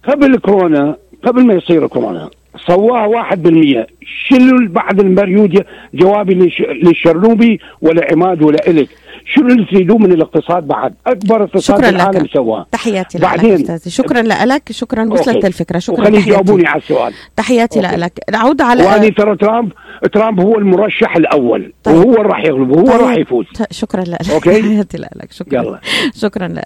قبل 0.09 0.37
كورونا 0.37 0.95
قبل 1.23 1.45
ما 1.45 1.53
يصير 1.53 1.87
كورونا 1.87 2.29
سواها 2.67 3.07
1% 3.07 3.87
شنو 4.27 4.67
بعد 4.71 4.99
المريود 4.99 5.65
جوابي 5.93 6.35
للش- 6.35 6.83
للشرنوبي 6.87 7.59
ولا 7.81 8.07
عماد 8.11 8.41
ولا 8.41 8.67
إلك؟ 8.67 8.89
شنو 9.35 9.47
اللي 9.47 9.65
تريدوه 9.65 9.97
من 9.97 10.11
الاقتصاد 10.11 10.63
بعد؟ 10.67 10.93
أكبر 11.07 11.43
اقتصاد 11.43 11.83
في 11.83 11.89
العالم 11.89 12.19
لك. 12.19 12.33
سواه. 12.33 12.65
تحياتي 12.71 13.17
لك 13.17 13.23
بعدين- 13.23 13.53
أستاذي. 13.53 13.89
شكرا 13.89 14.21
لك. 14.21 14.71
شكرا. 14.71 15.03
وصلت 15.13 15.27
OK. 15.35 15.47
الفكرة. 15.47 15.79
شكرا 15.79 16.05
تحياتي 16.05 16.29
يجاوبوني 16.29 16.67
على 16.67 16.81
السؤال. 16.81 17.13
تحياتي 17.35 17.79
OK. 17.79 17.97
لك. 17.97 18.19
نعود 18.31 18.61
على 18.61 18.83
وهذه 18.83 19.09
ترى 19.17 19.35
ترامب 19.37 19.71
ترامب 20.13 20.39
هو 20.39 20.57
المرشح 20.57 21.15
الأول. 21.15 21.73
طيب. 21.83 21.95
وهو 21.95 22.15
اللي 22.15 22.21
راح 22.21 22.45
يغلب. 22.45 22.69
وهو 22.71 22.85
طيب. 22.85 23.01
راح 23.01 23.17
يفوز. 23.17 23.45
شكرا 23.71 24.01
لك. 24.01 24.29
أوكي. 24.31 24.61
تحياتي 24.61 24.97
لك. 24.97 25.31
شكرا. 25.31 25.61
يلا. 25.61 25.79
شكرا 26.15 26.47
لك. 26.47 26.65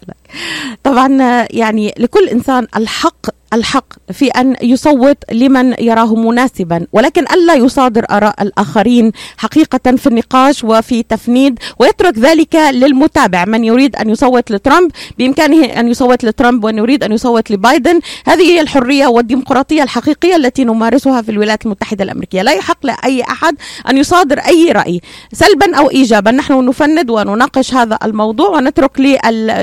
طبعا 0.84 1.08
يعني 1.52 1.94
لكل 2.00 2.28
إنسان 2.30 2.68
الحق 2.78 3.26
الحق 3.54 3.86
في 4.12 4.28
أن 4.28 4.56
يصوت 4.62 5.18
لمن 5.32 5.76
يراه 5.80 6.16
مناسبا 6.16 6.88
ولكن 6.94 7.26
ألا 7.34 7.54
يصادر 7.54 8.06
آراء 8.12 8.42
الآخرين 8.42 9.12
حقيقة 9.38 9.96
في 9.96 10.08
النقاش 10.08 10.64
وفي 10.64 11.04
تفنيد 11.04 11.60
ويترك 11.80 12.18
ذلك 12.18 12.56
للمتابع. 12.56 13.46
من 13.46 13.64
يريد 13.64 13.96
أن 13.96 14.10
يصوت 14.10 14.52
لترامب 14.52 14.92
بإمكانه 15.18 15.66
أن 15.66 15.88
يصوت 15.88 16.26
لترامب 16.26 16.64
ومن 16.64 16.78
يريد 16.78 17.04
أن 17.04 17.12
يصوت 17.12 17.52
لبايدن. 17.52 18.00
هذه 18.26 18.42
هي 18.42 18.62
الحرية 18.62 19.08
والديمقراطية 19.08 19.84
الحقيقية 19.84 20.36
التي 20.36 20.64
نمارسها 20.64 21.22
في 21.22 21.30
الولايات 21.30 21.66
المتحدة 21.66 22.04
الأمريكية. 22.04 22.42
لا 22.42 22.52
يحق 22.52 22.86
لأي 22.86 23.22
أحد 23.22 23.56
أن 23.90 23.98
يصادر 23.98 24.40
أي 24.40 24.72
رأي 24.72 25.02
سلبا 25.34 25.76
أو 25.76 25.90
ايجابا. 25.92 26.32
نحن 26.32 26.66
نفند 26.66 27.10
ونناقش 27.10 27.74
هذا 27.74 27.98
الموضوع 28.04 28.50
ونترك 28.50 29.00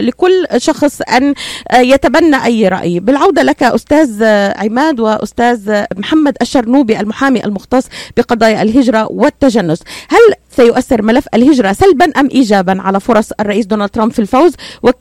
لكل 0.01 0.47
شخص 0.57 1.01
أن 1.03 1.34
يتبنى 1.74 2.45
أي 2.45 2.68
رأي. 2.68 3.01
بالعودة 3.01 3.43
لك 3.43 3.62
أستاذ 3.81 4.24
عماد 4.57 5.01
وأستاذ 5.01 5.85
محمد 5.97 6.37
الشرنوبي 6.43 7.01
المحامي 7.01 7.45
المختص 7.45 7.89
بقضايا 8.16 8.62
الهجرة 8.62 9.12
والتجنس. 9.12 9.83
هل 10.09 10.18
سيؤثر 10.51 11.03
ملف 11.03 11.26
الهجرة 11.35 11.72
سلبا 11.72 12.05
أم 12.20 12.28
إيجابا 12.31 12.83
على 12.83 13.01
فرص 13.01 13.33
الرئيس 13.41 13.66
دونالد 13.66 13.91
ترامب 13.91 14.12
في 14.12 14.18
الفوز؟ 14.18 14.57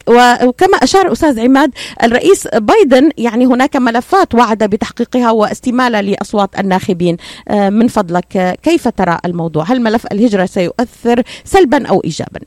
وكما 0.07 0.77
أشار 0.83 1.11
أستاذ 1.11 1.39
عماد 1.39 1.71
الرئيس 2.03 2.47
بايدن 2.47 3.09
يعني 3.17 3.45
هناك 3.45 3.75
ملفات 3.75 4.35
وعد 4.35 4.63
بتحقيقها 4.63 5.31
واستمالة 5.31 6.01
لأصوات 6.01 6.59
الناخبين. 6.59 7.17
آه، 7.49 7.69
من 7.69 7.87
فضلك 7.87 8.59
كيف 8.63 8.87
ترى 8.87 9.17
الموضوع؟ 9.25 9.63
هل 9.63 9.81
ملف 9.81 10.05
الهجرة 10.11 10.45
سيؤثر 10.45 11.23
سلبا 11.43 11.87
أو 11.87 12.01
إيجابا؟ 12.03 12.39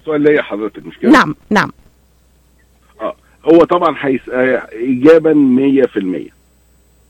السؤال 0.00 0.20
ليا 0.20 0.42
حضرتك 0.42 0.86
مش 0.86 0.98
كده؟ 0.98 1.10
نعم 1.10 1.34
نعم. 1.50 1.70
هو 3.54 3.64
طبعا 3.64 3.94
حيث 3.94 4.28
آه، 4.28 4.68
ايجابا 4.72 5.32
100% 5.34 6.30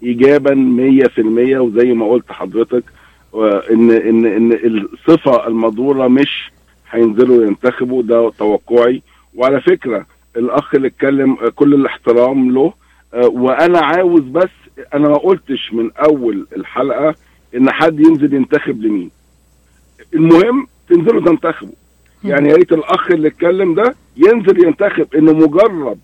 ايجابا 0.03 0.55
100% 0.55 1.59
وزي 1.61 1.93
ما 1.93 2.09
قلت 2.09 2.33
حضرتك 2.33 2.85
آه، 3.35 3.63
ان 3.71 3.91
ان 3.91 4.27
إن 4.27 4.53
الصفة 4.53 5.47
المضوره 5.47 6.09
مش 6.09 6.51
هينزلوا 6.91 7.45
ينتخبوا 7.47 8.03
ده 8.03 8.31
توقعي. 8.39 9.03
وعلى 9.35 9.61
فكرة 9.61 10.07
الأخ 10.37 10.75
اللي 10.75 10.89
اتكلم 10.89 11.33
آه، 11.33 11.49
كل 11.49 11.75
الاحترام 11.75 12.51
له 12.51 12.73
وأنا 13.15 13.79
عاوز 13.81 14.23
بس 14.23 14.49
أنا 14.95 15.09
ما 15.09 15.17
قلتش 15.19 15.73
من 15.73 15.91
أول 15.93 16.47
الحلقة 16.57 17.15
إن 17.57 17.71
حد 17.71 18.01
ينزل 18.01 18.35
ينتخب 18.35 18.83
لمين. 18.83 19.11
المهم 20.15 20.67
تنزلوا 20.89 21.21
تنتخبوا. 21.25 21.75
يعني 22.25 22.49
يا 22.49 22.55
ريت 22.57 22.73
الأخ 22.73 23.11
اللي 23.11 23.29
اتكلم 23.29 23.75
ده 23.75 23.95
ينزل 24.17 24.65
ينتخب 24.67 25.07
إنه 25.15 25.33
مجرد 25.33 25.99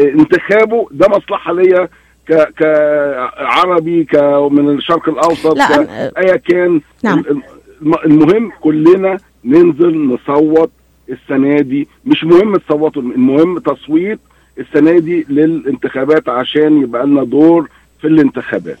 انتخابه 0.00 0.88
ده 0.90 1.08
مصلحة 1.08 1.52
ليا 1.52 1.88
ك 2.28 2.48
كعربي 2.58 4.04
ك 4.04 4.14
من 4.50 4.68
الشرق 4.78 5.08
الأوسط 5.08 5.58
أيا 6.18 6.36
كان. 6.36 6.80
نعم. 7.04 7.24
الم- 7.82 7.94
المهم 8.04 8.52
كلنا 8.60 9.16
ننزل 9.44 9.98
نصوت 10.06 10.70
السنة 11.10 11.60
دي. 11.60 11.88
مش 12.06 12.24
مهم 12.24 12.56
تصوتوا 12.56 13.02
المهم 13.02 13.58
تصويت 13.58 14.18
السنة 14.58 14.98
دي 14.98 15.26
للانتخابات 15.28 16.28
عشان 16.28 16.82
يبقى 16.82 17.06
لنا 17.06 17.24
دور 17.24 17.68
في 18.00 18.06
الانتخابات. 18.06 18.78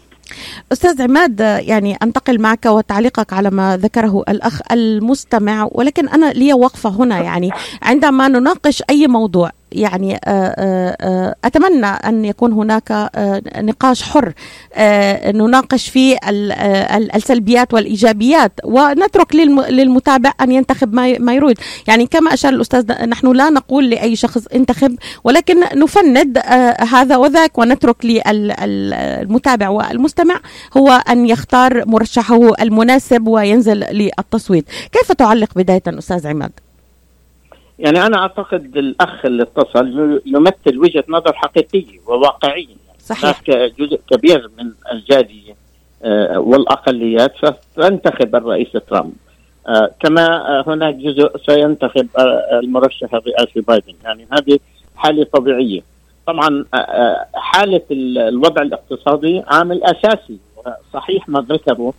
أستاذ 0.72 1.02
عماد 1.02 1.40
يعني 1.40 1.96
أنتقل 2.02 2.40
معك 2.40 2.66
وتعليقك 2.66 3.32
على 3.32 3.50
ما 3.50 3.76
ذكره 3.76 4.22
الأخ 4.28 4.60
المستمع 4.72 5.68
ولكن 5.72 6.08
أنا 6.08 6.26
لي 6.32 6.52
وقفة 6.52 6.90
هنا 6.90 7.18
يعني. 7.22 7.50
عندما 7.82 8.28
نناقش 8.28 8.82
أي 8.90 9.06
موضوع 9.06 9.50
يعني 9.72 10.14
آه، 10.16 10.18
آه، 10.26 10.96
آه، 11.00 11.34
أتمنى 11.44 11.86
أن 11.86 12.24
يكون 12.24 12.52
هناك 12.52 13.10
نقاش 13.56 14.02
حر 14.02 14.32
نناقش 15.34 15.88
فيه 15.88 16.16
ال- 16.28 16.52
ال- 16.52 17.14
السلبيات 17.16 17.74
والإيجابيات 17.74 18.52
ونترك 18.64 19.34
للم- 19.36 19.66
للمتابع 19.70 20.32
أن 20.40 20.52
ينتخب 20.52 20.94
ما 20.94 21.34
يريد. 21.34 21.58
يعني 21.88 22.06
كما 22.06 22.34
أشار 22.34 22.52
الأستاذ 22.52 22.92
نحن 23.06 23.32
لا 23.32 23.50
نقول 23.50 23.90
لأي 23.90 24.16
شخص 24.16 24.46
انتخب 24.46 24.96
ولكن 25.24 25.60
نفند 25.74 26.38
هذا 26.92 27.16
وذاك 27.16 27.58
ونترك 27.58 28.04
للمتابع 28.04 29.68
والمستمع 29.68 30.40
هو 30.76 30.88
أن 30.88 31.26
يختار 31.26 31.86
مرشحه 31.86 32.40
المناسب 32.60 33.26
وينزل 33.26 33.78
للتصويت. 33.78 34.64
كيف 34.92 35.12
تعلق 35.12 35.54
بداية 35.56 35.82
أستاذ 35.86 36.26
عماد؟ 36.26 36.52
يعني 37.78 38.06
أنا 38.06 38.18
أعتقد 38.18 38.76
الأخ 38.76 39.24
اللي 39.24 39.42
اتصل 39.42 40.20
يمثل 40.26 40.78
وجهة 40.78 41.04
نظر 41.08 41.32
حقيقية 41.32 42.00
وواقعية. 42.06 42.82
صحيح. 42.98 43.42
جزء 43.78 44.00
كبير 44.10 44.50
من 44.58 44.70
الجاليه 44.92 45.54
آه، 46.04 46.38
والأقليات 46.38 47.32
ستنتخب 47.36 48.36
الرئيس 48.36 48.72
ترامب. 48.90 49.12
آه، 49.68 49.90
كما 50.00 50.26
آه، 50.26 50.64
هناك 50.66 50.94
جزء 50.94 51.30
سينتخب 51.46 52.08
المرشح 52.52 53.14
الرئاسي 53.14 53.60
بايدن. 53.60 53.94
يعني 54.04 54.26
هذه 54.32 54.58
حالة 54.96 55.24
طبيعية. 55.24 55.91
طبعا 56.26 56.64
آه، 56.74 56.76
آه، 56.76 57.26
حالة 57.34 57.80
ال- 57.90 58.18
الوضع 58.18 58.62
الاقتصادي 58.62 59.42
عامل 59.46 59.84
أساسي. 59.84 60.38
صحيح 60.94 61.28
ما 61.28 61.40
ذكروا 61.48 61.92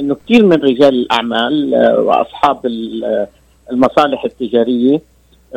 إنه 0.00 0.14
كثير 0.14 0.44
من 0.46 0.52
رجال 0.56 0.94
الأعمال 0.94 1.74
آه، 1.74 2.00
وأصحاب 2.00 2.66
ال- 2.66 3.26
المصالح 3.72 4.24
التجارية 4.24 5.00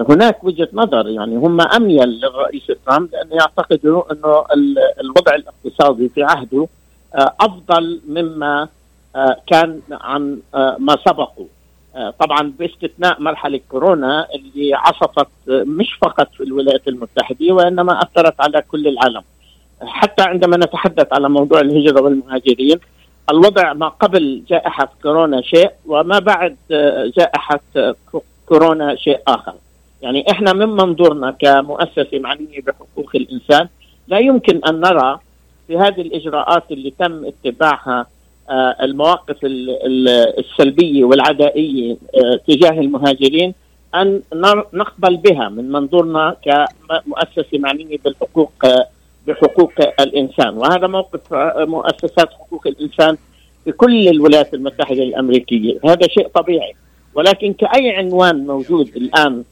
هناك 0.09 0.43
وجهة 0.43 0.67
نظر 0.73 1.07
يعني 1.09 1.35
هم 1.35 1.61
اميل 1.61 2.09
للرئيس 2.09 2.63
ترامب 2.85 3.09
لأنه 3.11 3.35
يعتقدوا 3.35 4.11
إنه 4.13 4.45
ال- 4.53 4.77
الوضع 5.01 5.35
الاقتصادي 5.35 6.09
في 6.09 6.23
عهده 6.23 6.67
أفضل 7.15 7.99
مما 8.07 8.67
كان 9.47 9.79
عن 9.91 10.39
ما 10.79 10.95
سبقه. 11.07 11.45
طبعا 12.19 12.53
باستثناء 12.59 13.21
مرحلة 13.21 13.59
كورونا 13.69 14.27
اللي 14.35 14.73
عصفت 14.73 15.27
آه، 15.49 15.63
مش 15.65 15.93
فقط 16.01 16.29
في 16.33 16.43
الولايات 16.43 16.87
المتحدة 16.87 17.53
وإنما 17.53 18.01
أثرت 18.03 18.41
على 18.41 18.61
كل 18.61 18.87
العالم. 18.87 19.21
حتى 19.81 20.23
عندما 20.23 20.57
نتحدث 20.57 21.13
على 21.13 21.29
موضوع 21.29 21.59
الهجرة 21.61 22.01
والمهاجرين 22.01 22.79
الوضع 23.29 23.73
ما 23.73 23.87
قبل 23.87 24.43
جائحة 24.47 24.89
كورونا 25.03 25.41
شيء 25.41 25.71
وما 25.85 26.19
بعد 26.19 26.55
آه، 26.71 27.11
جائحة 27.17 27.59
آه، 27.77 27.95
كورونا 28.45 28.95
شيء 28.95 29.19
آخر. 29.27 29.53
يعني 30.01 30.25
إحنا 30.31 30.53
من 30.53 30.69
منظورنا 30.69 31.31
كمؤسسة 31.31 32.09
معنية 32.19 32.61
بحقوق 32.67 33.11
الإنسان 33.15 33.67
لا 34.07 34.19
يمكن 34.19 34.61
أن 34.69 34.79
نرى 34.79 35.19
في 35.67 35.77
هذه 35.77 36.01
الإجراءات 36.01 36.71
اللي 36.71 36.93
تم 36.99 37.25
اتباعها 37.25 37.99
آه، 37.99 38.05
المواقف 38.83 39.45
ال- 39.45 39.69
ال- 39.85 40.39
السلبية 40.39 41.03
والعدائية 41.03 41.91
آه، 41.93 42.39
تجاه 42.47 42.79
المهاجرين 42.79 43.53
أن 43.95 44.21
نقبل 44.73 45.17
بها 45.17 45.49
من 45.49 45.71
منظورنا 45.71 46.35
كمؤسسة 46.45 47.59
معنية 47.59 47.97
بالحقوق 48.05 48.51
آه، 48.65 48.87
بحقوق 49.27 49.71
الإنسان. 49.99 50.57
وهذا 50.57 50.87
موقف 50.87 51.33
آه، 51.33 51.65
مؤسسات 51.65 52.29
حقوق 52.33 52.67
الإنسان 52.67 53.17
في 53.65 53.71
كل 53.71 54.07
الولايات 54.07 54.53
المتحدة 54.53 55.03
الأمريكية. 55.03 55.79
هذا 55.85 56.07
شيء 56.07 56.27
طبيعي. 56.27 56.73
ولكن 57.15 57.53
كأي 57.53 57.89
عنوان 57.91 58.47
موجود 58.47 58.87
الآن 58.95 59.43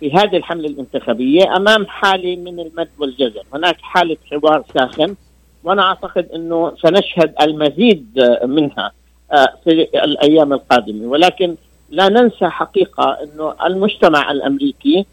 في 0.00 0.12
هذه 0.12 0.36
الحملة 0.36 0.68
الانتخابية 0.68 1.56
أمام 1.56 1.86
حالة 1.86 2.36
من 2.36 2.60
المد 2.60 2.88
والجزر، 2.98 3.42
هناك 3.54 3.76
حالة 3.80 4.16
حوار 4.30 4.64
ساخن. 4.74 5.14
وأنا 5.64 5.82
أعتقد 5.82 6.28
إنه 6.34 6.72
سنشهد 6.82 7.34
المزيد 7.40 8.06
منها 8.44 8.92
آه، 9.32 9.48
في 9.64 9.70
الأيام 10.04 10.52
القادمة، 10.52 11.06
ولكن 11.06 11.56
لا 11.90 12.08
ننسى 12.08 12.48
حقيقة 12.48 13.18
إنه 13.22 13.54
المجتمع 13.66 14.30
الأمريكي 14.30 15.06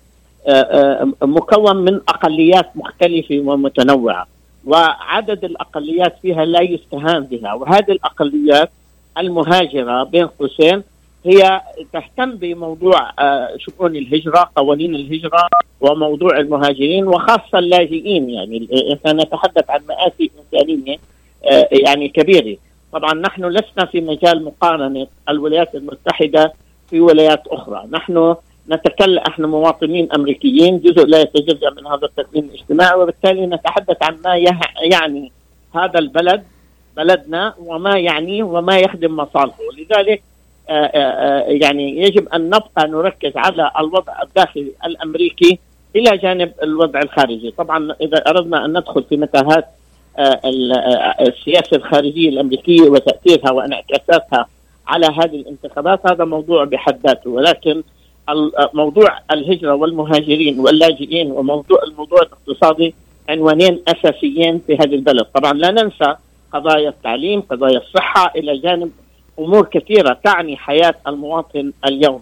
آه، 0.48 0.52
آه، 0.52 1.14
مكون 1.22 1.76
من 1.76 1.96
أقليات 2.10 2.70
مختلفة 2.76 3.40
ومتنوعة. 3.40 4.28
وعدد 4.66 5.44
الأقليات 5.44 6.16
فيها 6.22 6.46
لا 6.46 6.62
يستهان 6.62 7.24
بها. 7.24 7.54
وهذه 7.54 7.92
الأقليات 7.92 8.70
المهاجرة 9.18 10.04
بين 10.04 10.28
قوسين 10.28 10.84
هي 11.28 11.62
تهتم 11.94 12.36
بموضوع 12.36 13.12
آه، 13.20 13.58
شؤون 13.58 13.96
الهجرة، 13.96 14.50
قوانين 14.56 14.96
الهجرة 14.96 15.48
وموضوع 15.82 16.38
المهاجرين 16.38 17.08
وخاصة 17.08 17.60
اللاجئين. 17.60 18.30
يعني 18.30 18.68
إحنا 18.94 19.14
نتحدث 19.14 19.70
عن 19.70 19.82
مآسي 19.90 20.32
إنسانية 20.54 20.98
آه، 21.52 21.68
يعني 21.72 22.10
كبيرة. 22.10 22.58
طبعا 22.94 23.14
نحن 23.14 23.46
لسنا 23.46 23.86
في 23.86 24.02
مجال 24.02 24.44
مقارنة 24.44 25.08
الولايات 25.30 25.76
المتحدة 25.76 26.54
في 26.90 27.00
ولايات 27.00 27.48
أخرى، 27.48 27.84
نحن 27.92 28.36
نتكلم 28.70 29.20
إحنا 29.28 29.48
مواطنين 29.48 30.12
أمريكيين 30.16 30.80
جزء 30.80 31.06
لا 31.06 31.22
يتجزأ 31.22 31.70
من 31.70 31.88
هذا 31.88 32.06
التكوين 32.06 32.44
الاجتماعي 32.44 33.00
وبالتالي 33.00 33.46
نتحدث 33.46 33.98
عن 34.02 34.18
ما 34.26 34.36
يعني 34.82 35.32
هذا 35.76 36.00
البلد 36.00 36.44
بلدنا 36.98 37.54
وما 37.60 37.98
يعنيه 37.98 38.44
وما 38.44 38.80
يخدم 38.80 39.16
مصالحه، 39.16 39.60
لذلك 39.78 40.24
يعني 41.48 41.98
يجب 42.02 42.28
أن 42.30 42.46
نبقى 42.46 42.88
نركز 42.88 43.32
على 43.36 43.72
الوضع 43.80 44.22
الداخلي 44.24 44.72
الأمريكي 44.86 45.60
إلى 45.96 46.18
جانب 46.18 46.52
الوضع 46.64 47.00
الخارجي، 47.00 47.52
طبعا 47.58 47.96
إذا 48.02 48.18
أردنا 48.18 48.66
أن 48.66 48.78
ندخل 48.78 49.04
في 49.04 49.18
متاهات 49.18 49.66
آه، 50.20 50.40
ال- 50.46 50.72
آه، 50.72 51.16
السياسة 51.28 51.78
الخارجية 51.78 52.30
الأمريكية 52.30 52.82
وتأثيرها 52.90 53.52
وانعكاساتها 53.52 54.48
على 54.88 55.06
هذه 55.06 55.36
الانتخابات 55.36 56.00
هذا 56.12 56.26
موضوع 56.26 56.64
بحد 56.64 57.00
ذاته. 57.08 57.30
ولكن 57.30 57.84
آه، 58.30 58.70
موضوع 58.74 59.20
الهجرة 59.32 59.74
والمهاجرين 59.74 60.60
واللاجئين 60.60 61.32
وموضوع 61.32 61.84
الموضوع 61.84 62.20
الاقتصادي 62.22 62.96
عنوانين 63.30 63.82
أساسيين 63.88 64.62
في 64.68 64.74
هذه 64.76 64.96
البلد، 64.96 65.26
طبعا 65.34 65.54
لا 65.54 65.72
ننسى 65.72 66.16
قضايا 66.54 66.90
التعليم، 66.90 67.42
قضايا 67.42 67.78
الصحة 67.78 68.32
إلى 68.36 68.58
جانب 68.58 68.92
أمور 69.40 69.66
كثيرة 69.66 70.18
تعني 70.24 70.58
حياة 70.58 70.96
المواطن 71.08 71.72
اليوم. 71.86 72.22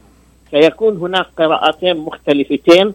سيكون 0.51 0.97
هناك 0.97 1.25
قراءتين 1.37 1.97
مختلفتين 1.97 2.93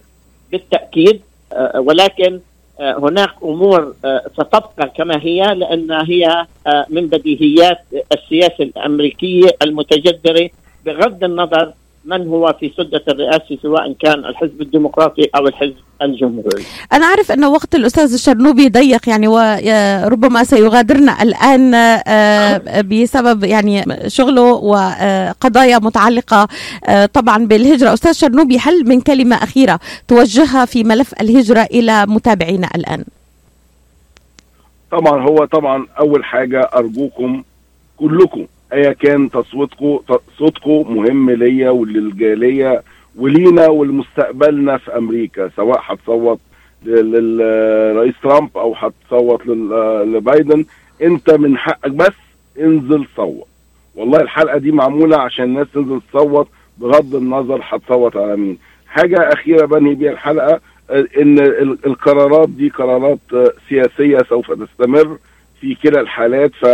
بالتأكيد 0.52 1.20
آه، 1.52 1.80
ولكن 1.80 2.40
آه، 2.80 2.98
هناك 2.98 3.30
أمور 3.42 3.94
آه، 4.04 4.22
ستبقى 4.32 4.92
كما 4.96 5.22
هي 5.22 5.54
لأن 5.54 5.92
هي 5.92 6.46
من 6.88 7.06
بديهيات 7.06 7.78
السياسة 8.12 8.64
الأمريكية 8.64 9.48
المتجذرة 9.62 10.50
بغض 10.86 11.24
النظر 11.24 11.72
من 12.04 12.28
هو 12.28 12.56
في 12.60 12.72
سدة 12.76 13.02
الرئاسة 13.08 13.58
سواء 13.62 13.92
كان 13.92 14.24
الحزب 14.24 14.60
الديمقراطي 14.60 15.30
أو 15.36 15.46
الحزب 15.48 15.74
الجمهوري. 16.02 16.64
أنا 16.92 17.06
أعرف 17.06 17.32
أن 17.32 17.44
وقت 17.44 17.74
الأستاذ 17.74 18.12
الشرنوبي 18.12 18.68
ضيق 18.68 19.08
يعني 19.08 19.28
وربما 19.28 20.44
سيغادرنا 20.44 21.22
الآن 21.22 21.74
آه، 21.74 22.80
بسبب 22.80 23.44
يعني 23.44 23.84
شغله 24.06 24.42
وقضايا 24.42 25.78
متعلقة 25.78 26.48
آه، 26.88 27.06
طبعا 27.06 27.46
بالهجرة 27.46 27.92
أستاذ 27.92 28.12
شرنوبي 28.12 28.58
هل 28.58 28.88
من 28.88 29.00
كلمة 29.00 29.36
أخيرة 29.36 29.80
توجهها 30.08 30.64
في 30.64 30.84
ملف 30.84 31.14
الهجرة 31.20 31.60
إلى 31.60 32.06
متابعينا 32.06 32.68
الآن 32.74 33.04
طبعا 34.90 35.22
هو 35.22 35.44
طبعا 35.44 35.86
أول 35.98 36.24
حاجة 36.24 36.60
أرجوكم 36.60 37.42
كلكم 37.96 38.46
أيا 38.72 38.92
كان 38.92 39.30
تصويتكم 39.30 39.98
صوتكم 40.38 40.96
مهم 40.96 41.30
ليا 41.30 41.70
وللجالية 41.70 42.82
ولينا 43.16 43.68
ولمستقبلنا 43.68 44.76
في 44.76 44.96
أمريكا 44.96 45.50
سواء 45.56 45.80
هتصوت 45.84 46.40
لل- 46.84 47.12
للرئيس 47.38 48.14
ترامب 48.22 48.50
أو 48.58 48.74
هتصوت 48.74 49.46
لبايدن. 49.46 50.64
أنت 51.02 51.30
من 51.30 51.58
حقك 51.58 51.90
بس 51.90 52.12
انزل 52.60 53.04
صوت. 53.16 53.46
والله 53.94 54.20
الحلقة 54.20 54.58
دي 54.58 54.72
معمولة 54.72 55.16
عشان 55.16 55.44
الناس 55.44 55.66
تنزل 55.74 56.00
تصوت 56.12 56.48
بغض 56.78 57.14
النظر 57.14 57.60
هتصوت 57.62 58.16
على 58.16 58.36
مين. 58.36 58.58
حاجة 58.88 59.16
أخيرة 59.32 59.66
بنهي 59.66 59.94
بيها 59.94 60.12
الحلقة 60.12 60.60
إن 60.90 61.38
ال- 61.38 61.86
القرارات 61.86 62.48
دي 62.48 62.68
قرارات 62.68 63.18
سياسية 63.68 64.18
سوف 64.28 64.52
تستمر 64.52 65.18
في 65.60 65.74
كلا 65.74 66.00
الحالات 66.00 66.50
ف 66.54 66.66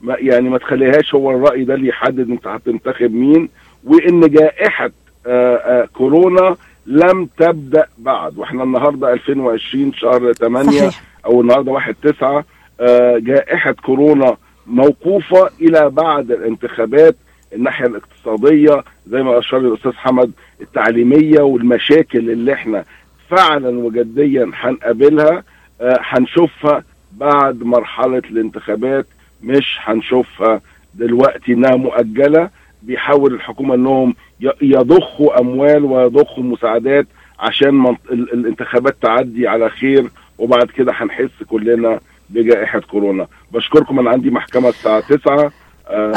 ما- 0.00 0.16
يعني 0.18 0.48
ما 0.48 0.58
تخليهاش 0.58 1.14
هو 1.14 1.30
الرأي 1.30 1.64
ده 1.64 1.74
اللي 1.74 1.88
يحدد 1.88 2.30
انت 2.30 2.46
هتنتخب 2.46 3.14
مين 3.14 3.48
وإن 3.84 4.20
جائحة 4.20 4.90
آه، 5.26 5.56
آه، 5.56 5.84
كورونا 5.94 6.56
لم 6.86 7.28
تبدأ 7.38 7.86
بعد. 7.98 8.38
وإحنا 8.38 8.62
النهارده 8.62 9.12
2020 9.12 9.92
شهر 9.92 10.32
8 10.32 10.70
صحيح. 10.70 11.02
أو 11.26 11.40
النهارده 11.40 11.72
1 11.72 11.94
9 12.02 12.44
آه، 12.80 13.18
جائحة 13.18 13.72
كورونا 13.72 14.36
موقوفة 14.66 15.50
إلى 15.60 15.90
بعد 15.90 16.30
الانتخابات 16.30 17.16
الناحية 17.54 17.86
الاقتصادية 17.86 18.84
زي 19.06 19.22
ما 19.22 19.38
أشار 19.38 19.60
الأستاذ 19.60 19.92
حمد 19.92 20.30
التعليمية 20.60 21.40
والمشاكل 21.40 22.30
اللي 22.30 22.52
إحنا 22.52 22.84
فعلا 23.28 23.78
وجديا 23.78 24.50
هنقابلها 24.54 25.42
هنشوفها 25.80 26.82
بعد 27.12 27.62
مرحلة 27.62 28.18
الانتخابات 28.30 29.06
مش 29.42 29.78
هنشوفها 29.80 30.60
دلوقتي 30.94 31.52
إنها 31.52 31.76
مؤجلة. 31.76 32.50
بيحاول 32.82 33.34
الحكومة 33.34 33.74
إنهم 33.74 34.14
يضخوا 34.62 35.40
أموال 35.40 35.84
ويضخوا 35.84 36.42
مساعدات 36.42 37.06
عشان 37.38 37.96
الانتخابات 38.12 38.96
تعدي 39.02 39.48
على 39.48 39.70
خير. 39.70 40.10
وبعد 40.38 40.66
كده 40.66 40.92
هنحس 40.96 41.42
كلنا 41.50 42.00
بجائحة 42.30 42.80
كورونا. 42.80 43.26
بشكركم 43.52 43.98
أنا 43.98 44.10
عندي 44.10 44.30
محكمة 44.30 44.68
الساعة 44.68 45.00
9 45.00 45.52
آه، 45.88 46.12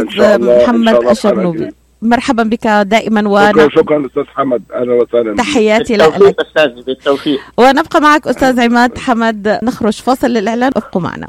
إن 0.00 0.10
شاء 0.10 0.38
محمد 0.62 0.94
الشرنوبي. 1.10 1.70
مرحبا 2.02 2.42
بك 2.42 2.66
دائما 2.66 3.20
شكرا 3.20 3.64
ون... 3.64 3.70
شكرا 3.70 4.06
أستاذ 4.06 4.24
حمد. 4.34 4.62
أهلا 4.74 4.92
وسهلا. 4.94 5.36
تحياتي 5.36 5.96
لك. 5.96 6.08
بالتوفيق 6.08 6.40
استاذي 6.40 6.82
بالتوفيق. 6.82 7.40
ونبقى 7.58 8.00
معك 8.00 8.26
أستاذ 8.26 8.60
عماد 8.60 8.98
حمد. 8.98 9.58
نخرج 9.62 9.92
فاصل 9.92 10.26
للإعلان 10.26 10.72
ابقوا 10.76 11.02
معنا. 11.02 11.28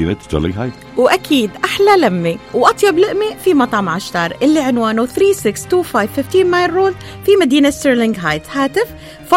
مدينة 0.01 0.17
ستيرلينغ 0.21 0.61
هايت. 0.61 0.73
وأكيد 0.97 1.51
أحلى 1.65 1.97
لمة 1.97 2.37
وأطيب 2.53 2.99
لقمة 2.99 3.35
في 3.43 3.53
مطعم 3.53 3.89
عشتار 3.89 4.37
اللي 4.41 4.59
عنوانه 4.59 5.05
3625 5.05 6.45
Mile 6.45 6.73
Road 6.73 6.95
في 7.25 7.31
مدينة 7.41 7.69
ستيرلينغ 7.69 8.15
هايتس 8.19 8.49
هاتف 8.49 8.87
586-698-2585 9.31 9.35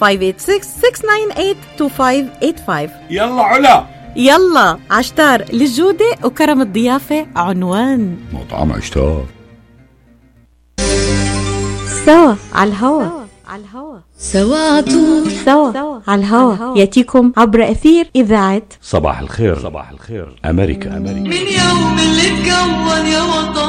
586-698-2585 0.00 2.90
يلا 3.10 3.42
علا. 3.42 3.84
يلا 4.16 4.78
عشتار 4.90 5.44
للجودة 5.52 6.16
وكرم 6.24 6.62
الضيافة 6.62 7.26
عنوان. 7.36 8.16
مطعم 8.32 8.72
عشتار. 8.72 9.24
سوا 12.06 12.34
على 12.52 12.70
الهوا. 12.70 13.27
على 13.48 13.62
الهوا. 13.62 13.98
سوا 14.18 14.56
عطول 14.76 15.32
سوا 15.44 16.00
على 16.08 16.20
الهوا. 16.20 16.78
يأتيكم 16.78 17.32
عبر 17.36 17.70
أثير 17.70 18.10
إذاعة 18.16 18.62
صباح 18.82 19.20
الخير. 19.20 19.58
صباح 19.58 19.90
الخير. 19.90 20.40
أمريكا 20.44 20.96
أمريكا. 20.96 21.20
من 21.20 21.32
يوم 21.32 21.98
اللي 21.98 22.26
اتكون 22.28 23.06
يا 23.06 23.22
كنا 23.54 23.67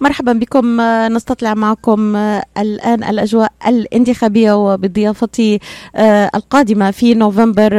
مرحبا 0.00 0.32
بكم. 0.32 0.80
آه، 0.80 1.08
نستطلع 1.08 1.54
معكم 1.54 2.16
آه، 2.16 2.42
الآن 2.58 3.04
الأجواء 3.04 3.52
الانتخابية 3.66 4.52
وبضيافتي 4.52 5.60
آه، 5.96 6.30
القادمة 6.34 6.90
في 6.90 7.14
نوفمبر 7.14 7.74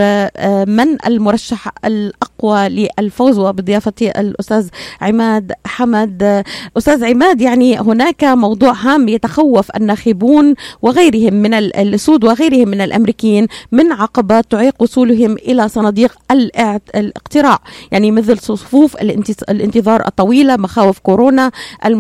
من 0.68 0.98
المرشح 1.08 1.68
الأقوى 1.86 2.70
للفوز 2.70 3.40
وبضيافتي 3.40 4.12
الأستاذ 4.12 4.68
عماد 5.02 5.52
حمد. 5.66 6.44
أستاذ 6.78 7.06
عماد 7.06 7.42
يعني 7.42 7.80
هناك 7.80 8.24
موضوع 8.24 8.72
هام 8.74 9.08
يتخوف 9.08 9.72
الناخبون 9.76 10.54
وغيرهم 10.82 11.34
من 11.34 11.54
ال- 11.54 11.76
السود 11.76 12.24
وغيرهم 12.24 12.68
من 12.70 12.82
الأمريكيين 12.82 13.48
من 13.72 13.92
عقبات 13.92 14.52
تعيق 14.52 14.74
وصولهم 14.82 15.32
إلى 15.34 15.70
صناديق 15.70 16.16
الاقتراع. 16.96 17.60
يعني 17.92 18.12
مثل 18.12 18.38
صفوف 18.40 18.96
الانتظار 19.50 20.08
الطويلة 20.08 20.56
مخاوف 20.58 21.00
كورونا 21.00 21.52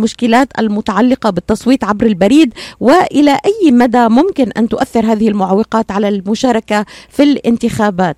المشكلات 0.07 0.59
المتعلقة 0.59 1.29
بالتصويت 1.29 1.83
عبر 1.83 2.05
البريد 2.05 2.53
وإلى 2.79 3.31
أي 3.31 3.71
مدى 3.71 4.07
ممكن 4.09 4.51
أن 4.57 4.67
تؤثر 4.69 5.05
هذه 5.05 5.29
المعوقات 5.29 5.91
على 5.91 6.07
المشاركة 6.09 6.85
في 7.09 7.23
الانتخابات؟ 7.23 8.17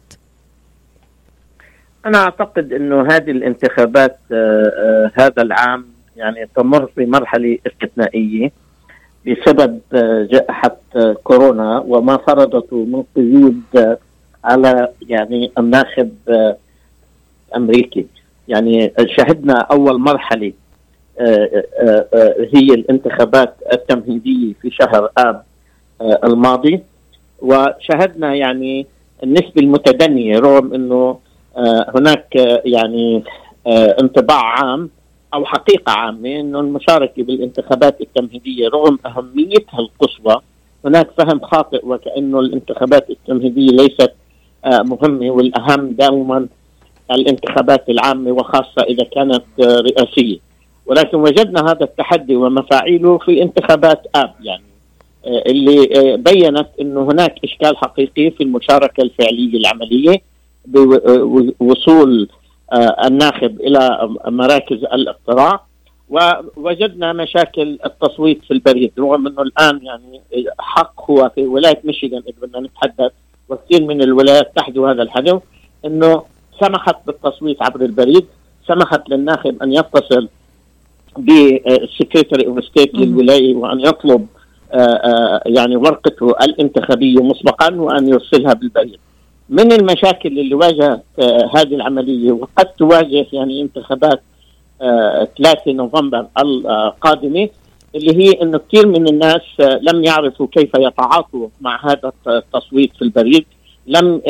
أنا 2.05 2.17
أعتقد 2.17 2.73
إنه 2.73 3.01
هذه 3.01 3.31
الانتخابات 3.31 4.17
آه، 4.31 4.71
آه، 4.77 5.11
هذا 5.13 5.41
العام 5.41 5.85
يعني 6.17 6.47
تمر 6.55 6.89
بمرحله 6.97 7.57
استثنائية 7.67 8.51
بسبب 9.27 9.79
آه، 9.93 10.27
جائحة 10.31 10.77
آه، 10.95 11.15
كورونا 11.23 11.83
وما 11.87 12.17
فرضته 12.17 12.85
من 12.85 13.03
قيود 13.15 13.97
على 14.43 14.87
يعني 15.07 15.51
الناخب 15.57 16.11
أمريكي. 17.55 18.05
يعني 18.49 18.91
شهدنا 19.17 19.71
آه، 19.71 19.73
آه، 19.73 20.53
هي 22.55 22.74
الانتخابات 22.74 23.55
التمهيدية 23.74 24.53
في 24.61 24.72
شهر 24.72 25.09
آب 25.17 25.43
آه، 26.01 26.20
الماضي. 26.24 26.80
وشهدنا 27.41 28.36
يعني 28.36 28.88
النسبة 29.24 29.61
المتدنية 29.61 30.39
رغم 30.39 30.74
إنه 30.74 31.20
آه، 31.57 31.91
هناك 31.95 32.38
آه، 32.38 32.61
يعني 32.65 33.24
آه، 33.67 33.95
انطباع 34.01 34.41
عام 34.43 34.89
أو 35.34 35.45
حقيقة 35.45 35.91
عامة 35.91 36.39
إنه 36.39 36.59
المشاركة 36.59 37.24
بالانتخابات 37.24 38.01
التمهيدية 38.01 38.67
رغم 38.67 38.99
أهميتها 39.05 39.80
القصوى 39.80 40.41
هناك 40.86 41.07
فهم 41.17 41.39
خاطئ 41.39 41.86
وكأنه 41.86 42.39
الانتخابات 42.39 43.09
التمهيدية 43.09 43.72
ليست 43.72 44.13
آه، 44.65 44.82
مهمة 44.82 45.32
والأهم 45.32 45.91
دائما 45.91 46.47
الانتخابات 47.11 47.89
العامة 47.89 48.32
وخاصة 48.32 48.82
إذا 48.89 49.03
كانت 49.03 49.43
آه، 49.61 49.80
رئاسية. 49.82 50.48
ولكن 50.89 51.17
وجدنا 51.17 51.61
هذا 51.61 51.83
التحدي 51.83 52.35
ومفاعيله 52.35 53.17
في 53.17 53.41
انتخابات 53.41 54.01
آب 54.15 54.33
يعني 54.41 54.63
آه، 55.25 55.43
اللي 55.45 55.89
آه، 55.97 56.15
بينت 56.15 56.67
إنه 56.81 57.03
هناك 57.03 57.35
إشكال 57.43 57.77
حقيقي 57.77 58.31
في 58.31 58.43
المشاركة 58.43 59.01
الفعلية 59.01 59.57
العملية 59.57 60.21
بوصول 60.65 62.29
آه، 62.73 63.07
الناخب 63.07 63.61
إلى 63.61 64.09
مراكز 64.27 64.77
الاقتراع 64.77 65.61
ووجدنا 66.09 67.13
مشاكل 67.13 67.79
التصويت 67.85 68.43
في 68.43 68.51
البريد 68.51 68.91
رغم 68.99 69.27
إنه 69.27 69.41
الآن 69.41 69.79
يعني 69.83 70.21
حق 70.59 71.11
هو 71.11 71.31
في 71.35 71.45
ولاية 71.45 71.81
ميشيغان 71.83 72.23
إذا 72.27 72.47
بدنا 72.47 72.59
نتحدث 72.59 73.11
وكثير 73.49 73.83
من 73.83 74.01
الولايات 74.01 74.51
تحذو 74.55 74.88
هذا 74.87 75.01
الحذو 75.01 75.41
إنه 75.85 76.23
سمحت 76.59 76.95
بالتصويت 77.07 77.61
عبر 77.61 77.81
البريد 77.81 78.25
سمحت 78.67 79.09
للناخب 79.09 79.63
أن 79.63 79.73
يتصل 79.73 80.29
بال 81.17 81.41
Secretary 81.41 82.47
of 82.47 82.63
State 82.63 82.95
للولاية 82.95 83.55
وأن 83.55 83.80
يطلب 83.80 84.28
آه، 84.74 84.78
آه، 84.78 85.41
يعني 85.45 85.76
ورقته 85.76 86.30
الانتخابية 86.41 87.24
مسبقا 87.24 87.76
وأن 87.76 88.07
يرسلها 88.07 88.53
بالبريد. 88.53 88.99
من 89.49 89.72
المشاكل 89.72 90.39
اللي 90.39 90.55
واجهت 90.55 91.03
آه، 91.20 91.51
هذه 91.55 91.76
العملية؟ 91.76 92.32
وقد 92.32 92.66
تواجه 92.66 93.26
يعني 93.34 93.62
انتخابات 93.62 94.22
3 94.80 95.72
نوفمبر 95.72 96.26
القادمة 96.38 97.49
اللي 97.95 98.18
هي 98.18 98.32
إنه 98.41 98.57
كثير 98.57 98.88
من 98.88 99.07
الناس 99.07 99.41
لم 99.60 100.03
يعرفوا 100.03 100.47
كيف 100.51 100.70
يتعاطوا 100.78 101.47
مع 101.62 101.86
هذا 101.86 102.12
التصويت 102.28 102.91
في 102.95 103.01
البريد، 103.01 103.45
لم 103.88 104.22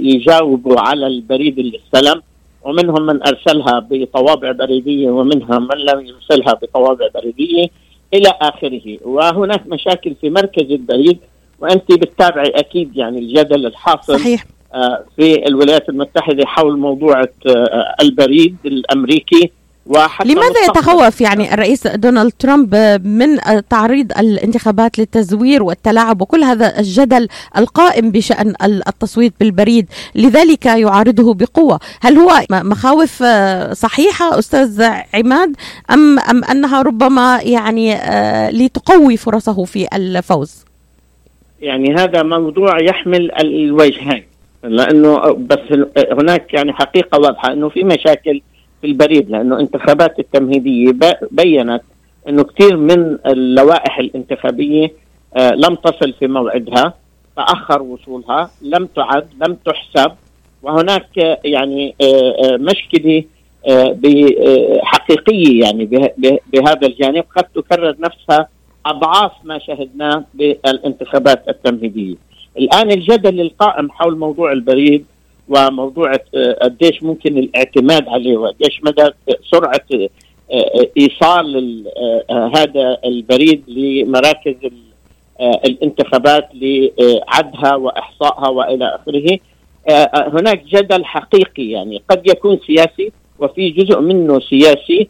يجاوبوا 0.00 0.80
على 0.80 1.06
البريد 1.06 1.58
اللي 1.58 1.80
استلم. 1.86 2.22
ومنهم 2.64 3.06
من 3.06 3.26
أرسلها 3.26 3.86
بطوابع 3.90 4.52
بريدية 4.52 5.10
ومنها 5.10 5.58
من 5.58 5.78
لم 5.78 6.06
يرسلها 6.06 6.54
بطوابع 6.54 7.08
بريدية 7.14 7.66
إلى 8.14 8.32
آخره. 8.40 8.98
وهناك 9.04 9.66
مشاكل 9.66 10.14
في 10.20 10.30
مركز 10.30 10.70
البريد 10.70 11.18
وأنت 11.60 11.92
بتتابعي 11.92 12.48
أكيد 12.48 12.96
يعني 12.96 13.18
الجدل 13.18 13.66
الحاصل 13.66 14.18
صحيح. 14.18 14.44
آه، 14.74 15.04
في 15.16 15.46
الولايات 15.48 15.88
المتحدة 15.88 16.46
حول 16.46 16.78
موضوع 16.78 17.20
آه، 17.46 17.94
البريد 18.02 18.56
الأمريكي. 18.66 19.50
وحتى 19.86 20.28
لماذا 20.28 20.64
يتخوف 20.68 21.20
يعني 21.20 21.54
الرئيس 21.54 21.86
دونالد 21.86 22.32
ترامب 22.38 22.74
من 23.04 23.38
تعريض 23.70 24.18
الانتخابات 24.18 24.98
للتزوير 24.98 25.62
والتلاعب 25.62 26.22
وكل 26.22 26.44
هذا 26.44 26.78
الجدل 26.78 27.28
القائم 27.58 28.10
بشأن 28.10 28.54
التصويت 28.62 29.34
بالبريد 29.40 29.86
لذلك 30.14 30.66
يعارضه 30.66 31.34
بقوة؟ 31.34 31.80
هل 32.00 32.18
هو 32.18 32.30
مخاوف 32.50 33.22
صحيحة 33.72 34.38
أستاذ 34.38 34.82
عماد 35.14 35.56
أم, 35.90 36.18
أم 36.18 36.44
أنها 36.44 36.82
ربما 36.82 37.40
يعني 37.42 37.94
آه، 37.94 38.50
لتقوي 38.50 39.16
فرصه 39.16 39.64
في 39.64 39.88
الفوز؟ 39.94 40.64
يعني 41.60 41.94
هذا 41.94 42.22
موضوع 42.22 42.82
يحمل 42.82 43.32
الوجهين 43.32 44.24
لأنه 44.62 45.32
بس 45.32 45.58
هناك 46.12 46.54
يعني 46.54 46.72
حقيقة 46.72 47.18
واضحة 47.18 47.52
أنه 47.52 47.68
في 47.68 47.84
مشاكل 47.84 48.40
في 48.84 48.90
البريد 48.90 49.30
لأنه 49.30 49.60
انتخابات 49.60 50.18
التمهيدية 50.18 50.92
بينت 51.30 51.82
إنه 52.28 52.44
كثير 52.44 52.76
من 52.76 53.18
اللوائح 53.26 53.98
الانتخابية 53.98 54.92
آه، 55.36 55.50
لم 55.50 55.74
تصل 55.74 56.12
في 56.12 56.26
موعدها 56.26 56.94
تأخر 57.36 57.82
وصولها 57.82 58.50
لم 58.62 58.86
تعد 58.96 59.26
لم 59.46 59.56
تحسب 59.64 60.12
وهناك 60.62 61.38
يعني 61.44 61.94
آه، 62.02 62.04
آه، 62.44 62.56
مشكلة 62.56 63.24
حقيقية 64.82 65.60
يعني 65.64 65.84
به- 65.84 66.10
به- 66.18 66.38
بهذا 66.52 66.86
الجانب 66.86 67.24
قد 67.36 67.44
تكرر 67.54 67.96
نفسها 68.00 68.48
أضعاف 68.86 69.32
ما 69.44 69.58
شهدناه 69.58 70.24
بالانتخابات 70.34 71.48
التمهيدية. 71.48 72.14
الآن 72.58 72.90
الجدل 72.90 73.40
القائم 73.40 73.90
حول 73.90 74.18
موضوع 74.18 74.52
البريد 74.52 75.04
وموضوع 75.48 76.12
آه، 76.12 76.52
قديش 76.62 77.02
ممكن 77.02 77.38
الاعتماد 77.38 78.08
عليه 78.08 78.36
وقديش 78.36 78.80
مدى 78.84 79.10
سرعة 79.52 79.80
آه، 79.94 80.08
آه، 80.52 80.86
إيصال 80.98 81.56
ال- 81.56 81.84
هذا 82.56 82.98
البريد 83.04 83.62
لمراكز 83.68 84.54
ال- 84.64 84.84
الانتخابات 85.64 86.48
لعدها 86.54 87.74
وإحصائها 87.74 88.48
وإلى 88.48 88.94
آخره. 89.00 89.38
هناك 90.38 90.64
جدل 90.64 91.04
حقيقي 91.04 91.70
يعني 91.70 92.02
قد 92.10 92.26
يكون 92.28 92.58
سياسي 92.66 93.12
وفي 93.38 93.70
جزء 93.70 94.00
منه 94.00 94.40
سياسي 94.40 95.08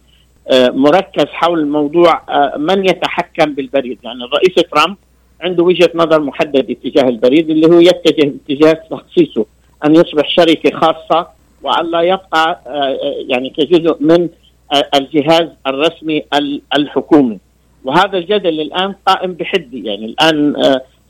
مركز 0.62 1.24
حول 1.26 1.66
موضوع 1.66 2.22
من 2.56 2.84
يتحكم 2.84 3.54
بالبريد 3.54 3.98
يعني 4.04 4.24
الرئيس 4.24 4.54
ترامب 4.54 4.96
عنده 5.40 5.62
وجهة 5.64 5.90
نظر 5.94 6.20
محددة 6.20 6.74
تجاه 6.84 7.08
البريد 7.08 7.50
اللي 7.50 7.66
هو 7.66 7.80
يتجه 7.80 8.32
اتجاه 8.48 8.72
تخصيصه 8.90 9.46
أن 9.84 9.94
يصبح 9.94 10.28
شركة 10.28 10.78
خاصة 10.78 11.26
وأن 11.62 11.90
لا 11.90 12.00
يبقى 12.00 12.60
آه، 12.66 12.70
آه، 12.70 12.96
يعني 13.28 13.50
كجزء 13.50 13.96
من 14.00 14.28
آه، 14.74 14.84
الجهاز 14.94 15.48
الرسمي 15.66 16.22
ال- 16.34 16.62
الحكومي. 16.76 17.38
وهذا 17.84 18.18
الجدل 18.18 18.60
الآن 18.60 18.94
قائم 19.06 19.32
بحده 19.32 19.68
يعني 19.72 20.04
الآن 20.04 20.54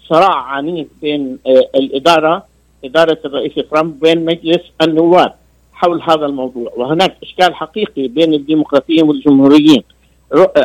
صراع 0.09 0.35
عنيف 0.37 0.87
بين 1.03 1.39
الإدارة 1.75 2.43
إدارة 2.85 3.19
الرئيس 3.25 3.53
ترامب 3.71 3.97
وبين 3.97 4.25
مجلس 4.25 4.61
النواب 4.83 5.35
حول 5.73 6.03
هذا 6.03 6.27
الموضوع. 6.27 6.73
وهناك 6.77 7.17
إشكال 7.23 7.55
حقيقي 7.55 8.09
بين 8.09 8.35
الديمقراطيين 8.35 9.03
والجمهوريين 9.05 9.83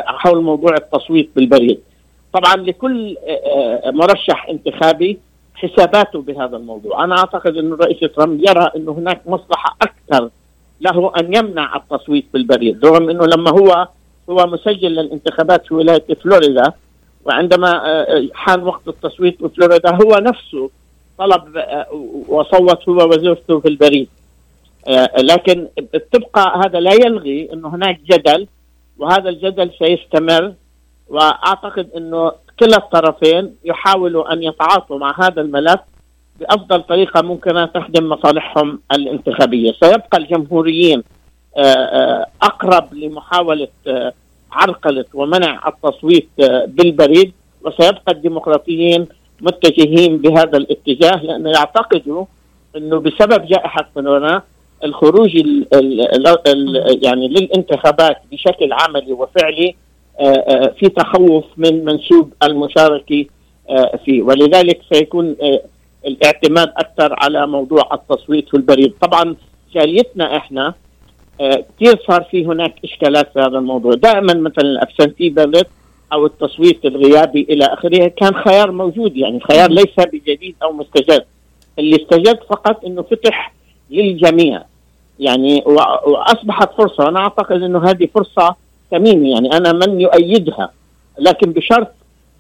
حول 0.05 0.43
موضوع 0.43 0.73
التصويت 0.75 1.29
بالبريد. 1.35 1.79
طبعا 2.33 2.55
لكل 2.55 3.17
مرشح 3.85 4.49
انتخابي 4.49 5.19
حساباته 5.59 6.21
بهذا 6.21 6.57
الموضوع. 6.57 7.03
أنا 7.03 7.17
أعتقد 7.17 7.57
إن 7.57 7.73
الرئيس 7.73 7.99
ترامب 7.99 8.39
يرى 8.49 8.71
انه 8.75 8.91
هناك 8.91 9.21
مصلحة 9.25 9.77
أكثر 9.81 10.29
له 10.81 11.11
أن 11.19 11.33
يمنع 11.33 11.75
التصويت 11.75 12.25
بالبريد 12.33 12.85
رغم 12.85 13.09
إنه 13.09 13.25
لما 13.25 13.51
هو 13.51 13.87
هو 14.29 14.47
مسجل 14.47 14.91
للانتخابات 14.91 15.65
في 15.65 15.73
ولاية 15.73 16.05
فلوريدا 16.23 16.73
وعندما 17.25 17.69
آه، 17.69 18.01
آه، 18.01 18.27
حان 18.33 18.63
وقت 18.63 18.87
التصويت 18.87 19.43
بفلوريدا 19.43 19.95
هو 19.95 20.17
نفسه 20.17 20.69
طلب 21.17 21.57
آه، 21.57 21.87
وصوت 22.27 22.89
هو 22.89 23.09
وزوجته 23.09 23.59
في 23.59 23.67
البريد. 23.67 24.09
لكن 25.19 25.67
تبقى 26.11 26.61
هذا 26.65 26.79
لا 26.79 26.93
يلغي 26.93 27.49
إنه 27.53 27.67
هناك 27.67 27.99
جدل 28.01 28.47
وهذا 28.97 29.29
الجدل 29.29 29.71
سيستمر 29.79 30.53
وأعتقد 31.07 31.89
إنه 31.97 32.31
كلا 32.59 32.77
الطرفين 32.77 33.55
يحاولوا 33.65 34.33
أن 34.33 34.43
يتعاطوا 34.43 34.97
مع 34.97 35.15
هذا 35.19 35.41
الملف 35.41 35.79
بأفضل 36.39 36.81
طريقة 36.83 37.21
ممكنة 37.21 37.65
تخدم 37.65 38.09
مصالحهم 38.09 38.79
الانتخابية، 38.91 39.71
سيبقى 39.71 40.17
الجمهوريين 40.17 41.03
آه، 41.57 41.61
آه، 41.61 42.25
أقرب 42.41 42.93
لمحاولة 42.93 43.67
آه، 43.87 44.13
عرقلة 44.51 45.05
ومنع 45.13 45.67
التصويت 45.67 46.29
بالبريد 46.67 47.33
وسيبقى 47.61 48.11
الديمقراطيين 48.11 49.07
متجهين 49.41 50.17
بهذا 50.17 50.57
الاتجاه 50.57 51.23
لأنه 51.23 51.49
يعتقدوا 51.49 52.25
إنه 52.75 52.99
بسبب 52.99 53.45
جائحة 53.45 53.89
كورونا 53.93 54.43
الخروج 54.83 55.35
ال 55.35 55.67
ال 55.73 56.01
ال 56.01 56.47
ال 56.47 56.99
يعني 57.05 57.27
للانتخابات 57.27 58.17
بشكل 58.31 58.73
عملي 58.73 59.13
وفعلي 59.13 59.75
في 60.79 60.89
تخوف 60.89 61.45
من 61.57 61.85
منسوب 61.85 62.33
المشاركة 62.43 63.25
آه، 63.69 63.99
فيه. 64.05 64.21
ولذلك 64.21 64.81
سيكون 64.93 65.35
آه، 65.41 65.61
الاعتماد 66.07 66.67
أكثر 66.77 67.15
على 67.17 67.47
موضوع 67.47 67.89
التصويت 67.93 68.49
في 68.49 68.57
البريد. 68.57 68.93
طبعا 69.01 69.35
جاليتنا 69.73 70.37
إحنا 70.37 70.73
آه، 71.41 71.65
كثير 71.79 71.99
صار 72.07 72.23
في 72.23 72.45
هناك 72.45 72.75
إشكالات 72.83 73.33
في 73.33 73.39
هذا 73.39 73.57
الموضوع. 73.57 73.93
دائما 73.93 74.33
مثلا 74.33 74.65
الأبسنتي 74.65 75.29
بالوت 75.29 75.67
أو 76.13 76.25
التصويت 76.25 76.85
الغيابي 76.85 77.47
إلى 77.49 77.65
آخره 77.65 78.07
كان 78.07 78.35
خيار 78.35 78.71
موجود 78.71 79.17
يعني 79.17 79.39
خيار 79.39 79.71
ليس 79.71 79.95
بجديد 80.13 80.55
أو 80.63 80.73
مستجد. 80.73 81.25
اللي 81.79 81.95
استجد 81.95 82.39
فقط 82.49 82.85
إنه 82.85 83.01
فتح 83.01 83.53
للجميع. 83.89 84.63
يعني 85.19 85.63
وأصبحت 86.05 86.69
فرصة 86.77 87.03
وأنا 87.03 87.19
أعتقد 87.19 87.61
إنه 87.61 87.89
هذه 87.89 88.07
فرصة 88.15 88.55
ثمينه 88.91 89.29
يعني 89.29 89.57
أنا 89.57 89.73
من 89.73 90.01
يؤيدها. 90.01 90.71
لكن 91.19 91.51
بشرط 91.51 91.91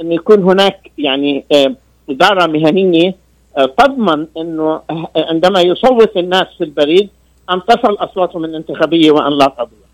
أن 0.01 0.11
يكون 0.11 0.43
هناك 0.43 0.91
يعني 0.97 1.45
آه، 1.51 1.75
إدارة 2.09 2.47
مهنية 2.47 3.15
آه، 3.57 3.65
تضمن 3.65 4.27
أنه 4.37 4.81
آه، 4.89 5.07
عندما 5.15 5.61
يصوت 5.61 6.17
الناس 6.17 6.47
في 6.57 6.63
البريد 6.63 7.09
أن 7.49 7.61
تصل 7.67 7.93
أصواتهم 7.93 8.45
الانتخابية 8.45 9.11
وأن 9.11 9.37
لا 9.37 9.45
تضيع. 9.45 9.88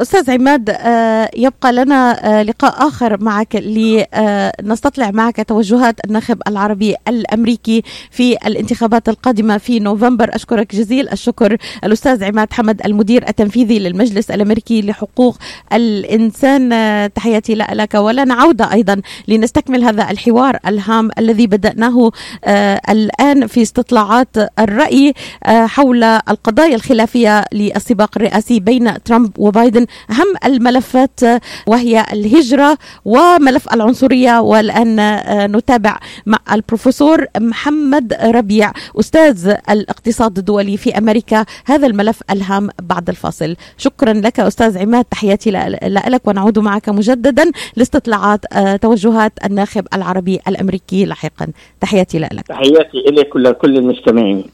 أستاذ 0.00 0.30
عماد 0.30 0.70
آه، 0.70 1.30
يبقى 1.36 1.72
لنا 1.72 2.26
آه، 2.40 2.42
لقاء 2.42 2.88
آخر 2.88 3.22
معك 3.24 3.56
لنستطلع 3.56 5.10
معك 5.10 5.48
توجهات 5.48 6.00
الناخب 6.04 6.42
العربي 6.48 6.96
الأمريكي 7.08 7.82
في 8.10 8.32
الانتخابات 8.46 9.08
القادمة 9.08 9.58
في 9.58 9.78
نوفمبر. 9.78 10.34
أشكرك 10.34 10.74
جزيل 10.76 11.08
الشكر 11.08 11.56
الأستاذ 11.84 12.24
عماد 12.24 12.52
حمد 12.52 12.86
المدير 12.86 13.28
التنفيذي 13.28 13.78
للمجلس 13.78 14.30
الأمريكي 14.30 14.82
لحقوق 14.82 15.36
الإنسان. 15.72 16.72
آه، 16.72 17.06
تحياتي 17.06 17.54
لك 17.54 17.94
ولنا 17.94 18.34
عودة 18.34 18.72
أيضا 18.72 19.00
لنستكمل 19.28 19.84
هذا 19.84 20.10
الحوار 20.10 20.58
الهام 20.66 21.10
الذي 21.18 21.46
بدأناه 21.46 22.10
آه، 22.44 22.80
الآن 22.90 23.46
في 23.46 23.62
استطلاعات 23.62 24.36
الرأي 24.58 25.14
آه، 25.44 25.66
حول 25.66 26.04
القضايا 26.04 26.74
الخلافية 26.74 27.44
للسباق 27.52 28.10
الرئاسي 28.16 28.60
بين 28.60 29.02
ترامب 29.02 29.30
وبايدن. 29.38 29.85
أهم 30.10 30.34
الملفات 30.44 31.22
آه، 31.22 31.40
وهي 31.66 32.06
الهجرة 32.12 32.78
وملف 33.04 33.74
العنصرية 33.74 34.40
والآن 34.40 34.98
آه، 34.98 35.46
نتابع 35.46 35.98
مع 36.26 36.38
البروفيسور 36.52 37.24
محمد 37.38 38.12
ربيع 38.14 38.72
أستاذ 39.00 39.54
الاقتصاد 39.70 40.38
الدولي 40.38 40.76
في 40.76 40.98
أمريكا 40.98 41.44
هذا 41.66 41.86
الملف 41.86 42.20
الهام 42.30 42.68
بعد 42.82 43.08
الفاصل. 43.08 43.56
شكرا 43.78 44.12
لك 44.12 44.40
أستاذ 44.40 44.78
عماد 44.78 45.04
تحياتي 45.04 45.50
لك 45.50 46.28
ونعود 46.28 46.58
معك 46.58 46.88
مجددا 46.88 47.50
لاستطلاعات 47.76 48.40
آه، 48.52 48.76
توجهات 48.76 49.32
الناخب 49.44 49.86
العربي 49.94 50.40
الأمريكي 50.48 51.04
لاحقا. 51.04 51.46
تحياتي 51.80 52.18
لك. 52.18 52.46
تحياتي 52.46 52.98
إليك 53.08 53.34
ولكل 53.34 53.76
المستمعين. 53.76 54.44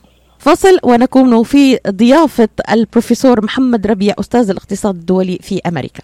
فاصل 0.42 0.78
ونكون 0.82 1.42
في 1.42 1.78
ضيافة 1.88 2.48
البروفيسور 2.70 3.44
محمد 3.44 3.86
ربيع 3.86 4.14
أستاذ 4.20 4.50
الاقتصاد 4.50 4.94
الدولي 4.94 5.38
في 5.42 5.60
أمريكا. 5.66 6.02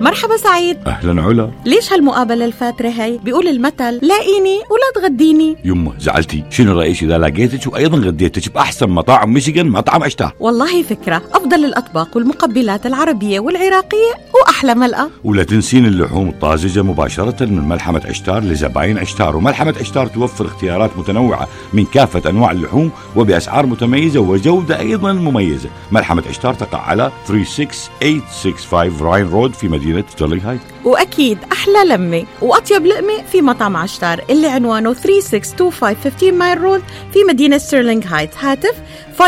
مرحبا 0.00 0.36
سعيد. 0.36 0.76
أهلا 0.86 1.22
علا. 1.22 1.50
ليش 1.66 1.92
هالمقابلة 1.92 2.44
الفاترة 2.44 2.88
هي 2.88 3.18
بيقول 3.18 3.48
المثل 3.48 3.98
لاقيني 4.02 4.56
ولا 4.70 4.90
تغديني. 4.94 5.56
يمه 5.64 5.92
زعلتي. 5.98 6.44
شنو 6.50 6.78
رأيك 6.78 7.02
إذا 7.02 7.18
لقيتك 7.18 7.72
وأيضا 7.72 7.98
غديتك 7.98 8.54
بأحسن 8.54 8.90
مطاعم 8.90 9.32
ميشيغان 9.32 9.68
مطعم 9.68 10.02
اشتار 10.02 10.32
والله 10.40 10.82
فكرة. 10.82 11.22
أفضل 11.34 11.64
الأطباق 11.64 12.16
والمقبلات 12.16 12.86
العربية 12.86 13.40
والعراقية 13.40 14.12
وأحلى 14.34 14.74
ملقا 14.74 15.10
ولا 15.24 15.42
تنسين 15.42 15.86
اللحوم 15.86 16.28
الطازجة 16.28 16.82
مباشرة 16.82 17.44
من 17.44 17.68
ملحمة 17.68 18.02
عشتار 18.04 18.42
لزباين 18.42 18.98
عشتار. 18.98 19.36
وملحمة 19.36 19.74
عشتار 19.80 20.06
توفر 20.06 20.46
اختيارات 20.46 20.90
متنوعة 20.96 21.48
من 21.72 21.84
كافة 21.84 22.30
أنواع 22.30 22.50
اللحوم 22.50 22.90
وبأسعار 23.16 23.66
متميزة 23.66 24.20
وجودة 24.20 24.78
أيضا 24.78 25.12
مميزة. 25.12 25.68
ملحمة 25.92 26.22
عشتار 26.28 26.54
تقع 26.54 26.78
على 26.78 27.12
36865 27.26 29.06
Ryan 29.06 29.28
Road 29.28 29.54
في 29.54 29.68
مدينة 29.92 30.08
ستيرلينغ 30.10 30.50
هايت 30.50 30.60
وأكيد 30.84 31.38
أحلى 31.52 31.84
لمة 31.84 32.24
وأطيب 32.42 32.86
لقمة 32.86 33.22
في 33.32 33.42
مطعم 33.42 33.76
عشتار 33.76 34.24
اللي 34.30 34.48
عنوانه 34.48 34.94
3625 34.94 36.34
Mile 36.34 36.60
Road 36.60 36.82
في 37.12 37.18
مدينة 37.28 37.58
ستيرلينغ 37.58 38.02
هايتس 38.06 38.36
هاتف 38.36 38.74
586-698-2585 39.18 39.22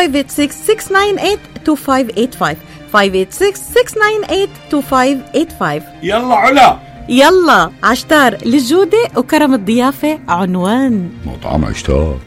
586-698-2585 2.92 2.96
يلا 6.02 6.34
علا. 6.34 6.78
يلا 7.08 7.70
عشتار 7.82 8.36
للجودة 8.44 9.08
وكرم 9.16 9.54
الضيافة 9.54 10.18
عنوان. 10.28 11.10
مطعم 11.26 11.64
عشتار. 11.64 12.18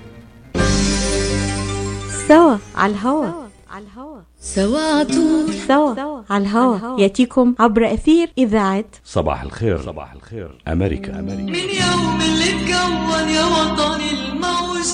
سوا 2.28 2.58
على 2.76 2.94
الهوا. 2.94 3.26
على 3.72 3.86
الهوا. 3.94 4.14
سواتو 4.46 5.52
سوا. 5.68 6.22
على 6.30 6.43
الهوا. 6.43 7.00
يأتيكم 7.00 7.56
عبر 7.60 7.93
أثير 7.93 8.30
إذاعة 8.38 8.86
صباح 9.06 9.41
الخير. 9.41 9.82
صباح 9.82 10.14
الخير. 10.14 10.62
أمريكا 10.68 11.20
أمريكا. 11.20 11.41
من 11.41 11.56
يوم 11.56 12.20
اللي 12.22 12.50
اتكون 12.50 13.30
يا 13.30 13.46
وطني 13.46 14.12
الموج. 14.12 14.88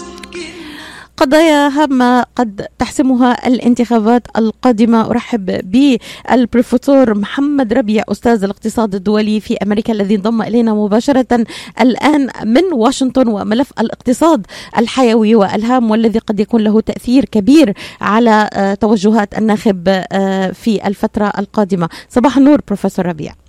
قضايا 1.22 1.68
هامة 1.68 2.26
قد 2.36 2.68
تحسمها 2.80 3.48
الانتخابات 3.48 4.28
القادمة. 4.38 5.10
أرحب 5.10 5.72
بالبروفيسور 5.72 7.14
محمد 7.18 7.74
ربيع 7.74 8.04
أستاذ 8.12 8.44
الاقتصاد 8.44 8.96
الدولي 8.96 9.40
في 9.40 9.58
أمريكا 9.64 9.94
الذي 9.94 10.16
انضم 10.16 10.42
إلينا 10.42 10.74
مباشرة 10.74 11.46
الآن 11.82 12.30
من 12.46 12.64
واشنطن 12.74 13.28
وملف 13.28 13.72
الاقتصاد 13.80 14.46
الحيوي 14.78 15.36
والهام 15.36 15.92
والذي 15.92 16.20
قد 16.20 16.40
يكون 16.40 16.62
له 16.62 16.82
تأثير 16.82 17.26
كبير 17.26 17.74
على 18.02 18.50
آه، 18.54 18.74
توجهات 18.74 19.38
الناخب 19.38 19.84
آه، 19.88 20.52
في 20.52 20.88
الفترة 20.88 21.34
القادمة. 21.40 21.90
صباح 22.10 22.38
النور 22.38 22.62
بروفيسور 22.68 23.06
ربيع. 23.06 23.41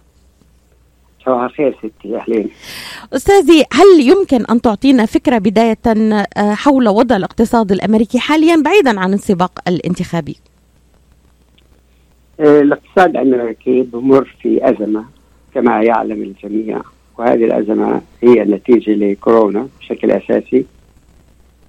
صباح 1.27 1.43
الخير 1.43 1.77
ستي 1.79 2.17
أهلين. 2.17 2.49
أستاذي 3.13 3.65
هل 3.73 4.09
يمكن 4.09 4.45
أن 4.51 4.61
تعطينا 4.61 5.07
فكرة 5.07 5.39
بداية 5.39 5.79
آه، 5.87 6.55
حول 6.55 6.89
وضع 6.89 7.17
الاقتصاد 7.17 7.73
الأمريكي 7.73 8.19
حاليا 8.19 8.63
بعيدا 8.65 9.01
عن 9.01 9.15
السباق 9.15 9.61
الانتخابي؟ 9.69 10.37
آه، 12.41 12.61
الاقتصاد 12.61 13.17
الأمريكي 13.17 13.83
بمر 13.83 14.37
في 14.43 14.71
أزمة 14.71 15.05
كما 15.55 15.83
يعلم 15.83 16.23
الجميع 16.23 16.81
وهذه 17.19 17.45
الأزمة 17.45 18.01
هي 18.23 18.45
نتيجه 18.45 18.91
لكورونا 18.91 19.69
بشكل 19.81 20.11
أساسي. 20.11 20.65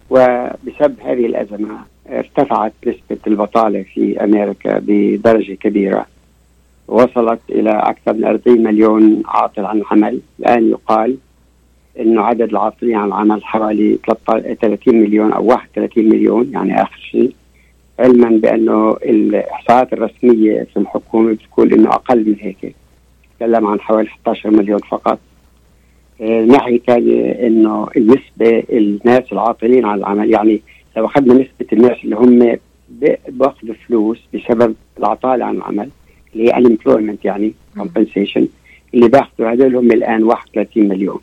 وبسبب 0.10 0.96
هذه 1.06 1.26
الأزمة 1.26 1.80
ارتفعت 2.10 2.74
نسبة 2.88 3.18
البطالة 3.28 3.84
في 3.94 4.24
أمريكا 4.24 4.80
بدرجة 4.80 5.54
كبيرة. 5.54 6.06
وصلت 6.88 7.40
إلى 7.50 7.70
أكثر 7.72 8.14
من 8.14 8.24
40 8.24 8.64
مليون 8.64 9.24
عاطل 9.26 9.66
عن 9.66 9.78
العمل 9.78 10.20
الآن 10.40 10.70
يقال 10.70 11.18
إنه 12.00 12.22
عدد 12.22 12.42
العاطلين 12.50 12.96
عن 12.96 13.08
العمل 13.08 13.44
حوالي 13.44 14.00
13 14.08 14.54
30 14.54 14.96
مليون 14.96 15.32
أو 15.34 15.46
31 15.46 16.06
مليون 16.10 16.50
يعني 16.54 16.82
آخر 16.82 16.98
شيء 17.12 17.36
علما 18.00 18.30
بأنه 18.30 18.92
الإحصاءات 18.92 19.94
الرسمية 19.94 20.68
في 20.74 20.78
الحكومة 20.78 21.34
بتقول 21.34 21.74
إنه 21.74 21.90
أقل 21.90 22.26
من 22.30 22.36
هيك. 22.40 22.76
تكلم 23.40 23.68
عن 23.68 23.80
حوالي 23.80 24.08
11 24.08 24.50
مليون 24.50 24.80
فقط. 24.80 25.20
آه، 26.22 26.46
ناحية 26.46 26.80
ثانية 26.80 27.32
إنه 27.48 27.88
النسبة 27.98 28.64
الناس 28.70 29.24
العاطلين 29.34 29.86
عن 29.86 29.98
العمل 29.98 30.32
يعني 30.32 30.62
لو 30.98 31.06
أخذنا 31.06 31.34
نسبة 31.34 31.66
الناس 31.74 31.98
اللي 32.04 32.16
هم 32.16 32.58
باخذوا 33.30 33.76
فلوس 33.88 34.20
بسبب 34.34 34.76
العطاله 35.00 35.46
عن 35.46 35.56
العمل 35.56 35.90
اللي 36.36 36.48
هي 36.50 36.54
unemployment 36.54 37.26
يعني 37.26 37.54
compensation 37.78 38.42
اللي 38.94 39.08
باخذوا 39.08 39.52
هذول 39.52 39.76
هم 39.76 39.92
الان 39.92 40.24
31 40.24 40.88
مليون. 40.88 41.20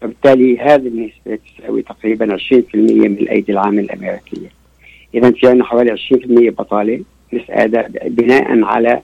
فبالتالي 0.00 0.58
هذه 0.58 0.86
النسبة 0.86 1.38
تساوي 1.58 1.82
تقريبا 1.82 2.36
20% 2.36 2.74
من 2.74 3.06
الأيدي 3.18 3.52
العامله 3.52 3.80
الأمريكية. 3.82 4.48
اذا 5.14 5.30
في 5.30 5.46
عندنا 5.48 5.64
حوالي 5.64 5.90
20% 5.90 6.50
بطالة 6.50 7.00
نس- 7.34 7.50
هذا 7.50 7.88
بناء 8.04 8.62
على 8.64 9.00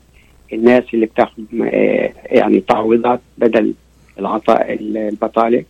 الناس 0.53 0.85
اللي 0.95 1.07
بتاخذ 1.07 1.43
آه، 1.63 2.13
يعني 2.27 2.61
تعويضات 2.61 3.21
بدل 3.39 3.75
العطاء 4.19 4.77
البطالة. 4.81 5.65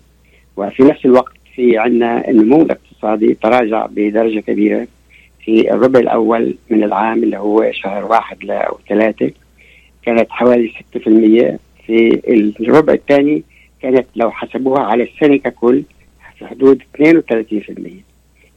وفي 0.57 0.83
نفس 0.83 1.05
الوقت 1.07 1.33
في 1.55 1.79
عندنا 1.79 2.29
النمو 2.31 2.62
الاقتصادي 2.62 3.35
تراجع 3.35 3.87
بدرجة 3.87 4.41
كبيرة 4.41 4.87
في 5.45 5.75
الربع 5.75 6.01
الأول 6.01 6.55
من 6.71 6.83
العام 6.85 7.23
اللي 7.23 7.39
هو 7.39 7.71
شهر 7.73 8.05
واحد 8.05 8.51
أو 8.51 8.79
ثلاثة. 8.89 9.31
كانت 10.09 10.31
حوالي 10.31 10.73
6% 10.95 10.99
في 11.87 12.21
الربع 12.61 12.93
الثاني 12.93 13.43
كانت 13.83 14.07
لو 14.17 14.31
حسبوها 14.31 14.81
على 14.81 15.03
السنة 15.03 15.37
ككل 15.37 15.83
في 16.39 16.47
حدود 16.47 16.83
32% 17.03 17.03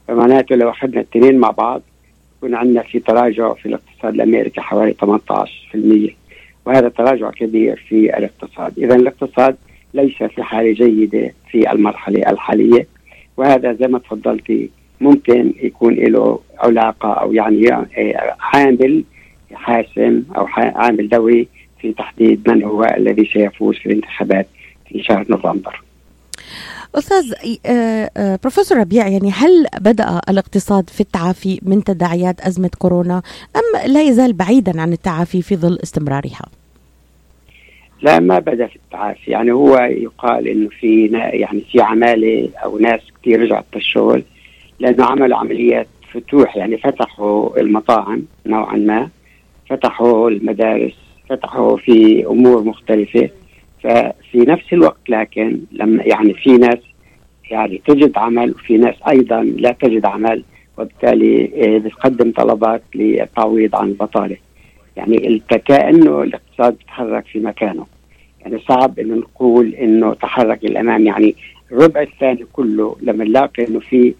فمعناته 0.07 0.55
لو 0.55 0.69
أخذنا 0.69 1.01
الاثنين 1.01 1.37
مع 1.37 1.51
بعض 1.51 1.81
يكون 2.37 2.55
عندنا 2.55 2.81
في 2.81 2.99
تراجع 2.99 3.53
في 3.53 3.65
الاقتصاد 3.65 4.13
الأمريكي 4.13 4.61
حوالي 4.61 4.95
18% 5.03 6.11
وهذا 6.65 6.89
تراجع 6.89 7.29
كبير 7.29 7.85
في 7.89 8.17
الاقتصاد. 8.17 8.79
اذا 8.79 8.95
الاقتصاد 8.95 9.55
ليس 9.93 10.23
في 10.23 10.43
حالة 10.43 10.73
جيدة 10.73 11.33
في 11.49 11.71
المرحلة 11.71 12.29
الحالية 12.31 12.87
وهذا 13.37 13.73
زي 13.73 13.87
ما 13.87 13.99
تفضلتي 13.99 14.69
ممكن 15.01 15.53
يكون 15.63 15.93
له 15.93 16.39
علاقة 16.59 17.13
أو 17.13 17.33
يعني 17.33 17.73
آه، 17.73 18.35
عامل 18.39 19.03
حاسم 19.53 20.23
أو 20.37 20.47
عامل 20.55 21.09
دوري 21.09 21.47
في 21.81 21.93
تحديد 21.93 22.49
من 22.49 22.63
هو 22.63 22.83
الذي 22.83 23.29
سيفوز 23.33 23.75
في 23.75 23.85
الانتخابات 23.85 24.47
في 24.89 25.03
شهر 25.03 25.25
نوفمبر. 25.29 25.81
أستاذ 26.95 27.33
آه، 27.65 28.09
آه، 28.17 28.39
بروفيسور 28.41 28.77
ربيع 28.77 29.07
يعني 29.07 29.31
هل 29.31 29.65
بدأ 29.81 30.21
الاقتصاد 30.29 30.89
في 30.89 31.01
التعافي 31.01 31.59
من 31.61 31.83
تداعيات 31.83 32.41
أزمة 32.41 32.69
كورونا 32.77 33.21
أم 33.55 33.91
لا 33.91 34.01
يزال 34.01 34.33
بعيدا 34.33 34.81
عن 34.81 34.93
التعافي 34.93 35.41
في 35.41 35.55
ظل 35.55 35.79
استمرارها؟ 35.83 36.45
لا 38.01 38.19
ما 38.19 38.39
بدأ 38.39 38.67
في 38.67 38.75
التعافي 38.75 39.31
يعني 39.31 39.51
هو 39.51 39.77
يقال 39.77 40.47
إنه 40.47 40.69
في 40.69 41.05
يعني 41.33 41.61
في 41.71 41.81
عمالة 41.81 42.49
أو 42.63 42.77
ناس 42.77 42.99
كثير 43.21 43.41
رجعت 43.41 43.65
للشغل 43.75 44.23
لأنه 44.79 45.05
عملوا 45.05 45.37
عمليات 45.37 45.87
فتوح 46.13 46.57
يعني 46.57 46.77
فتحوا 46.77 47.59
المطاعم 47.59 48.23
نوعا 48.45 48.75
ما 48.75 49.09
فتحوا 49.71 50.29
المدارس 50.29 50.93
فتحوا 51.29 51.77
في 51.77 52.25
أمور 52.25 52.63
مختلفة. 52.63 53.29
ففي 53.83 54.37
نفس 54.37 54.73
الوقت 54.73 55.09
لكن 55.09 55.59
لما 55.71 56.03
يعني 56.03 56.33
في 56.33 56.57
ناس 56.57 56.79
يعني 57.51 57.81
تجد 57.87 58.17
عمل 58.17 58.51
وفي 58.51 58.77
ناس 58.77 58.95
أيضا 59.09 59.43
لا 59.43 59.71
تجد 59.71 60.05
عمل 60.05 60.43
وبالتالي 60.77 61.51
آه، 61.55 61.77
بتقدم 61.77 62.31
طلبات 62.31 62.83
للتعويض 62.95 63.75
عن 63.75 63.87
البطاله 63.87 64.37
يعني 64.97 65.41
كأنه 65.65 66.21
الاقتصاد 66.21 66.77
بيتحرك 66.77 67.25
في 67.25 67.39
مكانه. 67.39 67.85
يعني 68.41 68.59
صعب 68.59 68.99
إنه 68.99 69.15
نقول 69.15 69.75
إنه 69.75 70.13
تحرك 70.13 70.59
للامام 70.63 71.05
يعني 71.05 71.35
الربع 71.71 72.01
الثاني 72.01 72.45
كله 72.53 72.95
لما 73.01 73.23
نلاقي 73.23 73.67
إنه 73.67 73.79
في 73.79 74.13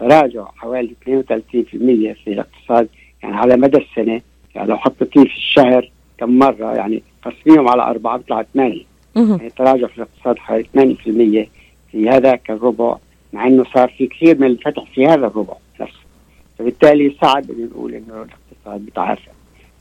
تراجع 0.00 0.44
حوالي 0.56 0.90
32% 1.06 1.12
في 1.44 2.14
الاقتصاد 2.26 2.88
يعني 3.22 3.36
على 3.36 3.56
مدى 3.56 3.78
السنة 3.78 4.20
يعني 4.54 4.68
لو 4.68 4.76
حطيتيه 4.76 5.24
في 5.24 5.36
الشهر 5.36 5.90
كم 6.18 6.38
مرة 6.38 6.74
يعني 6.74 7.02
قسميهم 7.22 7.68
على 7.68 7.82
أربعة 7.82 8.16
بيطلع 8.16 8.42
8 8.54 8.82
مهم. 9.16 9.30
يعني 9.30 9.50
تراجع 9.50 9.86
في 9.86 9.96
الاقتصاد 9.98 10.38
حوالي 10.38 10.64
8% 11.44 11.48
في 11.92 12.08
هذاك 12.08 12.50
الربع 12.50 12.96
مع 13.32 13.46
إنه 13.46 13.64
صار 13.74 13.88
في 13.98 14.06
كثير 14.06 14.38
من 14.38 14.46
الفتح 14.46 14.84
في 14.94 15.06
هذا 15.06 15.26
الربع 15.26 15.54
نفسه. 15.80 16.02
فبالتالي 16.58 17.16
صعب 17.20 17.50
إنه 17.50 17.68
نقول 17.74 17.94
إنه 17.94 18.14
الاقتصاد 18.14 18.84
بيتعافى. 18.84 19.30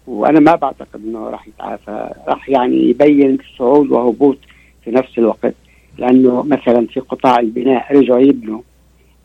وأنا 0.07 0.39
ما 0.39 0.55
بعتقد 0.55 1.01
إنه 1.05 1.29
راح 1.29 1.47
يتعافى. 1.47 2.13
راح 2.27 2.49
يعني 2.49 2.89
يبين 2.89 3.37
صعود 3.57 3.91
وهبوط 3.91 4.37
في 4.83 4.91
نفس 4.91 5.17
الوقت. 5.17 5.53
لأنه 5.97 6.43
مثلا 6.43 6.87
في 6.87 6.99
قطاع 6.99 7.39
البناء 7.39 7.97
رجعوا 7.97 8.19
يبنوا 8.19 8.61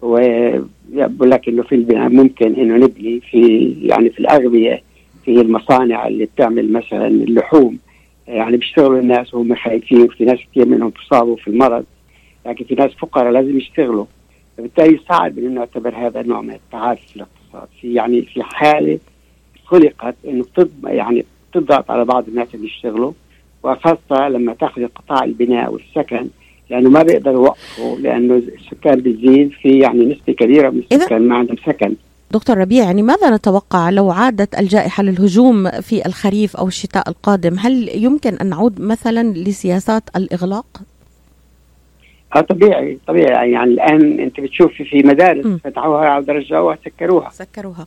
ويقول 0.02 1.30
لك 1.30 1.48
إنه 1.48 1.62
في 1.62 1.74
البناء 1.74 2.08
ممكن 2.08 2.54
إنه 2.54 2.76
نبني 2.76 3.20
في 3.20 3.72
يعني 3.82 4.10
في 4.10 4.18
الاغذيه 4.18 4.82
في 5.26 5.40
المصانع 5.40 6.06
اللي 6.06 6.24
بتعمل 6.24 6.72
مثلا 6.72 7.06
اللحوم. 7.06 7.78
يعني 8.28 8.56
بيشتغلوا 8.56 9.00
الناس 9.00 9.34
وهم 9.34 9.54
خايفين 9.54 10.02
وفي 10.02 10.24
ناس 10.24 10.38
كثير 10.50 10.66
منهم 10.66 10.90
بيصابوا 10.90 11.36
في 11.36 11.48
المرض 11.48 11.84
لكن 12.46 12.64
في 12.64 12.74
ناس 12.74 12.90
فقراء 12.90 13.30
لازم 13.30 13.58
يشتغلوا. 13.58 14.04
فبالتالي 14.56 15.00
صعب 15.08 15.38
إنه 15.38 15.50
نعتبر 15.50 15.94
هذا 15.96 16.22
نوع 16.22 16.40
من 16.40 16.54
التعافي 16.54 17.08
في 17.08 17.16
الاقتصاد 17.16 17.68
في 17.80 17.94
يعني 17.94 18.22
في 18.22 18.42
حالة 18.42 18.98
خلقت 19.64 20.14
إنه 20.28 20.44
يعني 20.84 21.24
بتضغط 21.50 21.90
على 21.90 22.04
بعض 22.04 22.28
الناس 22.28 22.54
اللي 22.54 22.66
يشتغلوا 22.66 23.12
وخاصة 23.62 24.28
لما 24.28 24.54
تأخذ 24.54 24.86
قطاع 24.86 25.24
البناء 25.24 25.72
والسكن 25.72 26.28
لأنه 26.70 26.90
ما 26.90 27.02
بيقدروا 27.02 27.46
يوقفوا 27.46 27.98
لأنه 27.98 28.34
السكان 28.34 29.00
بتزيد 29.00 29.50
في 29.50 29.78
يعني 29.78 30.04
نسبة 30.04 30.32
كبيرة 30.32 30.70
من 30.70 30.82
السكان 30.92 31.28
ما 31.28 31.36
عندهم 31.36 31.56
سكن. 31.56 31.94
دكتور 32.30 32.58
ربيع 32.58 32.84
يعني 32.84 33.02
ماذا 33.02 33.30
نتوقع 33.30 33.90
لو 33.90 34.10
عادت 34.10 34.58
الجائحة 34.58 35.02
للهجوم 35.02 35.70
في 35.70 36.06
الخريف 36.06 36.56
أو 36.56 36.68
الشتاء 36.68 37.08
القادم؟ 37.08 37.58
هل 37.58 38.04
يمكن 38.04 38.34
أن 38.34 38.46
نعود 38.46 38.80
مثلا 38.80 39.32
لسياسات 39.32 40.02
الإغلاق؟ 40.16 40.66
آه 42.36 42.40
طبيعي 42.40 42.98
طبيعي. 43.06 43.50
يعني 43.52 43.70
الآن 43.70 44.20
أنت 44.20 44.40
بتشوفي 44.40 44.84
في 44.84 45.02
مدارس 45.02 45.46
م. 45.46 45.58
فتحوها 45.58 46.18
ورجعوها 46.18 46.78
سكروها 46.84 47.30
سكروها. 47.30 47.86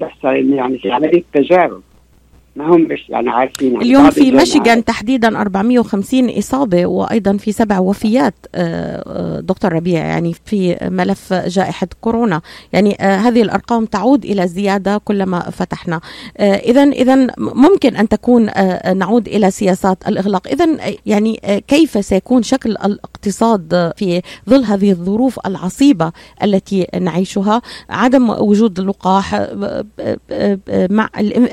تحصل 0.00 0.28
إنه 0.28 0.56
يعني 0.56 0.78
في 0.78 0.92
عمليه 0.92 1.22
تجارب. 1.34 1.82
ما 2.56 2.64
هم 2.76 2.80
مش 2.80 3.06
يعني 3.08 3.30
عارفين 3.30 3.72
يعني 3.72 3.84
اليوم 3.84 4.10
في 4.10 4.30
ميشيغان 4.32 4.84
تحديدا 4.84 5.40
450 5.40 6.30
إصابة 6.38 6.86
وأيضا 6.86 7.36
في 7.36 7.52
سبع 7.52 7.78
وفيات 7.78 8.34
آه، 8.54 9.02
آه، 9.06 9.40
دكتور 9.40 9.72
ربيع 9.72 10.04
يعني 10.06 10.34
في 10.44 10.76
ملف 10.82 11.32
جائحة 11.32 11.88
كورونا. 12.00 12.40
يعني 12.72 12.96
آه، 13.00 13.16
هذه 13.16 13.42
الأرقام 13.42 13.84
تعود 13.86 14.24
إلى 14.24 14.48
زيادة 14.48 14.98
كلما 15.04 15.40
فتحنا. 15.40 16.00
إذا 16.40 16.82
إذا 16.82 17.26
ممكن 17.38 17.96
أن 17.96 18.08
تكون 18.08 18.50
نعود 18.96 19.28
إلى 19.28 19.50
سياسات 19.50 20.08
الإغلاق. 20.08 20.48
إذا 20.48 20.66
يعني 21.06 21.40
كيف 21.68 22.04
سيكون 22.04 22.42
شكل 22.42 22.70
الاقتصاد 22.70 23.92
في 23.96 24.22
ظل 24.50 24.64
هذه 24.64 24.90
الظروف 24.90 25.38
العصيبة 25.46 26.12
التي 26.42 26.86
نعيشها؟ 27.00 27.62
عدم 27.90 28.30
وجود 28.30 28.80
لقاح 28.80 29.34
مع 30.90 31.08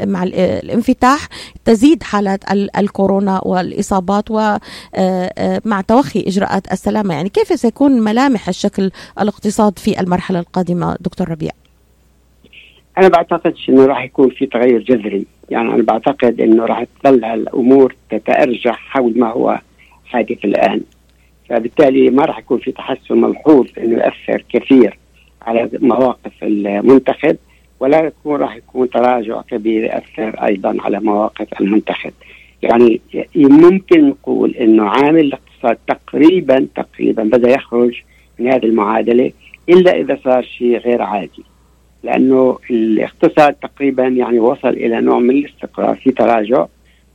مع 0.06 0.24
ال- 0.24 0.72
الانفتاح 0.94 1.28
تزيد 1.66 2.04
حالات 2.04 2.52
ال- 2.52 2.78
الكورونا 2.78 3.42
والإصابات 3.46 4.32
ومع 4.32 5.82
توخي 5.88 6.24
إجراءات 6.28 6.72
السلامة. 6.72 7.14
يعني 7.14 7.30
كيف 7.30 7.48
سيكون 7.60 7.92
ملامح 8.02 8.48
الشكل 8.48 8.92
الاقتصاد 9.22 9.80
في 9.80 10.00
المرحلة 10.00 10.40
القادمة 10.40 10.96
دكتور 11.00 11.30
ربيع؟ 11.30 11.52
أنا 12.98 13.08
بعتقدش 13.08 13.70
إنه 13.70 13.86
راح 13.86 14.04
يكون 14.04 14.30
في 14.30 14.46
تغير 14.46 14.82
جذري. 14.84 15.26
يعني 15.50 15.74
أنا 15.74 15.84
بعتقد 15.84 16.42
إنه 16.42 16.66
راح 16.66 16.84
تظل 17.04 17.26
الأمور 17.26 17.96
تتارجح 18.12 18.76
حول 18.78 19.20
ما 19.20 19.32
هو 19.32 19.60
حادث 20.06 20.46
الآن. 20.46 20.82
فبالتالي 21.50 22.10
ما 22.10 22.26
راح 22.26 22.40
يكون 22.40 22.60
في 22.60 22.72
تحسن 22.72 23.18
ملحوظ 23.22 23.66
إنه 23.78 23.98
ياثر 23.98 24.46
كثير 24.50 25.00
على 25.42 25.70
مواقف 25.80 26.32
المنتخب. 26.44 27.38
ولا 27.84 28.04
يكون 28.04 28.40
راح 28.40 28.56
يكون 28.56 28.90
تراجع 28.90 29.42
كبير 29.42 29.84
ياثر 29.84 30.46
أيضا 30.46 30.78
على 30.80 31.00
مواقف 31.00 31.62
المنتخب. 31.62 32.14
يعني 32.62 33.02
ممكن 33.36 34.10
نقول 34.10 34.52
إنه 34.52 34.90
عامل 34.90 35.20
الاقتصاد 35.20 35.78
تقريبا 35.88 36.68
تقريبا 36.76 37.24
بدأ 37.24 37.50
يخرج 37.50 38.02
من 38.40 38.48
هذه 38.48 38.66
المعادلة 38.66 39.32
إلا 39.70 39.98
إذا 39.98 40.20
صار 40.24 40.44
شيء 40.44 40.78
غير 40.78 41.02
عادي. 41.02 41.44
لأنه 42.04 42.58
الاقتصاد 42.72 43.54
تقريبا 43.54 44.08
يعني 44.08 44.40
وصل 44.40 44.70
إلى 44.70 45.02
نوع 45.02 45.20
من 45.20 45.30
الاستقرار. 45.30 45.96
في 45.96 46.12
تراجع 46.12 46.66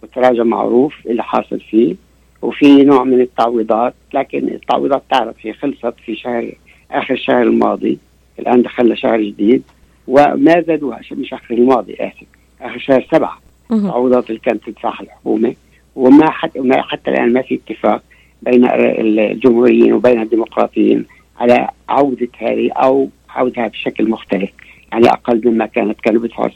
والتراجع 0.02 0.42
معروف 0.42 0.94
اللي 1.06 1.22
حاصل 1.22 1.60
فيه 1.60 1.94
وفي 2.42 2.84
نوع 2.84 3.04
من 3.04 3.20
التعويضات. 3.20 3.94
لكن 4.14 4.48
التعويضات 4.48 5.02
تعرف 5.10 5.34
هي 5.40 5.52
خلصت 5.52 5.94
في 6.06 6.16
شهر 6.16 6.52
آخر 6.90 7.14
الشهر 7.14 7.42
الماضي. 7.42 7.98
الآن 8.38 8.62
دخلنا 8.62 8.94
شهر 8.94 9.20
جديد. 9.20 9.62
وما 10.08 10.60
زادوها 10.66 11.00
مش 11.12 11.32
آخر 11.32 11.54
الماضي 11.54 11.94
اسف 11.94 12.26
آخر 12.60 12.78
شهر 12.78 13.06
سبعة. 13.12 13.38
التعويضات 13.72 14.28
اللي 14.30 14.40
كانت 14.40 14.64
تدفعها 14.66 15.02
الحكومة. 15.02 15.54
وما 15.96 16.30
حتى 16.30 16.60
ما 16.60 16.82
حتى 16.82 17.10
الآن 17.10 17.32
ما 17.32 17.42
في 17.42 17.54
اتفاق 17.54 18.02
بين 18.42 18.64
الجمهوريين 18.70 19.92
وبين 19.92 20.22
الديمقراطيين 20.22 21.04
على 21.40 21.68
عودة 21.88 22.28
هذه 22.38 22.72
أو 22.72 23.08
عودها 23.30 23.68
بشكل 23.68 24.10
مختلف 24.10 24.50
يعني 24.92 25.06
أقل 25.08 25.42
مما 25.44 25.66
كانت 25.66 26.00
كانوا 26.00 26.20
بيدفعوا 26.22 26.48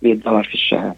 600 0.00 0.14
دولار 0.14 0.44
في 0.44 0.54
الشهر. 0.54 0.94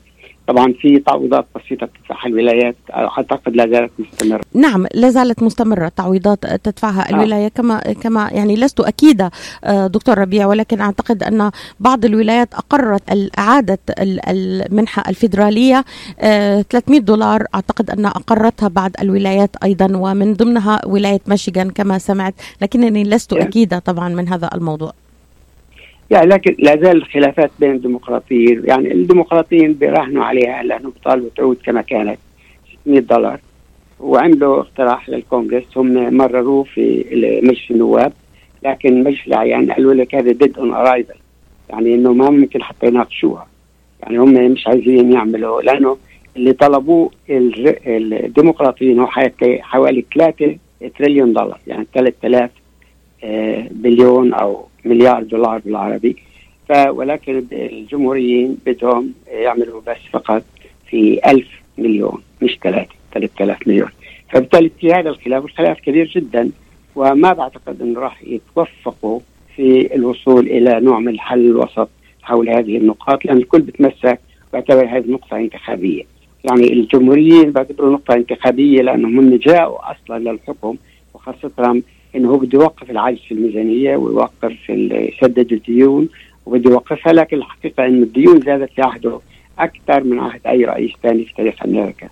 طبعا 0.49 0.72
في 0.80 0.99
تعويضات 0.99 1.46
بسيطة 1.57 1.86
بتدفعها 1.86 2.26
الولايات 2.26 2.76
أعتقد 2.94 3.57
لا 3.57 3.66
زالت 3.72 3.90
مستمرة 3.99 4.40
نعم 4.55 4.86
لا 4.94 5.11
زالت 5.11 5.42
مستمرة 5.42 5.88
تعويضات 5.96 6.46
تدفعها 6.46 7.07
آه. 7.11 7.14
الولاية 7.14 7.49
كما 7.49 7.78
كما 7.78 8.28
يعني 8.32 8.57
لست 8.57 8.80
أكيدة 8.80 9.30
آه، 9.64 9.86
دكتور 9.86 10.18
ربيع 10.18 10.46
ولكن 10.46 10.80
أعتقد 10.80 11.22
أن 11.22 11.51
بعض 11.80 12.05
الولايات 12.05 12.55
أقرت 12.55 13.12
ال- 13.12 13.30
إعادة 13.38 13.78
ال- 14.01 14.20
المنحة 14.28 15.03
الفيدرالية 15.09 15.84
آه، 16.20 16.62
300 16.70 17.01
دولار 17.01 17.44
أعتقد 17.55 17.90
أن 17.90 18.07
أقرتها 18.07 18.68
بعض 18.68 18.90
الولايات 19.01 19.57
أيضا 19.64 19.96
ومن 19.96 20.34
ضمنها 20.34 20.80
ولاية 20.86 21.20
ميشيغان 21.26 21.70
كما 21.70 21.99
سمعت 21.99 22.34
لكنني 22.62 23.05
لست. 23.05 23.32
أكيدة 23.32 23.78
طبعا 23.78 24.09
من 24.09 24.28
هذا 24.28 24.51
الموضوع 24.55 24.92
يعني 26.11 26.26
لكن 26.26 26.56
لا 26.59 26.76
زال 26.76 26.96
الخلافات 26.96 27.50
بين 27.61 27.70
الديمقراطيين 27.70 28.62
يعني 28.64 28.92
الديمقراطيين 28.92 29.72
بيراهنوا 29.72 30.24
عليها 30.24 30.62
لأنه 30.62 30.90
بيطالبوا 30.90 31.28
تعود 31.36 31.56
كما 31.64 31.82
كانت 31.82 32.18
600 32.82 33.00
دولار. 33.00 33.40
وعملوا 34.00 34.61
اقتراح 34.61 35.09
للكونغرس 35.09 35.64
هم 35.78 36.14
مرروه 36.16 36.62
في 36.64 37.04
مجلس 37.42 37.70
النواب 37.70 38.12
لكن 38.64 39.04
مجلس 39.04 39.26
الأعيان 39.26 39.72
قالوا 39.72 39.94
لك 39.94 40.14
هذا 40.14 40.32
dead 40.32 40.59
on 40.59 40.74
arrival 40.74 41.14
يعني 41.70 41.94
إنه 41.94 42.12
ما 42.12 42.30
ممكن 42.30 42.62
حتى 42.62 42.86
يناقشوها. 42.86 43.46
يعني 44.02 44.18
هم 44.18 44.32
مش 44.52 44.66
عايزين 44.66 45.12
يعملوا 45.12 45.62
لأنه 45.62 45.96
اللي 46.36 46.52
طلبوه 46.52 47.11
الديمقراطيين 47.30 48.98
هو 48.98 49.06
حوالي- 49.06 49.62
حوالي 49.62 50.04
3 50.14 50.56
تريليون 50.98 51.32
دولار 51.32 51.59
يعني 51.66 51.86
3000 51.94 52.50
آه، 53.24 53.66
بليون 53.70 54.34
أو 54.34 54.64
مليار 54.85 55.22
دولار 55.22 55.59
بالعربي. 55.59 56.16
ولكن 56.89 57.45
الجمهوريين 57.53 58.59
بدهم 58.66 59.12
يعملوا 59.31 59.81
بس 59.87 59.97
فقط 60.12 60.43
في 60.91 61.20
ألف 61.26 61.49
مليون 61.79 62.22
مش 62.43 62.59
ثلاثة 62.62 62.95
3000 63.14 63.68
مليون. 63.68 63.89
فبالتالي 64.33 64.70
في 64.81 64.93
هذا 64.93 65.11
الخلاف 65.11 65.45
الخلاف 65.45 65.81
كبير 65.81 66.07
جدا. 66.07 66.51
وما 66.97 67.33
بعتقد 67.33 67.83
إنه 67.83 68.01
راح 68.01 68.22
يتوفقوا 68.22 69.20
في 69.57 69.95
الوصول 69.95 70.47
إلى 70.47 70.81
نوع 70.81 70.99
من 70.99 71.09
الحل 71.09 71.47
الوسط 71.47 71.89
حول 72.22 72.49
هذه 72.49 72.76
النقاط 72.76 73.24
لأن 73.24 73.37
الكل 73.37 73.61
بتمسك 73.61 74.20
باعتبر 74.53 74.85
هذه 74.87 75.11
نقطة 75.11 75.37
انتخابية. 75.37 76.03
يعني 76.45 76.72
الجمهوريين 76.72 77.51
بعتبروا 77.51 77.93
نقطة 77.93 78.14
انتخابية 78.14 78.83
لأنهم 78.83 79.18
هم 79.18 79.37
جاءوا 79.37 79.79
أصلا 79.93 80.18
للحكم 80.18 80.76
وخاصة 81.14 81.83
انه 82.16 82.30
هو 82.30 82.38
بده 82.38 82.59
يوقف 82.59 82.90
العجز 82.90 83.18
في 83.18 83.34
الميزانية 83.34 83.96
ويوقف 83.96 84.70
يسدد 84.70 85.52
الديون 85.52 86.09
وبده 86.46 86.70
يوقفها 86.70 87.12
لكن 87.12 87.36
الحقيقة 87.36 87.86
انه 87.86 88.02
الديون 88.02 88.40
زادت 88.40 88.70
في 88.72 88.82
عهده 88.82 89.20
أكثر 89.59 90.04
من 90.04 90.18
عهد 90.18 90.40
أي 90.46 90.64
رئيس 90.64 90.92
ثاني 91.02 91.24
في 91.24 91.34
تاريخ 91.34 91.54
أمريكا. 91.64 92.09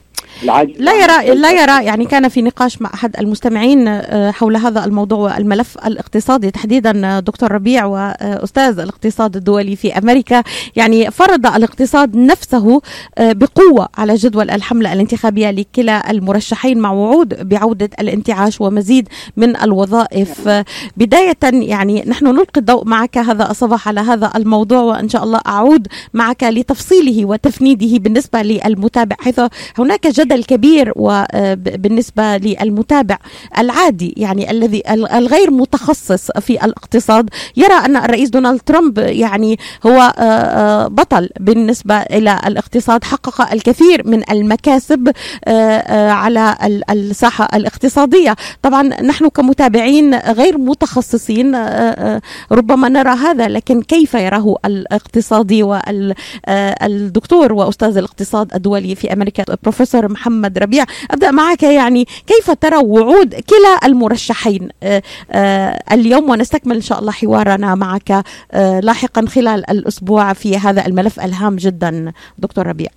لا 0.79 0.93
يرى 0.93 1.35
لا 1.35 1.51
يرى 1.51 1.85
يعني 1.85 2.05
كان 2.05 2.29
في 2.29 2.43
نقاش 2.43 2.83
مع 2.83 2.91
أحد 2.95 3.17
المستمعين 3.19 3.89
آه، 3.89 4.31
حول 4.31 4.57
هذا 4.57 4.85
الموضوع 4.85 5.37
والملف 5.37 5.79
الاقتصادي. 5.87 6.51
تحديدا 6.51 7.07
آه، 7.07 7.21
دكتور 7.21 7.53
ربيع 7.53 7.85
واستاذ 7.85 8.79
الاقتصاد 8.79 9.37
الدولي 9.37 9.77
في 9.77 9.99
أمريكا. 9.99 10.43
يعني 10.77 11.11
فرض 11.11 11.47
الاقتصاد 11.47 12.17
نفسه 12.17 12.81
آه، 13.19 13.33
بقوة 13.33 13.89
على 13.99 14.15
جدول 14.15 14.51
الحملة 14.51 14.93
الانتخابية 14.93 15.51
لكلا 15.51 16.11
المرشحين 16.11 16.79
مع 16.79 16.91
وعود 16.91 17.49
بعودة 17.49 17.91
الانتعاش 18.01 18.61
ومزيد 18.61 19.09
من 19.37 19.57
الوظائف. 19.57 20.49
آه، 20.49 20.65
بداية 20.97 21.39
يعني 21.43 22.05
نحن 22.07 22.27
نلقي 22.27 22.61
الضوء 22.61 22.85
معك 22.85 23.19
هذا 23.19 23.51
الصباح 23.51 23.89
على 23.89 24.01
هذا 24.01 24.33
الموضوع 24.37 24.81
وإن 24.81 25.09
شاء 25.09 25.25
الله 25.25 25.41
أعود 25.47 25.87
معك 26.15 26.43
لتفصيله 26.43 27.25
وتفنيده 27.25 27.99
بالنسبة 27.99 28.43
للمتابع 28.43 29.17
حيث 29.21 29.41
هناك 29.79 30.07
جدل 30.27 30.45
كبير 30.45 30.93
وبالنسبه 30.97 32.37
للمتابع 32.37 33.19
العادي 33.59 34.15
يعني 34.17 34.51
الذي 34.51 34.83
الغير 34.91 35.51
متخصص 35.51 36.31
في 36.41 36.65
الاقتصاد. 36.65 37.29
يرى 37.57 37.75
أن 37.75 37.97
الرئيس 37.97 38.31
دونالد 38.31 38.61
ترامب 38.61 38.99
يعني 38.99 39.59
هو 39.87 40.13
آه، 40.19 40.23
آه، 40.23 40.89
بطل 40.89 41.29
بالنسبة 41.41 41.95
إلى 41.97 42.41
الاقتصاد. 42.47 43.05
حقق 43.05 43.53
الكثير 43.53 44.07
من 44.07 44.31
المكاسب 44.31 45.09
آه، 45.45 45.51
آه، 45.51 46.11
على 46.11 46.57
ال- 46.65 46.91
الساحة 46.91 47.49
الاقتصادية. 47.55 48.37
طبعا 48.63 48.83
نحن 48.83 49.29
كمتابعين 49.29 50.15
غير 50.15 50.59
متخصصين 50.59 51.55
آه، 51.55 51.61
آه، 51.61 52.21
ربما 52.53 52.89
نرى 52.89 53.11
هذا 53.11 53.49
لكن 53.49 53.83
كيف 53.83 54.15
يراه 54.15 54.57
الاقتصادي 54.65 55.63
والدكتور 55.63 57.53
وأستاذ 57.53 57.97
الاقتصاد 57.97 58.55
الدولي 58.55 58.95
في 58.95 59.13
أمريكا 59.13 59.45
بروفيسور 59.63 60.09
محمد 60.17 60.59
ربيع. 60.59 60.85
أبدأ 61.11 61.31
معك 61.31 61.63
يعني 61.63 62.05
كيف 62.05 62.51
ترى 62.51 62.77
وعود 62.77 63.35
كلا 63.35 63.75
المرشحين؟ 63.85 64.69
آه، 64.83 65.03
آه، 65.31 65.79
اليوم 65.93 66.31
ونستكمل 66.31 66.75
إن 66.75 66.81
شاء 66.81 66.99
الله 66.99 67.13
حوارنا 67.13 67.75
معك 67.75 68.11
آه، 68.53 68.81
لاحقا 68.81 69.27
خلال 69.27 69.71
الأسبوع 69.71 70.33
في 70.33 70.57
هذا 70.57 70.87
الملف 70.87 71.21
الهام 71.21 71.57
جدا. 71.57 72.13
دكتور 72.39 72.67
ربيع. 72.67 72.89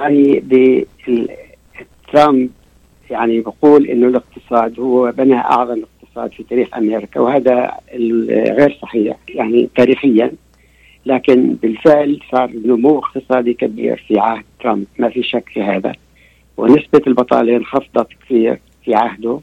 يعني 0.00 0.42
ترامب 2.12 2.50
يعني 3.10 3.40
بقول 3.40 3.86
انه 3.86 4.06
الاقتصاد 4.06 4.80
هو 4.80 5.12
بنى 5.12 5.34
أعظم 5.34 5.82
اقتصاد 5.82 6.32
في 6.32 6.42
تاريخ 6.42 6.68
أمريكا 6.76 7.20
وهذا 7.20 7.74
غير 8.58 8.78
صحيح 8.82 9.16
يعني 9.28 9.68
تاريخيا. 9.76 10.32
لكن 11.06 11.56
بالفعل 11.62 12.20
صار 12.32 12.50
نمو 12.64 12.98
اقتصادي 12.98 13.54
كبير 13.54 14.04
في 14.08 14.18
عهد 14.18 14.44
ترامب. 14.60 14.86
ما 14.98 15.08
في 15.08 15.22
شك 15.22 15.48
في 15.54 15.62
هذا. 15.62 15.92
ونسبة 16.56 17.02
البطالة 17.06 17.56
انخفضت 17.56 18.06
كثير 18.22 18.58
في 18.84 18.94
عهده. 18.94 19.40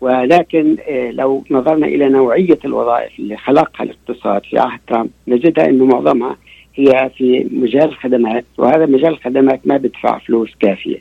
ولكن 0.00 0.76
آه، 0.88 1.10
لو 1.10 1.44
نظرنا 1.50 1.86
إلى 1.86 2.08
نوعية 2.08 2.58
الوظائف 2.64 3.18
اللي 3.18 3.36
خلقها 3.36 3.84
الاقتصاد 3.84 4.42
في 4.44 4.58
عهد 4.58 4.80
ترامب 4.86 5.10
نجدها 5.28 5.68
أنه 5.68 5.84
معظمها 5.84 6.36
هي 6.74 7.10
في 7.16 7.48
مجال 7.52 7.84
الخدمات 7.84 8.44
وهذا 8.58 8.86
مجال 8.86 9.08
الخدمات 9.12 9.60
ما 9.64 9.76
بدفع 9.76 10.18
فلوس 10.18 10.50
كافية. 10.60 11.00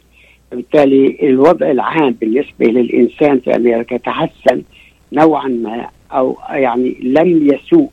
وبالتالي 0.52 1.18
الوضع 1.24 1.72
العام 1.72 2.12
بالنسبة 2.22 2.66
للإنسان 2.66 3.40
في 3.40 3.56
أمريكا 3.56 3.98
تحسن 3.98 4.62
نوعا 5.14 5.48
ما 5.48 5.90
أو 6.12 6.38
يعني 6.50 6.98
لم 7.04 7.54
يسوء 7.54 7.90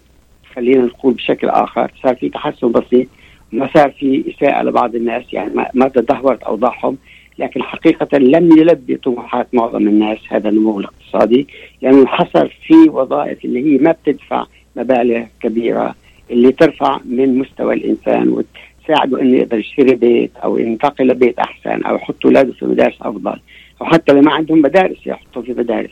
خلينا 0.55 0.85
نقول 0.85 1.15
بشكل 1.15 1.49
آخر 1.49 1.91
صار 2.03 2.15
في 2.15 2.29
تحسن 2.29 2.73
بسيط 2.73 3.09
ما 3.53 3.71
صار 3.75 3.91
في 3.91 4.35
إساءة 4.35 4.63
لبعض 4.63 4.95
الناس 4.95 5.25
يعني 5.33 5.67
ما 5.75 5.89
تدهورت 5.89 6.43
أوضاعهم. 6.43 6.99
لكن 7.43 7.62
حقيقة 7.62 8.18
لم 8.18 8.59
يلبي 8.59 8.97
طموحات 8.97 9.47
معظم 9.53 9.88
الناس 9.88 10.18
هذا 10.28 10.49
النمو 10.49 10.80
الاقتصادي 10.80 11.47
لأنه 11.82 12.03
انحصر 12.03 12.49
في 12.66 12.74
وظائف 12.74 13.45
اللي 13.45 13.61
هي 13.64 13.78
ما 13.78 13.93
بتدفع 13.93 14.47
مبالغ 14.76 15.24
كبيرة 15.43 15.95
اللي 16.30 16.53
ترفع 16.53 17.01
من 17.05 17.38
مستوى 17.38 17.74
الإنسان 17.74 18.28
وتساعده 18.28 19.20
إنه 19.20 19.36
يقدر 19.36 19.59
يشتري 19.59 19.95
بيت 19.95 20.30
أو 20.45 20.59
ينتقل 20.59 21.07
لبيت 21.07 21.38
أحسن 21.38 21.82
أو 21.82 21.97
يحط 21.97 22.16
أولاده 22.24 22.53
في 22.53 22.64
مدارس 22.64 22.97
أفضل 23.03 23.40
أو 23.80 23.86
حتى 23.86 24.12
اللي 24.12 24.22
ما 24.22 24.32
عندهم 24.32 24.62
مدارس 24.62 25.07
يحطوا 25.07 25.43
في 25.43 25.53
مدارس. 25.53 25.90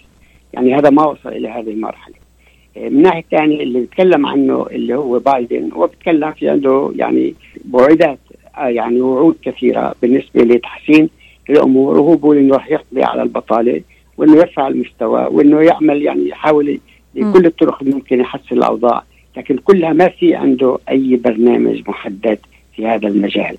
يعني 0.53 0.74
هذا 0.74 0.90
ما 0.90 1.07
وصل 1.07 1.28
إلى 1.28 1.48
هذه 1.48 1.70
المرحلة. 1.70 2.14
من 2.76 2.86
الناحية 2.86 3.20
الثانية 3.20 3.62
اللي 3.62 3.80
بيتكلم 3.80 4.26
عنه 4.26 4.66
اللي 4.70 4.94
هو 4.94 5.18
بايدن 5.18 5.70
هو 5.72 5.86
بيتكلم 5.86 6.32
في 6.32 6.48
عنده 6.48 6.92
يعني 6.96 7.34
وعودات 7.72 8.18
آه 8.57 8.68
يعني 8.68 9.01
وعود 9.01 9.36
كثيرة 9.42 9.94
بالنسبة 10.03 10.42
لتحسين 10.42 11.09
الأمور 11.51 11.98
وهو 11.98 12.16
بيقول 12.16 12.36
إنه 12.36 12.55
راح 12.55 12.70
يقضي 12.70 13.03
على 13.03 13.22
البطالة 13.22 13.80
وإنه 14.16 14.36
يرفع 14.36 14.68
المستوى 14.68 15.26
وإنه 15.30 15.61
يعمل 15.61 16.03
يعني 16.03 16.28
يحاول 16.28 16.78
بكل 17.14 17.46
الطرق 17.46 17.82
الممكنة 17.82 18.20
يحسن 18.22 18.57
الأوضاع 18.57 19.03
لكن 19.36 19.57
كلها 19.57 19.92
ما 19.92 20.09
في 20.09 20.34
عنده 20.34 20.78
أي 20.90 21.16
برنامج 21.16 21.82
محدد 21.88 22.38
في 22.76 22.86
هذا 22.86 23.09
المجال. 23.09 23.57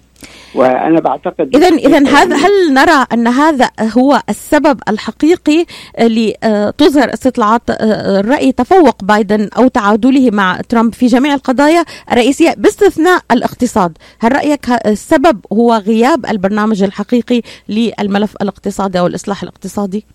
وأنا 0.55 0.99
بعتقد 0.99 1.55
اذا 1.55 1.67
اذا 1.67 2.09
هذا 2.09 2.35
هل 2.35 2.73
نرى 2.73 3.05
أن 3.13 3.27
هذا 3.27 3.69
هو 3.97 4.21
السبب 4.29 4.79
الحقيقي 4.89 5.65
لتظهر 5.99 7.13
استطلاعات 7.13 7.69
آه، 7.69 8.19
الرأي 8.19 8.51
تفوق 8.51 9.03
بايدن 9.03 9.49
أو 9.57 9.67
تعادله 9.67 10.29
مع 10.31 10.61
ترامب 10.69 10.93
في 10.93 11.05
جميع 11.05 11.33
القضايا؟ 11.33 11.85
الرئيسية 12.11 12.53
باستثناء 12.57 13.21
الاقتصاد. 13.31 13.97
هل 14.19 14.31
رأيك 14.31 14.65
السبب 14.85 15.39
هو 15.53 15.73
غياب 15.73 16.25
البرنامج 16.25 16.83
الحقيقي 16.83 17.41
للملف 17.69 18.35
الاقتصادي 18.41 18.99
أو 18.99 19.07
الإصلاح 19.07 19.43
الاقتصادي؟ 19.43 20.05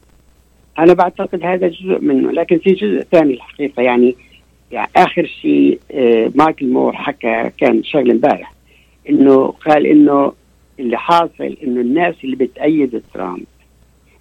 أنا 0.78 0.92
بعتقد 0.94 1.42
هذا 1.42 1.68
جزء 1.68 1.98
منه 2.00 2.32
لكن 2.32 2.58
في 2.58 2.72
جزء 2.72 3.06
ثاني 3.12 3.34
الحقيقة. 3.34 3.82
يعني, 3.82 4.16
يعني 4.72 4.90
آخر 4.96 5.30
شيء 5.42 5.78
آه، 5.92 6.30
مايكل 6.34 6.66
مور 6.66 6.96
حكى 6.96 7.50
كان 7.58 7.84
شغل 7.84 8.10
امبارح. 8.10 8.55
إنه 9.08 9.46
قال 9.46 9.86
إنه 9.86 10.32
اللي 10.80 10.98
حاصل 10.98 11.56
إنه 11.62 11.80
الناس 11.80 12.14
اللي 12.24 12.36
بتأيد 12.36 13.02
ترامب 13.14 13.44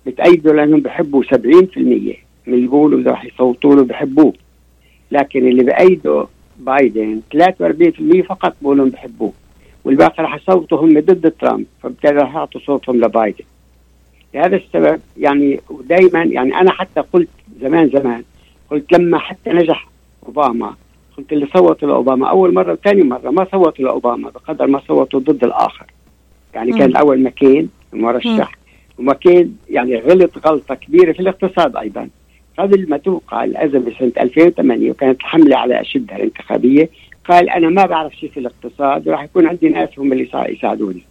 بتأيده 0.05 0.53
لأنهم 0.53 0.79
بحبوا 0.79 1.23
70% 1.23 1.33
من 1.77 2.13
اللي 2.47 2.61
بيقولوا 2.61 2.99
إذا 2.99 3.11
راح 3.11 3.25
يصوتوا 3.25 3.75
له 3.75 3.83
بحبوه. 3.83 4.33
لكن 5.11 5.47
اللي 5.47 5.63
بأيده 5.63 6.27
بايدن 6.59 7.21
43% 7.33 8.21
فقط 8.21 8.55
بيقولوا 8.61 8.89
بحبوه. 8.89 9.33
والباقي 9.83 10.23
راح 10.23 10.35
يصوتوا 10.35 10.77
هم 10.77 10.99
ضد 10.99 11.33
ترامب 11.39 11.65
فبالتالي 11.83 12.19
راح 12.19 12.35
يعطوا 12.35 12.61
صوتهم 12.61 13.05
لبايدن. 13.05 13.43
لهذا 14.33 14.55
السبب 14.55 15.01
يعني 15.17 15.59
دائما 15.83 16.23
يعني 16.23 16.55
أنا 16.55 16.71
حتى 16.71 17.01
قلت 17.13 17.29
زمان 17.61 17.89
زمان 17.89 18.23
قلت 18.71 18.93
لما 18.93 19.19
حتى 19.19 19.49
نجح 19.49 19.87
أوباما 20.25 20.75
قلت 21.17 21.33
اللي 21.33 21.47
صوتوا 21.53 21.87
لأوباما. 21.87 22.29
أول 22.29 22.53
مرة 22.53 22.73
وثاني 22.73 23.03
مرة 23.03 23.29
ما 23.29 23.47
صوتوا 23.51 23.85
لأوباما 23.85 24.29
بقدر 24.29 24.67
ما 24.67 24.81
صوتوا 24.87 25.19
ضد 25.19 25.43
الآخر. 25.43 25.85
يعني. 26.53 26.71
كان 26.71 26.89
الأول 26.89 27.19
ماكين 27.23 27.69
المرشح. 27.93 28.51
وماكين 28.99 29.57
يعني 29.69 29.99
غلط 29.99 30.47
غلطة 30.47 30.75
كبيرة 30.75 31.11
في 31.11 31.19
الاقتصاد 31.19 31.75
أيضا. 31.75 32.09
قبل 32.59 32.89
ما 32.89 32.97
توقع 32.97 33.43
الازمه 33.43 33.91
سنه 33.99 34.11
2008 34.19 34.91
وكانت 34.91 35.19
الحمله 35.21 35.57
على 35.57 35.81
اشدها 35.81 36.17
الانتخابية. 36.17 36.89
قال 37.29 37.49
أنا 37.49 37.69
ما 37.69 37.85
بعرف 37.85 38.13
شيء 38.15 38.29
في 38.29 38.39
الاقتصاد 38.39 39.07
وراح 39.07 39.23
يكون 39.23 39.47
عندي 39.47 39.69
ناس 39.69 39.89
هم 39.99 40.11
اللي 40.13 40.23
يسا- 40.23 40.49
يساعدوني. 40.49 41.01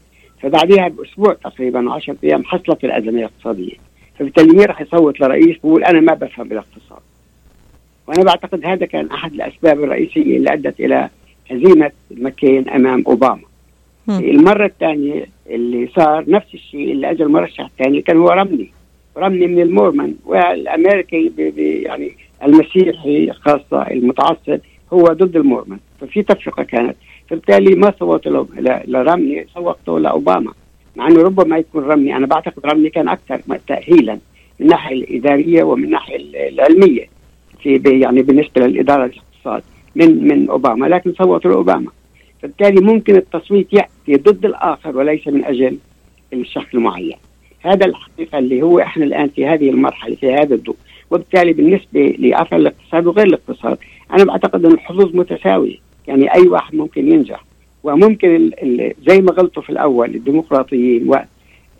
فبعدها 0.42 0.88
بأسبوع 0.88 1.32
تقريبا 1.44 1.92
10 1.92 2.16
أيام 2.24 2.44
حصلت 2.44 2.84
الأزمة 2.84 3.18
الاقتصادية. 3.18 3.74
فبالتالي 4.18 4.52
مين 4.52 4.64
راح 4.66 4.80
يصوت 4.80 5.20
لرئيس؟ 5.20 5.56
بيقول 5.56 5.84
أنا 5.84 6.00
ما 6.00 6.14
بفهم 6.14 6.48
بالاقتصاد. 6.48 6.98
وأنا 8.08 8.24
بعتقد 8.24 8.64
هذا 8.66 8.86
كان 8.86 9.06
أحد 9.10 9.32
الأسباب 9.34 9.84
الرئيسية 9.84 10.36
اللي 10.36 10.52
أدت 10.52 10.80
إلى 10.80 11.08
هزيمة 11.50 11.90
ماكين 12.10 12.68
أمام 12.68 13.04
أوباما. 13.06 13.42
مم. 14.06 14.18
المرة 14.18 14.66
الثانية 14.66 15.26
اللي 15.50 15.88
صار 15.96 16.24
نفس 16.30 16.54
الشيء 16.54 16.92
اللي 16.92 17.10
اجى 17.10 17.22
المرشح 17.22 17.64
الثاني 17.64 18.02
كان 18.02 18.16
هو 18.16 18.28
رمني. 18.28 18.70
رمني 19.16 19.46
من 19.46 19.60
المورمن. 19.62 20.14
والأمريكي 20.26 21.28
ب- 21.28 21.40
ب- 21.40 21.58
يعني 21.58 22.12
المسيحي 22.44 23.32
خاصة 23.32 23.82
المتعصب 23.90 24.58
هو 24.92 25.04
ضد 25.04 25.36
المورمن. 25.36 25.78
ففي 26.00 26.22
تفرقة 26.22 26.62
كانت. 26.62 26.96
فبالتالي 27.28 27.74
ما 27.74 27.92
ل- 28.56 28.92
لرمني 28.92 29.46
صوتوا 29.54 29.98
لأوباما. 30.00 30.52
مع 30.96 31.08
إنه 31.08 31.22
ربما 31.22 31.58
يكون 31.58 31.84
رمني. 31.84 32.16
أنا 32.16 32.26
بعتقد 32.26 32.66
رمني 32.66 32.90
كان 32.90 33.08
أكثر 33.08 33.40
م- 33.46 33.54
تاهيلا 33.68 34.12
من 34.14 34.20
الناحيه 34.66 34.94
الإدارية 34.96 35.62
ومن 35.62 35.84
الناحيه 35.84 36.16
ال- 36.16 36.36
العلمية. 36.36 37.13
في 37.64 38.00
يعني 38.00 38.22
بالنسبة 38.22 38.66
للإدارة 38.66 39.04
الاقتصاد 39.04 39.62
من 39.96 40.28
من 40.28 40.48
أوباما 40.50 40.86
لكن 40.86 41.12
صوتوا 41.12 41.50
لاوباما 41.50 41.90
فبالتالي 42.42 42.80
ممكن 42.80 43.16
التصويت 43.16 43.72
يأتي 43.72 44.22
ضد 44.22 44.44
الآخر 44.44 44.96
وليس 44.96 45.28
من 45.28 45.44
أجل 45.44 45.78
الشخص 46.32 46.74
المعين. 46.74 47.16
هذا 47.60 47.86
الحقيقة 47.86 48.38
اللي 48.38 48.62
هو 48.62 48.78
إحنا 48.78 49.04
الآن 49.04 49.28
في 49.28 49.46
هذه 49.46 49.70
المرحلة 49.70 50.14
في 50.14 50.34
هذا 50.34 50.54
الضوء. 50.54 50.76
وبالتالي 51.10 51.52
بالنسبة 51.52 52.14
لأثر 52.18 52.56
الاقتصاد 52.56 53.06
وغير 53.06 53.26
الاقتصاد 53.26 53.78
أنا 54.12 54.24
بعتقد 54.24 54.64
أن 54.64 54.72
الحظوظ 54.72 55.16
متساوية. 55.16 55.76
يعني 56.08 56.34
أي 56.34 56.48
واحد 56.48 56.74
ممكن 56.74 57.12
ينجح. 57.12 57.44
وممكن 57.84 58.50
زي 59.08 59.20
ما 59.20 59.32
غلطوا 59.32 59.62
في 59.62 59.70
الأول 59.70 60.14
الديمقراطيين 60.14 61.08
و 61.08 61.14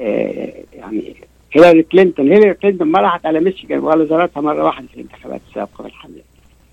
آه، 0.01 0.53
يعني 0.75 1.15
هيلاري 1.55 1.83
كلينتون. 1.83 2.33
هيلاري 2.33 2.55
كلينتون 2.55 2.89
ما 2.89 3.01
راحت 3.01 3.27
على 3.27 3.41
ميشيغان 3.41 3.79
ولا 3.79 4.05
زارتها 4.05 4.41
مرة 4.41 4.65
واحدة 4.65 4.87
في 4.87 4.95
الانتخابات 4.95 5.41
السابقة 5.49 5.85
بالحمله 5.85 6.23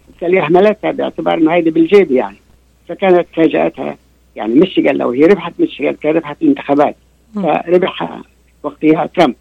بالتالي 0.08 0.42
اهملتها 0.42 0.92
باعتبار 0.92 1.38
إنه 1.38 1.54
هيدي 1.54 1.70
بالجيب 1.70 2.12
يعني. 2.12 2.38
فكانت 2.88 3.28
فاجاتها 3.36 3.98
يعني 4.36 4.54
ميشيغان 4.54 4.98
لو 4.98 5.10
هي 5.10 5.22
ربحت 5.22 5.54
ميشيغان 5.60 5.94
كان 5.94 6.16
ربحت 6.16 6.42
الانتخابات. 6.42 6.96
فربحها 7.36 8.24
وقتها 8.64 9.06
ترامب. 9.06 9.36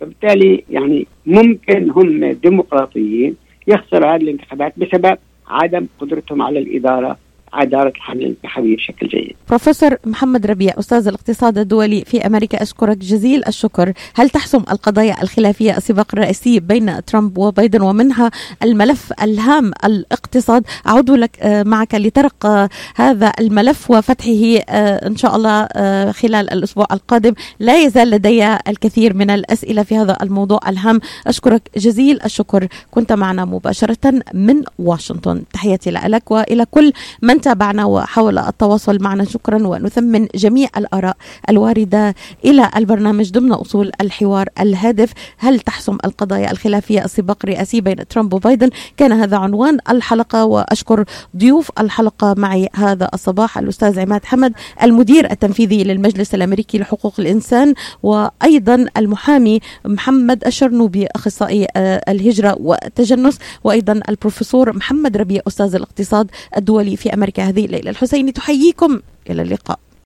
فبالتالي 0.00 0.64
يعني 0.70 1.06
ممكن 1.26 1.90
هم 1.90 2.32
ديمقراطيين 2.32 3.36
يخسروا 3.66 4.14
هذه 4.14 4.22
الانتخابات 4.22 4.72
بسبب 4.76 5.18
عدم 5.48 5.86
قدرتهم 6.00 6.42
على 6.42 6.58
الإدارة 6.58 7.18
اداره 7.54 7.88
الحملة 7.88 8.26
الانتخابية 8.26 8.76
بشكل 8.76 9.08
جيد. 9.08 9.36
بروفيسور 9.48 9.96
محمد 10.06 10.46
ربيع 10.46 10.74
أستاذ 10.78 11.08
الاقتصاد 11.08 11.58
الدولي 11.58 12.04
في 12.06 12.26
أمريكا 12.26 12.62
أشكرك 12.62 12.96
جزيل 12.96 13.42
الشكر. 13.48 13.92
هل 14.14 14.30
تحسم 14.30 14.58
القضايا 14.70 15.22
الخلافية؟ 15.22 15.76
السباق 15.76 16.06
الرئيسي 16.12 16.60
بين 16.60 17.04
ترامب 17.04 17.38
وبايدن 17.38 17.80
ومنها 17.82 18.30
الملف 18.62 19.12
الهام 19.22 19.72
الاقتصاد. 19.84 20.64
أعود 20.86 21.10
لك 21.10 21.38
آه، 21.40 21.62
معك 21.62 21.94
لترق 21.94 22.46
آه، 22.46 22.68
هذا 22.96 23.32
الملف 23.40 23.90
وفتحه 23.90 24.58
آه، 24.68 25.06
إن 25.06 25.16
شاء 25.16 25.36
الله 25.36 25.68
خلال 26.12 26.52
الأسبوع 26.52 26.86
القادم. 26.92 27.34
لا 27.60 27.82
يزال 27.82 28.10
لدي 28.10 28.46
الكثير 28.68 29.14
من 29.14 29.30
الأسئلة 29.30 29.82
في 29.82 29.96
هذا 29.96 30.16
الموضوع 30.22 30.60
الهام. 30.68 31.00
أشكرك 31.26 31.70
جزيل 31.76 32.22
الشكر. 32.24 32.68
كنت 32.90 33.12
معنا 33.12 33.44
مباشرة 33.44 34.22
من 34.34 34.62
واشنطن. 34.78 35.42
تحياتي 35.52 35.90
لك 35.90 36.30
وإلى 36.30 36.64
كل 36.70 36.92
من 37.22 37.37
تابعنا 37.40 37.84
وحاول 37.84 38.38
التواصل 38.38 38.98
معنا. 39.00 39.24
شكرا 39.24 39.66
ونثمن 39.66 40.26
جميع 40.34 40.68
الآراء 40.76 41.16
الواردة 41.48 42.14
إلى 42.44 42.70
البرنامج 42.76 43.32
ضمن 43.32 43.52
أصول 43.52 43.92
الحوار 44.00 44.48
الهادف. 44.60 45.12
هل 45.38 45.60
تحسم 45.60 45.98
القضايا 46.04 46.50
الخلافية 46.50 47.04
السباق 47.04 47.38
الرئاسي 47.44 47.80
بين 47.80 48.08
ترامب 48.08 48.34
وبايدن؟ 48.34 48.70
كان 48.96 49.12
هذا 49.12 49.36
عنوان 49.36 49.78
الحلقة 49.90 50.44
وأشكر 50.44 51.04
ضيوف 51.36 51.70
الحلقة 51.80 52.34
معي 52.38 52.68
هذا 52.74 53.08
الصباح 53.14 53.58
الأستاذ 53.58 54.00
عماد 54.00 54.24
حمد 54.24 54.52
المدير 54.82 55.30
التنفيذي 55.30 55.84
للمجلس 55.84 56.34
الأمريكي 56.34 56.78
لحقوق 56.78 57.14
الإنسان 57.18 57.74
وأيضا 58.02 58.86
المحامي 58.96 59.60
محمد 59.84 60.46
الشرنوبي 60.46 61.06
أخصائي 61.06 61.66
آه، 61.76 62.02
الهجرة 62.08 62.56
والتجنس 62.60 63.38
وأيضا 63.64 64.00
البروفيسور 64.08 64.76
محمد 64.76 65.16
ربيع 65.16 65.42
أستاذ 65.48 65.74
الاقتصاد 65.74 66.30
الدولي 66.56 66.96
في 66.96 67.14
أمريكا. 67.14 67.27
هذه 67.38 67.64
الليلة 67.64 67.90
الحسيني. 67.90 68.32
تحييكم 68.32 69.00
إلى 69.30 69.42
اللقاء. 69.42 69.78